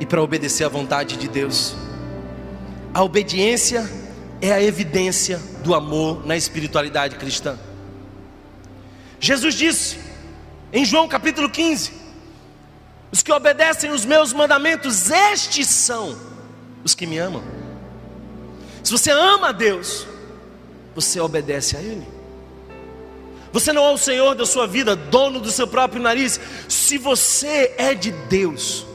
e 0.00 0.04
para 0.04 0.22
obedecer 0.22 0.64
à 0.64 0.68
vontade 0.68 1.16
de 1.16 1.28
Deus. 1.28 1.74
A 2.92 3.02
obediência 3.02 3.88
é 4.40 4.52
a 4.52 4.62
evidência 4.62 5.40
do 5.62 5.74
amor 5.74 6.26
na 6.26 6.36
espiritualidade 6.36 7.16
cristã. 7.16 7.58
Jesus 9.20 9.54
disse 9.54 9.98
em 10.72 10.84
João 10.84 11.08
capítulo 11.08 11.50
15: 11.50 11.92
Os 13.10 13.22
que 13.22 13.32
obedecem 13.32 13.90
os 13.90 14.04
meus 14.04 14.32
mandamentos, 14.32 15.10
estes 15.10 15.66
são 15.68 16.16
os 16.84 16.94
que 16.94 17.06
me 17.06 17.18
amam. 17.18 17.42
Se 18.82 18.92
você 18.92 19.10
ama 19.10 19.48
a 19.48 19.52
Deus, 19.52 20.06
você 20.94 21.20
obedece 21.20 21.76
a 21.76 21.80
Ele. 21.80 22.06
Você 23.52 23.72
não 23.72 23.84
é 23.84 23.90
o 23.90 23.98
Senhor 23.98 24.34
da 24.34 24.44
sua 24.44 24.66
vida, 24.66 24.94
dono 24.94 25.40
do 25.40 25.50
seu 25.50 25.66
próprio 25.66 26.02
nariz. 26.02 26.38
Se 26.68 26.98
você 26.98 27.74
é 27.78 27.94
de 27.94 28.12
Deus, 28.12 28.86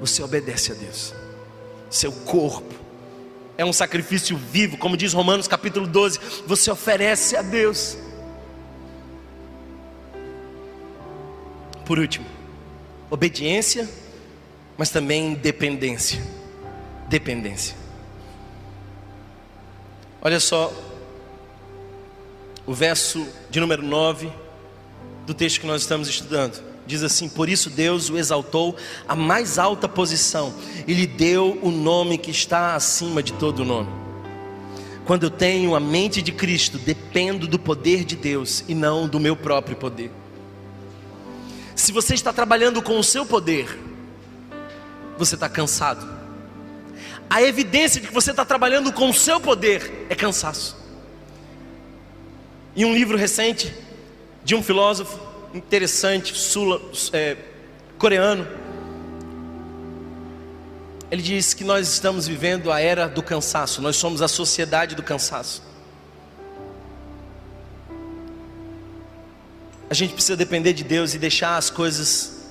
você 0.00 0.22
obedece 0.22 0.72
a 0.72 0.74
Deus. 0.74 1.12
Seu 1.90 2.12
corpo 2.12 2.83
é 3.56 3.64
um 3.64 3.72
sacrifício 3.72 4.36
vivo, 4.36 4.76
como 4.76 4.96
diz 4.96 5.12
Romanos 5.12 5.46
capítulo 5.46 5.86
12. 5.86 6.18
Você 6.46 6.70
oferece 6.70 7.36
a 7.36 7.42
Deus. 7.42 7.96
Por 11.84 11.98
último, 11.98 12.26
obediência, 13.10 13.88
mas 14.76 14.90
também 14.90 15.34
dependência. 15.34 16.22
dependência. 17.08 17.76
Olha 20.20 20.40
só, 20.40 20.72
o 22.66 22.72
verso 22.72 23.28
de 23.50 23.60
número 23.60 23.82
9 23.82 24.32
do 25.26 25.34
texto 25.34 25.60
que 25.60 25.66
nós 25.66 25.82
estamos 25.82 26.08
estudando. 26.08 26.73
Diz 26.86 27.02
assim: 27.02 27.28
Por 27.28 27.48
isso 27.48 27.70
Deus 27.70 28.10
o 28.10 28.18
exaltou 28.18 28.76
à 29.08 29.14
mais 29.14 29.58
alta 29.58 29.88
posição 29.88 30.54
e 30.86 30.92
lhe 30.92 31.06
deu 31.06 31.58
o 31.62 31.70
nome 31.70 32.18
que 32.18 32.30
está 32.30 32.74
acima 32.74 33.22
de 33.22 33.32
todo 33.34 33.64
nome. 33.64 33.88
Quando 35.04 35.24
eu 35.24 35.30
tenho 35.30 35.74
a 35.74 35.80
mente 35.80 36.22
de 36.22 36.32
Cristo, 36.32 36.78
dependo 36.78 37.46
do 37.46 37.58
poder 37.58 38.04
de 38.04 38.16
Deus 38.16 38.64
e 38.66 38.74
não 38.74 39.06
do 39.06 39.20
meu 39.20 39.36
próprio 39.36 39.76
poder. 39.76 40.10
Se 41.74 41.92
você 41.92 42.14
está 42.14 42.32
trabalhando 42.32 42.80
com 42.80 42.98
o 42.98 43.04
seu 43.04 43.26
poder, 43.26 43.78
você 45.18 45.34
está 45.34 45.48
cansado. 45.48 46.08
A 47.28 47.42
evidência 47.42 48.00
de 48.00 48.06
que 48.06 48.14
você 48.14 48.30
está 48.30 48.44
trabalhando 48.44 48.92
com 48.92 49.10
o 49.10 49.14
seu 49.14 49.40
poder 49.40 50.06
é 50.08 50.14
cansaço. 50.14 50.76
E 52.76 52.84
um 52.84 52.94
livro 52.94 53.16
recente 53.16 53.74
de 54.44 54.54
um 54.54 54.62
filósofo 54.62 55.33
interessante, 55.54 56.36
sula, 56.36 56.82
é, 57.12 57.36
coreano, 57.96 58.46
ele 61.10 61.22
diz 61.22 61.54
que 61.54 61.62
nós 61.62 61.88
estamos 61.88 62.26
vivendo 62.26 62.72
a 62.72 62.80
era 62.80 63.06
do 63.06 63.22
cansaço, 63.22 63.80
nós 63.80 63.94
somos 63.94 64.20
a 64.20 64.26
sociedade 64.26 64.96
do 64.96 65.02
cansaço. 65.02 65.62
A 69.88 69.94
gente 69.94 70.12
precisa 70.12 70.36
depender 70.36 70.72
de 70.72 70.82
Deus 70.82 71.14
e 71.14 71.18
deixar 71.18 71.56
as 71.56 71.70
coisas 71.70 72.48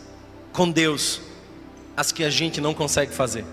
com 0.53 0.71
Deus, 0.71 1.19
as 1.97 2.13
que 2.13 2.23
a 2.23 2.29
gente 2.29 2.61
não 2.61 2.73
consegue 2.73 3.13
fazer. 3.13 3.43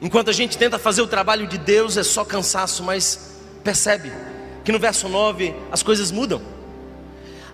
Enquanto 0.00 0.30
a 0.30 0.32
gente 0.32 0.58
tenta 0.58 0.76
fazer 0.76 1.02
o 1.02 1.06
trabalho 1.06 1.46
de 1.46 1.56
Deus, 1.56 1.96
é 1.96 2.02
só 2.02 2.24
cansaço, 2.24 2.82
mas 2.82 3.36
percebe 3.62 4.10
que 4.64 4.72
no 4.72 4.78
verso 4.80 5.08
9 5.08 5.54
as 5.70 5.84
coisas 5.84 6.10
mudam. 6.10 6.42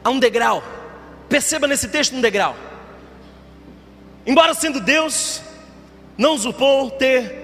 Há 0.09 0.11
um 0.11 0.18
degrau, 0.18 0.64
perceba 1.28 1.66
nesse 1.66 1.86
texto 1.86 2.16
um 2.16 2.20
degrau. 2.22 2.56
Embora 4.26 4.54
sendo 4.54 4.80
Deus, 4.80 5.42
não 6.16 6.32
usurpou 6.32 6.90
ter 6.92 7.36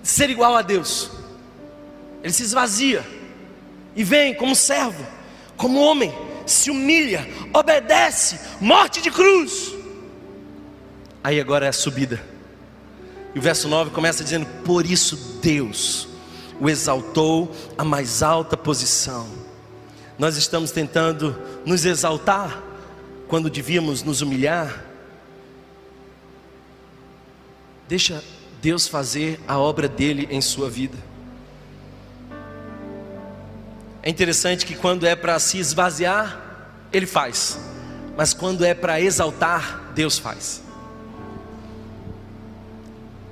ser 0.00 0.30
igual 0.30 0.54
a 0.54 0.62
Deus. 0.62 1.10
Ele 2.22 2.32
se 2.32 2.44
esvazia 2.44 3.04
e 3.96 4.04
vem 4.04 4.32
como 4.32 4.54
servo, 4.54 5.04
como 5.56 5.80
homem, 5.80 6.14
se 6.46 6.70
humilha, 6.70 7.28
obedece, 7.52 8.38
morte 8.60 9.02
de 9.02 9.10
cruz. 9.10 9.74
Aí 11.24 11.40
agora 11.40 11.66
é 11.66 11.70
a 11.70 11.72
subida. 11.72 12.24
E 13.34 13.40
o 13.40 13.42
verso 13.42 13.66
9 13.66 13.90
começa 13.90 14.22
dizendo: 14.22 14.46
Por 14.64 14.86
isso 14.86 15.16
Deus 15.42 16.06
o 16.60 16.70
exaltou 16.70 17.52
à 17.76 17.82
mais 17.82 18.22
alta 18.22 18.56
posição. 18.56 19.39
Nós 20.20 20.36
estamos 20.36 20.70
tentando 20.70 21.34
nos 21.64 21.86
exaltar 21.86 22.62
quando 23.26 23.48
devíamos 23.48 24.02
nos 24.02 24.20
humilhar. 24.20 24.84
Deixa 27.88 28.22
Deus 28.60 28.86
fazer 28.86 29.40
a 29.48 29.58
obra 29.58 29.88
dele 29.88 30.28
em 30.30 30.42
sua 30.42 30.68
vida. 30.68 30.98
É 34.02 34.10
interessante 34.10 34.66
que 34.66 34.74
quando 34.74 35.06
é 35.06 35.16
para 35.16 35.38
se 35.38 35.56
esvaziar, 35.56 36.38
Ele 36.92 37.06
faz, 37.06 37.58
mas 38.14 38.34
quando 38.34 38.62
é 38.62 38.74
para 38.74 39.00
exaltar, 39.00 39.90
Deus 39.94 40.18
faz. 40.18 40.62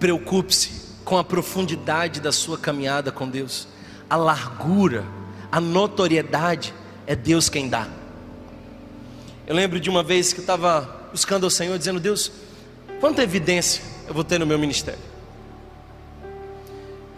Preocupe-se 0.01 0.70
com 1.05 1.18
a 1.18 1.24
profundidade 1.24 2.18
da 2.18 2.32
sua 2.32 2.57
caminhada 2.57 3.12
com 3.12 3.28
Deus, 3.28 3.68
a 4.09 4.16
largura, 4.16 5.05
a 5.51 5.61
notoriedade, 5.61 6.78
é 7.09 7.17
Deus 7.17 7.49
quem 7.49 7.71
dá. 7.71 7.89
Eu 9.47 9.55
lembro 9.55 9.81
de 9.81 9.89
uma 9.89 10.03
vez 10.03 10.35
que 10.35 10.41
eu 10.41 10.43
estava 10.43 11.09
buscando 11.11 11.45
ao 11.45 11.51
Senhor, 11.51 11.77
dizendo: 11.79 11.99
Deus, 11.99 12.31
quanta 13.01 13.23
evidência 13.23 13.83
eu 14.07 14.13
vou 14.13 14.23
ter 14.23 14.39
no 14.39 14.45
meu 14.45 14.59
ministério? 14.59 15.01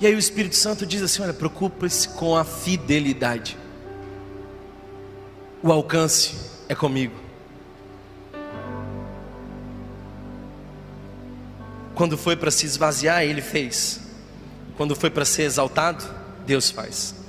E 0.00 0.06
aí 0.06 0.14
o 0.14 0.18
Espírito 0.18 0.54
Santo 0.54 0.86
diz 0.86 1.02
assim: 1.02 1.22
Olha, 1.22 1.34
preocupa-se 1.34 2.08
com 2.10 2.36
a 2.36 2.44
fidelidade. 2.44 3.58
O 5.60 5.72
alcance 5.72 6.34
é 6.68 6.74
comigo. 6.74 7.14
Quando 11.96 12.16
foi 12.16 12.36
para 12.36 12.52
se 12.52 12.64
esvaziar, 12.64 13.24
ele 13.24 13.42
fez. 13.42 14.00
Quando 14.76 14.94
foi 14.94 15.10
para 15.10 15.24
ser 15.24 15.42
exaltado, 15.42 16.04
Deus 16.46 16.70
faz. 16.70 17.19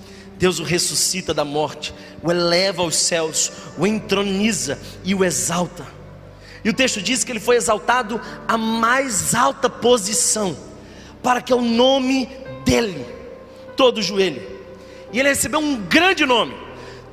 Deus 0.41 0.57
o 0.57 0.63
ressuscita 0.63 1.35
da 1.35 1.45
morte, 1.45 1.93
o 2.23 2.31
eleva 2.31 2.81
aos 2.81 2.95
céus, 2.95 3.51
o 3.77 3.85
entroniza 3.85 4.79
e 5.03 5.13
o 5.13 5.23
exalta. 5.23 5.85
E 6.65 6.69
o 6.71 6.73
texto 6.73 6.99
diz 6.99 7.23
que 7.23 7.31
ele 7.31 7.39
foi 7.39 7.57
exaltado 7.57 8.19
à 8.47 8.57
mais 8.57 9.35
alta 9.35 9.69
posição, 9.69 10.57
para 11.21 11.43
que 11.43 11.53
o 11.53 11.61
nome 11.61 12.27
dele, 12.65 13.05
todo 13.77 14.01
joelho. 14.01 14.41
E 15.13 15.19
ele 15.19 15.29
recebeu 15.29 15.59
um 15.59 15.79
grande 15.79 16.25
nome. 16.25 16.55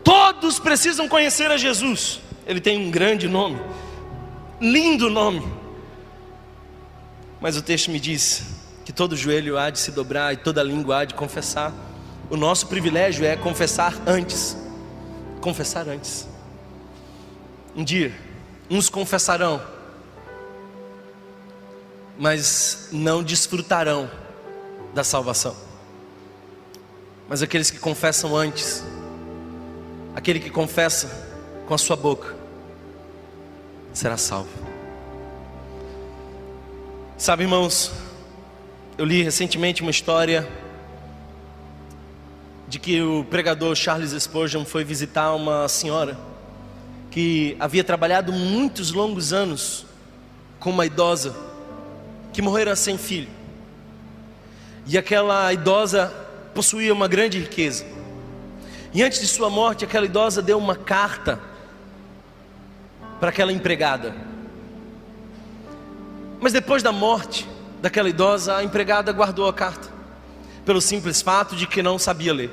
Todos 0.03 0.59
precisam 0.59 1.07
conhecer 1.07 1.51
a 1.51 1.59
Jesus. 1.59 2.23
Ele 2.47 2.63
tem 2.63 2.79
um 2.79 2.91
grande 2.91 3.29
nome, 3.29 3.61
lindo 4.59 5.11
nome. 5.11 5.47
Mas 7.43 7.59
o 7.59 7.63
texto 7.63 7.91
me 7.91 8.01
diz 8.01 8.43
que 8.87 8.93
todo 8.93 9.15
joelho 9.15 9.59
há 9.59 9.69
de 9.69 9.79
se 9.79 9.91
dobrar 9.91 10.33
e 10.33 10.39
toda 10.39 10.63
língua 10.63 11.01
há 11.01 11.05
de 11.05 11.13
confessar. 11.13 11.75
O 12.31 12.37
nosso 12.37 12.67
privilégio 12.67 13.25
é 13.25 13.37
confessar 13.37 13.95
antes. 14.07 14.57
Confessar 15.41 15.89
antes. 15.89 16.29
Um 17.75 17.83
dia, 17.83 18.13
uns 18.69 18.91
confessarão, 18.91 19.63
mas 22.19 22.89
não 22.93 23.23
desfrutarão 23.23 24.11
da 24.93 25.05
salvação. 25.05 25.57
Mas 27.29 27.41
aqueles 27.41 27.71
que 27.71 27.79
confessam 27.79 28.37
antes, 28.37 28.83
aquele 30.15 30.41
que 30.41 30.51
confessa 30.51 31.09
com 31.67 31.75
a 31.75 31.79
sua 31.79 31.97
boca, 31.97 32.35
será 33.93 34.17
salvo. 34.17 34.49
Sabe, 37.17 37.45
irmãos, 37.45 37.93
eu 38.97 39.05
li 39.05 39.23
recentemente 39.23 39.83
uma 39.83 39.91
história 39.91 40.49
de 42.69 42.79
que 42.79 43.01
o 43.01 43.25
pregador 43.25 43.75
Charles 43.75 44.11
Spurgeon 44.23 44.65
foi 44.65 44.85
visitar 44.85 45.35
uma 45.35 45.69
senhora 45.69 46.19
que 47.11 47.57
havia 47.59 47.83
trabalhado 47.83 48.33
muitos 48.33 48.93
longos 48.93 49.33
anos 49.33 49.87
com 50.61 50.71
uma 50.71 50.85
idosa 50.85 51.35
que 52.33 52.43
morrera 52.43 52.77
sem 52.77 52.99
filho. 52.99 53.29
E 54.87 54.99
aquela 54.99 55.53
idosa 55.53 56.13
possuía 56.55 56.93
uma 56.93 57.09
grande 57.09 57.39
riqueza. 57.39 57.85
E 58.93 59.03
antes 59.03 59.21
de 59.21 59.27
sua 59.27 59.51
morte, 59.51 59.85
aquela 59.85 60.07
idosa 60.07 60.43
deu 60.43 60.59
uma 60.59 60.77
carta 60.77 61.41
para 63.19 63.31
aquela 63.31 63.53
empregada. 63.53 64.15
Mas 66.41 66.53
depois 66.53 66.83
da 66.83 66.93
morte 66.93 67.49
daquela 67.81 68.09
idosa, 68.09 68.57
a 68.57 68.65
empregada 68.65 69.13
guardou 69.13 69.49
a 69.49 69.53
carta, 69.53 69.89
pelo 70.69 70.83
simples 70.83 71.23
fato 71.23 71.57
de 71.57 71.67
que 71.67 71.83
não 71.83 71.99
sabia 71.99 72.31
ler. 72.31 72.51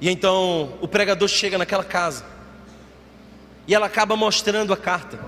E 0.00 0.08
então 0.08 0.72
o 0.80 0.86
pregador 0.86 1.26
chega 1.26 1.58
naquela 1.58 1.82
casa 1.82 2.24
e 3.66 3.74
ela 3.74 3.86
acaba 3.86 4.14
mostrando 4.14 4.72
a 4.72 4.76
carta. 4.76 5.18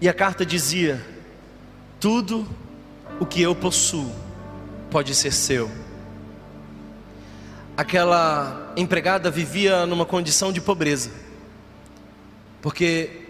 E 0.00 0.08
a 0.08 0.12
carta 0.12 0.44
dizia: 0.44 1.06
Tudo 2.00 2.44
o 3.20 3.24
que 3.24 3.40
eu 3.40 3.54
possuo 3.54 4.12
pode 4.90 5.14
ser 5.14 5.32
seu. 5.32 5.70
Aquela 7.76 8.72
empregada 8.76 9.30
vivia 9.30 9.86
numa 9.86 10.04
condição 10.04 10.52
de 10.52 10.60
pobreza, 10.60 11.12
porque 12.60 13.28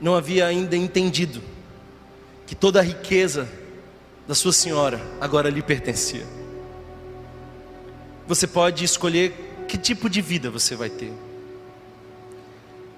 não 0.00 0.14
havia 0.14 0.46
ainda 0.46 0.76
entendido 0.76 1.42
que 2.46 2.54
toda 2.54 2.78
a 2.78 2.84
riqueza 2.84 3.48
da 4.32 4.34
sua 4.34 4.50
senhora 4.50 4.98
agora 5.20 5.50
lhe 5.50 5.60
pertencia. 5.60 6.26
Você 8.26 8.46
pode 8.46 8.82
escolher 8.82 9.66
que 9.68 9.76
tipo 9.76 10.08
de 10.08 10.22
vida 10.22 10.50
você 10.50 10.74
vai 10.74 10.88
ter. 10.88 11.12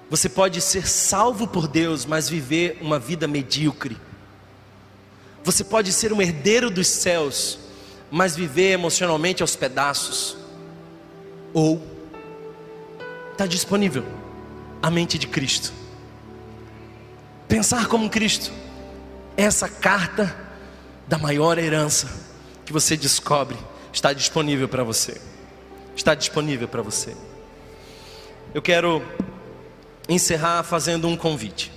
Você 0.09 0.29
pode 0.29 0.61
ser 0.61 0.87
salvo 0.87 1.45
por 1.45 1.67
Deus, 1.67 2.05
mas 2.05 2.29
viver 2.29 2.77
uma 2.79 2.97
vida 2.97 3.27
medíocre. 3.27 3.97
Você 5.43 5.65
pode 5.65 5.91
ser 5.91 6.13
um 6.13 6.21
herdeiro 6.21 6.69
dos 6.69 6.87
céus, 6.87 7.59
mas 8.09 8.33
viver 8.33 8.71
emocionalmente 8.71 9.43
aos 9.43 9.57
pedaços. 9.57 10.37
Ou 11.53 11.85
está 13.33 13.45
disponível 13.45 14.05
a 14.81 14.89
mente 14.89 15.17
de 15.17 15.27
Cristo. 15.27 15.73
Pensar 17.45 17.87
como 17.87 18.09
Cristo. 18.09 18.53
Essa 19.35 19.67
carta 19.67 20.44
da 21.07 21.17
maior 21.17 21.57
herança 21.57 22.09
que 22.65 22.73
você 22.73 22.97
descobre 22.97 23.57
está 23.95 24.11
disponível 24.11 24.67
para 24.67 24.83
você. 24.83 25.19
Está 25.95 26.13
disponível 26.13 26.67
para 26.67 26.81
você. 26.81 27.15
Eu 28.53 28.61
quero 28.61 29.01
encerrar 30.09 30.63
fazendo 30.63 31.07
um 31.07 31.15
convite. 31.15 31.71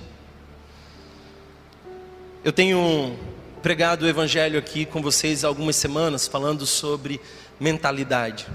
Eu 2.44 2.52
tenho 2.52 3.16
pregado 3.62 4.04
o 4.04 4.08
Evangelho 4.08 4.58
aqui 4.58 4.84
com 4.84 5.00
vocês 5.00 5.44
há 5.44 5.48
algumas 5.48 5.76
semanas, 5.76 6.26
falando 6.26 6.66
sobre 6.66 7.20
mentalidade, 7.60 8.46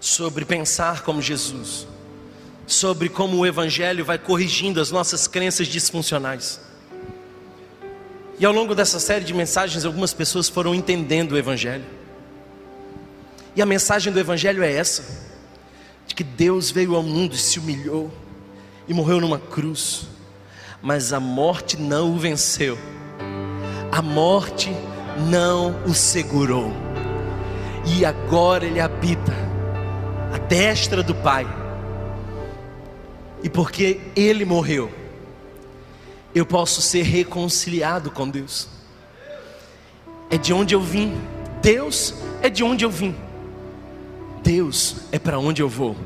sobre 0.00 0.44
pensar 0.44 1.02
como 1.02 1.22
Jesus, 1.22 1.86
sobre 2.66 3.08
como 3.08 3.38
o 3.38 3.46
Evangelho 3.46 4.04
vai 4.04 4.18
corrigindo 4.18 4.80
as 4.80 4.90
nossas 4.90 5.26
crenças 5.26 5.68
disfuncionais. 5.68 6.60
E 8.38 8.46
ao 8.46 8.52
longo 8.52 8.74
dessa 8.74 8.98
série 8.98 9.24
de 9.24 9.34
mensagens, 9.34 9.84
algumas 9.84 10.12
pessoas 10.12 10.48
foram 10.48 10.74
entendendo 10.74 11.32
o 11.32 11.38
Evangelho. 11.38 11.84
E 13.54 13.60
a 13.60 13.66
mensagem 13.66 14.12
do 14.12 14.18
Evangelho 14.18 14.62
é 14.62 14.72
essa: 14.72 15.04
de 16.06 16.14
que 16.14 16.24
Deus 16.24 16.70
veio 16.70 16.94
ao 16.94 17.02
mundo 17.02 17.34
e 17.34 17.38
se 17.38 17.58
humilhou 17.58 18.10
e 18.88 18.94
morreu 18.94 19.20
numa 19.20 19.38
cruz, 19.38 20.08
mas 20.80 21.12
a 21.12 21.20
morte 21.20 21.76
não 21.76 22.12
o 22.14 22.18
venceu, 22.18 22.76
a 23.90 24.02
morte 24.02 24.70
não 25.30 25.82
o 25.84 25.94
segurou, 25.94 26.72
e 27.86 28.04
agora 28.04 28.64
ele 28.66 28.80
habita 28.80 29.32
à 30.34 30.38
destra 30.38 31.02
do 31.02 31.14
Pai, 31.14 31.46
e 33.42 33.48
porque 33.48 34.00
ele 34.16 34.44
morreu, 34.44 34.92
eu 36.34 36.46
posso 36.46 36.80
ser 36.80 37.02
reconciliado 37.02 38.10
com 38.10 38.28
Deus. 38.28 38.68
É 40.30 40.38
de 40.38 40.52
onde 40.52 40.74
eu 40.74 40.80
vim, 40.80 41.12
Deus 41.60 42.14
é 42.40 42.48
de 42.48 42.64
onde 42.64 42.84
eu 42.84 42.90
vim. 42.90 43.14
Deus 44.42 44.96
é 45.12 45.18
para 45.18 45.38
onde 45.38 45.62
eu 45.62 45.68
vou. 45.68 45.96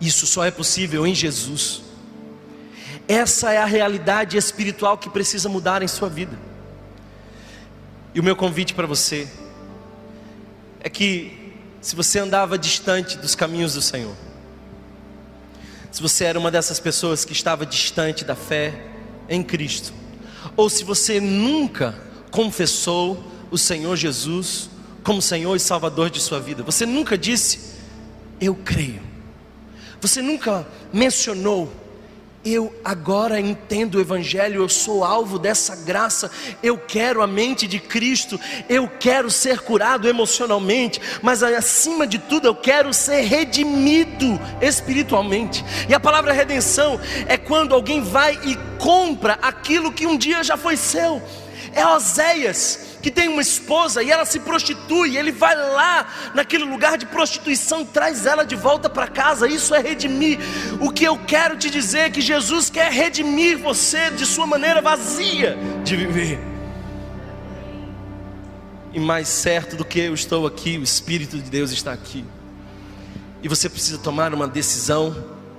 Isso 0.00 0.26
só 0.26 0.44
é 0.44 0.50
possível 0.50 1.06
em 1.06 1.14
Jesus. 1.14 1.82
Essa 3.08 3.52
é 3.52 3.56
a 3.56 3.64
realidade 3.64 4.36
espiritual 4.36 4.98
que 4.98 5.08
precisa 5.08 5.48
mudar 5.48 5.82
em 5.82 5.88
sua 5.88 6.08
vida. 6.08 6.38
E 8.14 8.20
o 8.20 8.22
meu 8.22 8.36
convite 8.36 8.74
para 8.74 8.86
você 8.86 9.26
é 10.80 10.88
que, 10.88 11.54
se 11.80 11.96
você 11.96 12.18
andava 12.18 12.58
distante 12.58 13.16
dos 13.16 13.34
caminhos 13.34 13.74
do 13.74 13.82
Senhor, 13.82 14.14
se 15.90 16.02
você 16.02 16.24
era 16.24 16.38
uma 16.38 16.50
dessas 16.50 16.78
pessoas 16.78 17.24
que 17.24 17.32
estava 17.32 17.64
distante 17.64 18.24
da 18.24 18.36
fé 18.36 18.97
em 19.28 19.42
Cristo, 19.42 19.92
ou 20.56 20.70
se 20.70 20.84
você 20.84 21.20
nunca 21.20 21.94
confessou 22.30 23.22
o 23.50 23.58
Senhor 23.58 23.96
Jesus 23.96 24.70
como 25.02 25.22
Senhor 25.22 25.56
e 25.56 25.60
Salvador 25.60 26.10
de 26.10 26.20
sua 26.20 26.38
vida. 26.38 26.62
Você 26.62 26.84
nunca 26.84 27.16
disse, 27.16 27.76
eu 28.40 28.54
creio. 28.54 29.00
Você 30.00 30.20
nunca 30.20 30.66
mencionou, 30.92 31.72
eu 32.44 32.72
agora 32.84 33.40
entendo 33.40 33.96
o 33.96 34.00
Evangelho, 34.00 34.62
eu 34.62 34.68
sou 34.68 35.04
alvo 35.04 35.38
dessa 35.38 35.76
graça, 35.84 36.30
eu 36.62 36.78
quero 36.78 37.20
a 37.20 37.26
mente 37.26 37.66
de 37.66 37.78
Cristo, 37.78 38.38
eu 38.68 38.88
quero 38.88 39.30
ser 39.30 39.60
curado 39.60 40.08
emocionalmente, 40.08 41.00
mas 41.22 41.42
acima 41.42 42.06
de 42.06 42.18
tudo 42.18 42.46
eu 42.46 42.54
quero 42.54 42.92
ser 42.92 43.22
redimido 43.22 44.40
espiritualmente. 44.60 45.64
E 45.88 45.94
a 45.94 46.00
palavra 46.00 46.32
redenção 46.32 47.00
é 47.26 47.36
quando 47.36 47.74
alguém 47.74 48.00
vai 48.00 48.38
e 48.44 48.56
compra 48.78 49.38
aquilo 49.42 49.92
que 49.92 50.06
um 50.06 50.16
dia 50.16 50.42
já 50.42 50.56
foi 50.56 50.76
seu. 50.76 51.20
É 51.74 51.86
Oséias 51.86 52.98
que 53.02 53.10
tem 53.10 53.28
uma 53.28 53.40
esposa 53.40 54.02
e 54.02 54.10
ela 54.10 54.24
se 54.24 54.40
prostitui, 54.40 55.16
ele 55.16 55.30
vai 55.30 55.54
lá 55.56 56.06
naquele 56.34 56.64
lugar 56.64 56.98
de 56.98 57.06
prostituição 57.06 57.82
e 57.82 57.84
traz 57.84 58.26
ela 58.26 58.44
de 58.44 58.56
volta 58.56 58.90
para 58.90 59.06
casa. 59.06 59.48
Isso 59.48 59.74
é 59.74 59.80
redimir. 59.80 60.38
O 60.80 60.90
que 60.90 61.04
eu 61.04 61.16
quero 61.18 61.56
te 61.56 61.70
dizer 61.70 61.98
é 61.98 62.10
que 62.10 62.20
Jesus 62.20 62.68
quer 62.70 62.90
redimir 62.90 63.58
você 63.58 64.10
de 64.10 64.26
sua 64.26 64.46
maneira 64.46 64.82
vazia 64.82 65.56
de 65.84 65.96
viver. 65.96 66.38
E 68.92 68.98
mais 68.98 69.28
certo 69.28 69.76
do 69.76 69.84
que 69.84 70.00
eu 70.00 70.14
estou 70.14 70.46
aqui, 70.46 70.78
o 70.78 70.82
Espírito 70.82 71.38
de 71.38 71.50
Deus 71.50 71.70
está 71.70 71.92
aqui. 71.92 72.24
E 73.42 73.48
você 73.48 73.68
precisa 73.68 73.98
tomar 73.98 74.34
uma 74.34 74.48
decisão 74.48 75.14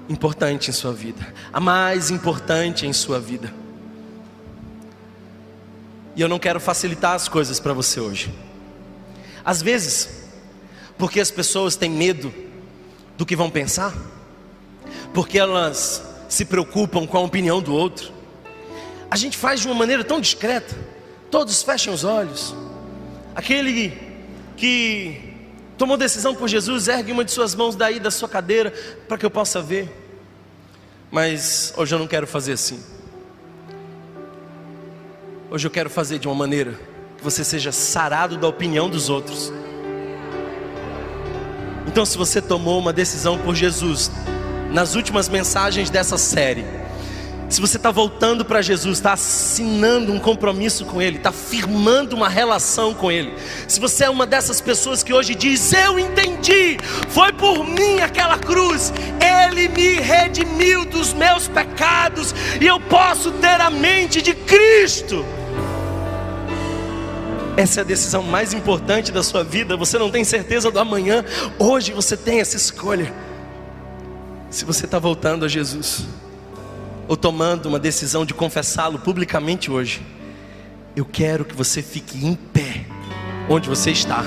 importante 0.10 0.70
em 0.70 0.74
sua 0.74 0.92
vida, 0.92 1.34
a 1.54 1.60
mais 1.60 2.10
importante 2.10 2.86
em 2.86 2.92
sua 2.92 3.20
vida. 3.20 3.54
E 6.20 6.22
eu 6.22 6.28
não 6.28 6.38
quero 6.38 6.60
facilitar 6.60 7.14
as 7.14 7.30
coisas 7.30 7.62
para 7.62 7.72
você 7.72 7.98
hoje. 7.98 8.30
Às 9.46 9.62
vezes, 9.62 10.28
porque 10.98 11.18
as 11.18 11.32
pessoas 11.32 11.78
têm 11.78 11.90
medo 11.90 12.34
do 13.18 13.26
que 13.26 13.38
vão 13.38 13.50
pensar, 13.50 13.94
porque 15.14 15.40
elas 15.40 16.04
se 16.28 16.44
preocupam 16.44 17.08
com 17.08 17.18
a 17.18 17.22
opinião 17.22 17.62
do 17.62 17.74
outro, 17.74 18.12
a 19.10 19.16
gente 19.16 19.38
faz 19.38 19.62
de 19.62 19.68
uma 19.68 19.76
maneira 19.76 20.04
tão 20.04 20.20
discreta, 20.20 20.76
todos 21.32 21.64
fecham 21.64 21.94
os 21.94 22.04
olhos. 22.04 22.54
Aquele 23.34 23.98
que 24.58 25.38
tomou 25.78 25.96
decisão 25.96 26.36
por 26.36 26.50
Jesus, 26.50 26.90
ergue 26.90 27.14
uma 27.14 27.24
de 27.24 27.32
suas 27.32 27.56
mãos 27.56 27.78
daí 27.78 27.98
da 27.98 28.12
sua 28.12 28.28
cadeira 28.28 28.72
para 29.08 29.18
que 29.18 29.26
eu 29.26 29.32
possa 29.32 29.62
ver. 29.62 29.90
Mas 31.10 31.74
hoje 31.78 31.96
eu 31.96 32.00
não 32.00 32.08
quero 32.08 32.28
fazer 32.28 32.52
assim. 32.52 32.99
Hoje 35.52 35.66
eu 35.66 35.72
quero 35.72 35.90
fazer 35.90 36.20
de 36.20 36.28
uma 36.28 36.36
maneira 36.36 36.80
que 37.18 37.24
você 37.24 37.44
seja 37.44 37.72
sarado 37.72 38.38
da 38.38 38.48
opinião 38.48 38.88
dos 38.88 39.10
outros. 39.10 39.52
Então, 41.88 42.06
se 42.06 42.16
você 42.16 42.40
tomou 42.40 42.78
uma 42.78 42.94
decisão 42.94 43.36
por 43.40 43.56
Jesus, 43.56 44.12
nas 44.70 44.94
últimas 44.94 45.28
mensagens 45.28 45.90
dessa 45.90 46.20
série, 46.20 46.64
se 47.50 47.60
você 47.60 47.78
está 47.78 47.90
voltando 47.90 48.46
para 48.46 48.62
Jesus, 48.62 49.00
está 49.00 49.14
assinando 49.14 50.14
um 50.14 50.20
compromisso 50.20 50.86
com 50.86 51.02
Ele, 51.02 51.18
está 51.18 51.32
firmando 51.32 52.16
uma 52.16 52.30
relação 52.30 52.94
com 52.94 53.12
Ele. 53.12 53.34
Se 53.68 53.80
você 53.80 54.04
é 54.04 54.10
uma 54.10 54.28
dessas 54.28 54.62
pessoas 54.62 55.02
que 55.02 55.12
hoje 55.12 55.34
diz: 55.34 55.74
Eu 55.74 55.98
entendi, 55.98 56.78
foi 57.10 57.34
por 57.34 57.66
mim 57.66 58.02
aquela 58.02 58.38
cruz, 58.38 58.94
Ele 59.20 59.68
me 59.68 59.96
redimiu 59.96 60.86
dos 60.86 61.12
meus 61.12 61.48
pecados, 61.48 62.36
e 62.62 62.68
eu 62.68 62.80
posso 62.80 63.32
ter 63.32 63.60
a 63.60 63.72
mente 63.72 64.22
de 64.22 64.36
Cristo. 64.36 65.26
Essa 67.60 67.82
é 67.82 67.84
a 67.84 67.86
decisão 67.86 68.24
mais 68.24 68.54
importante 68.54 69.12
da 69.12 69.22
sua 69.22 69.44
vida. 69.44 69.76
Você 69.76 69.98
não 69.98 70.10
tem 70.10 70.24
certeza 70.24 70.72
do 70.72 70.80
amanhã. 70.80 71.26
Hoje 71.60 71.92
você 71.92 72.16
tem 72.16 72.40
essa 72.40 72.56
escolha. 72.56 73.14
Se 74.50 74.64
você 74.64 74.86
está 74.86 74.98
voltando 74.98 75.44
a 75.44 75.48
Jesus, 75.50 76.06
ou 77.06 77.18
tomando 77.18 77.66
uma 77.66 77.78
decisão 77.78 78.26
de 78.26 78.34
confessá-lo 78.34 78.98
publicamente 78.98 79.70
hoje, 79.70 80.02
eu 80.96 81.04
quero 81.04 81.44
que 81.44 81.54
você 81.54 81.82
fique 81.82 82.26
em 82.26 82.34
pé 82.34 82.86
onde 83.50 83.68
você 83.68 83.92
está, 83.92 84.24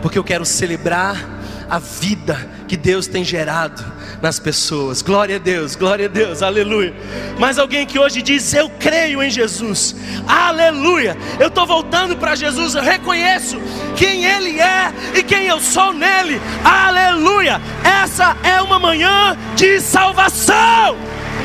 porque 0.00 0.16
eu 0.16 0.22
quero 0.22 0.44
celebrar 0.44 1.33
a 1.68 1.78
vida 1.78 2.48
que 2.68 2.76
Deus 2.76 3.06
tem 3.06 3.24
gerado 3.24 3.84
nas 4.20 4.38
pessoas. 4.38 5.02
Glória 5.02 5.36
a 5.36 5.38
Deus, 5.38 5.76
glória 5.76 6.06
a 6.06 6.08
Deus, 6.08 6.42
aleluia. 6.42 6.94
Mas 7.38 7.58
alguém 7.58 7.86
que 7.86 7.98
hoje 7.98 8.22
diz: 8.22 8.52
Eu 8.54 8.70
creio 8.78 9.22
em 9.22 9.30
Jesus, 9.30 9.94
aleluia. 10.26 11.16
Eu 11.38 11.48
estou 11.48 11.66
voltando 11.66 12.16
para 12.16 12.34
Jesus, 12.34 12.74
eu 12.74 12.82
reconheço 12.82 13.60
quem 13.96 14.24
Ele 14.24 14.60
é 14.60 14.92
e 15.14 15.22
quem 15.22 15.46
eu 15.46 15.60
sou 15.60 15.92
nele, 15.92 16.40
aleluia. 16.64 17.60
Essa 17.82 18.36
é 18.42 18.60
uma 18.62 18.78
manhã 18.78 19.36
de 19.56 19.80
salvação, 19.80 20.96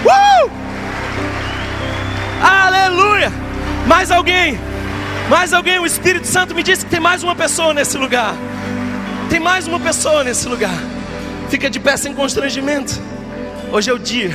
uh! 0.05 0.51
aleluia. 2.41 3.31
Mais 3.87 4.11
alguém, 4.11 4.59
mais 5.29 5.51
alguém, 5.51 5.79
o 5.79 5.85
Espírito 5.85 6.27
Santo 6.27 6.53
me 6.53 6.63
disse 6.63 6.85
que 6.85 6.91
tem 6.91 6.99
mais 6.99 7.23
uma 7.23 7.35
pessoa 7.35 7.73
nesse 7.73 7.97
lugar. 7.97 8.35
Tem 9.29 9.39
mais 9.39 9.67
uma 9.67 9.79
pessoa 9.79 10.23
nesse 10.23 10.47
lugar. 10.47 10.73
Fica 11.49 11.69
de 11.69 11.79
pé 11.79 11.95
sem 11.95 12.15
constrangimento. 12.15 12.99
Hoje 13.71 13.91
é 13.91 13.93
o 13.93 13.99
dia 13.99 14.31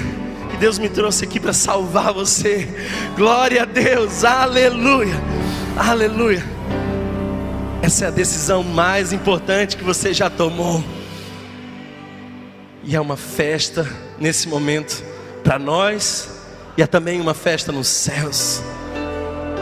que 0.53 0.57
Deus 0.57 0.79
me 0.79 0.89
trouxe 0.89 1.25
aqui 1.25 1.41
para 1.41 1.53
salvar 1.53 2.13
você. 2.13 2.69
Glória 3.17 3.63
a 3.63 3.65
Deus, 3.65 4.23
aleluia, 4.23 5.21
aleluia. 5.77 6.45
Essa 7.83 8.05
é 8.05 8.09
a 8.09 8.11
decisão 8.13 8.63
mais 8.63 9.13
importante 9.13 9.77
que 9.77 9.83
você 9.83 10.15
já 10.15 10.31
tomou. 10.31 10.83
E 12.85 12.95
é 12.95 13.01
uma 13.01 13.17
festa 13.17 13.91
nesse 14.17 14.47
momento 14.47 15.03
para 15.43 15.59
nós, 15.59 16.31
e 16.77 16.83
é 16.83 16.87
também 16.87 17.21
uma 17.21 17.35
festa 17.35 17.73
nos 17.73 17.89
céus, 17.89 18.63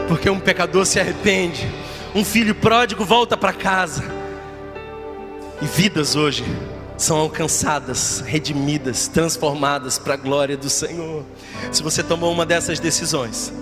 porque 0.07 0.29
um 0.29 0.39
pecador 0.39 0.85
se 0.85 0.99
arrepende, 0.99 1.67
um 2.13 2.23
filho 2.23 2.53
pródigo 2.53 3.03
volta 3.03 3.35
para 3.35 3.51
casa 3.51 4.12
e 5.63 5.65
vidas 5.65 6.13
hoje 6.17 6.43
são 6.97 7.17
alcançadas, 7.17 8.19
redimidas, 8.19 9.07
transformadas 9.07 9.97
para 9.97 10.15
a 10.15 10.17
glória 10.17 10.57
do 10.57 10.69
Senhor. 10.69 11.23
Se 11.71 11.81
você 11.81 12.03
tomou 12.03 12.33
uma 12.33 12.45
dessas 12.45 12.81
decisões, 12.81 13.53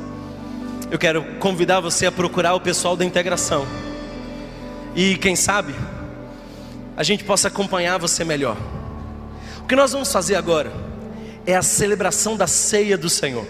eu 0.90 0.98
quero 0.98 1.24
convidar 1.38 1.80
você 1.80 2.08
a 2.08 2.12
procurar 2.12 2.56
o 2.56 2.60
pessoal 2.60 2.98
da 2.98 3.06
integração. 3.06 3.68
E 4.96 5.16
quem 5.18 5.36
sabe, 5.36 5.76
a 6.98 7.04
gente 7.04 7.24
possa 7.24 7.50
acompanhar 7.50 8.00
você 8.00 8.24
melhor. 8.24 8.58
O 9.60 9.68
que 9.68 9.76
nós 9.76 9.92
vamos 9.92 10.12
fazer 10.12 10.36
agora 10.36 10.74
é 11.46 11.56
a 11.56 11.62
celebração 11.62 12.36
da 12.36 12.48
ceia 12.48 12.98
do 12.98 13.10
Senhor. 13.10 13.46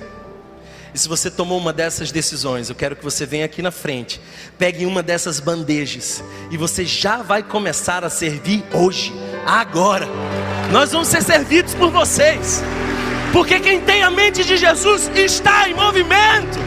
E 0.94 1.00
se 1.00 1.08
você 1.08 1.32
tomou 1.32 1.58
uma 1.58 1.72
dessas 1.72 2.12
decisões, 2.12 2.70
eu 2.70 2.76
quero 2.76 2.96
que 2.96 3.04
você 3.04 3.26
venha 3.26 3.46
aqui 3.46 3.62
na 3.62 3.72
frente, 3.72 4.20
pegue 4.58 4.86
uma 4.86 5.02
dessas 5.02 5.40
bandejas 5.40 6.22
e 6.50 6.58
você 6.58 6.84
já 6.84 7.18
vai 7.18 7.42
começar 7.42 8.04
a 8.04 8.10
servir 8.10 8.64
hoje, 8.74 9.14
agora. 9.46 10.08
Nós 10.72 10.92
vamos 10.92 11.08
ser 11.08 11.24
servidos 11.24 11.74
por 11.74 11.92
vocês, 11.92 12.62
porque 13.32 13.60
quem 13.60 13.80
tem 13.80 14.04
a 14.04 14.12
mente 14.12 14.44
de 14.44 14.58
Jesus 14.58 15.10
está 15.16 15.70
em 15.70 15.74
movimento. 15.74 16.60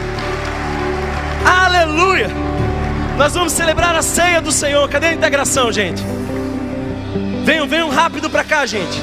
Aleluia! 1.45 2.29
Nós 3.17 3.33
vamos 3.33 3.53
celebrar 3.53 3.95
a 3.95 4.01
ceia 4.01 4.41
do 4.41 4.51
Senhor. 4.51 4.89
Cadê 4.89 5.07
a 5.07 5.13
integração, 5.13 5.71
gente? 5.71 6.03
Venham, 7.45 7.67
venham 7.67 7.89
rápido 7.89 8.29
para 8.29 8.43
cá, 8.43 8.65
gente. 8.65 8.99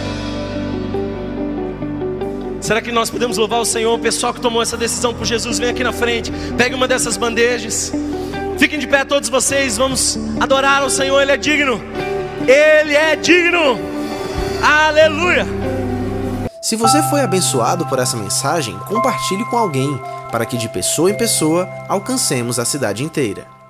Será 2.63 2.81
que 2.81 2.93
nós 2.93 3.11
podemos 3.11 3.37
louvar 3.39 3.61
o 3.61 3.65
Senhor? 3.65 3.93
O 3.93 3.99
pessoal 3.99 4.33
que 4.33 4.41
tomou 4.41 4.63
essa 4.63 4.77
decisão 4.77 5.13
por 5.13 5.27
Jesus, 5.27 5.59
vem 5.59 5.71
aqui 5.71 5.83
na 5.83 5.93
frente, 5.93 6.31
pegue 6.57 6.77
uma 6.77 6.87
dessas 6.87 7.17
bandejas. 7.17 7.93
Fiquem 8.57 8.79
de 8.79 8.87
pé 8.87 9.05
todos 9.05 9.29
vocês, 9.29 9.77
vamos 9.77 10.17
adorar 10.39 10.81
ao 10.81 10.89
Senhor, 10.89 11.21
Ele 11.21 11.33
é 11.33 11.37
digno. 11.37 11.83
Ele 12.47 12.95
é 12.95 13.17
digno. 13.17 13.81
Aleluia. 14.63 15.45
Se 16.61 16.77
você 16.77 17.03
foi 17.11 17.23
abençoado 17.23 17.85
por 17.87 17.99
essa 17.99 18.17
mensagem, 18.17 18.79
compartilhe 18.87 19.45
com 19.47 19.59
alguém, 19.59 20.01
para 20.31 20.47
que 20.47 20.57
de 20.57 20.69
pessoa 20.69 21.11
em 21.11 21.17
pessoa 21.17 21.69
alcancemos 21.89 22.61
a 22.61 22.65
cidade 22.65 23.03
inteira. 23.03 23.62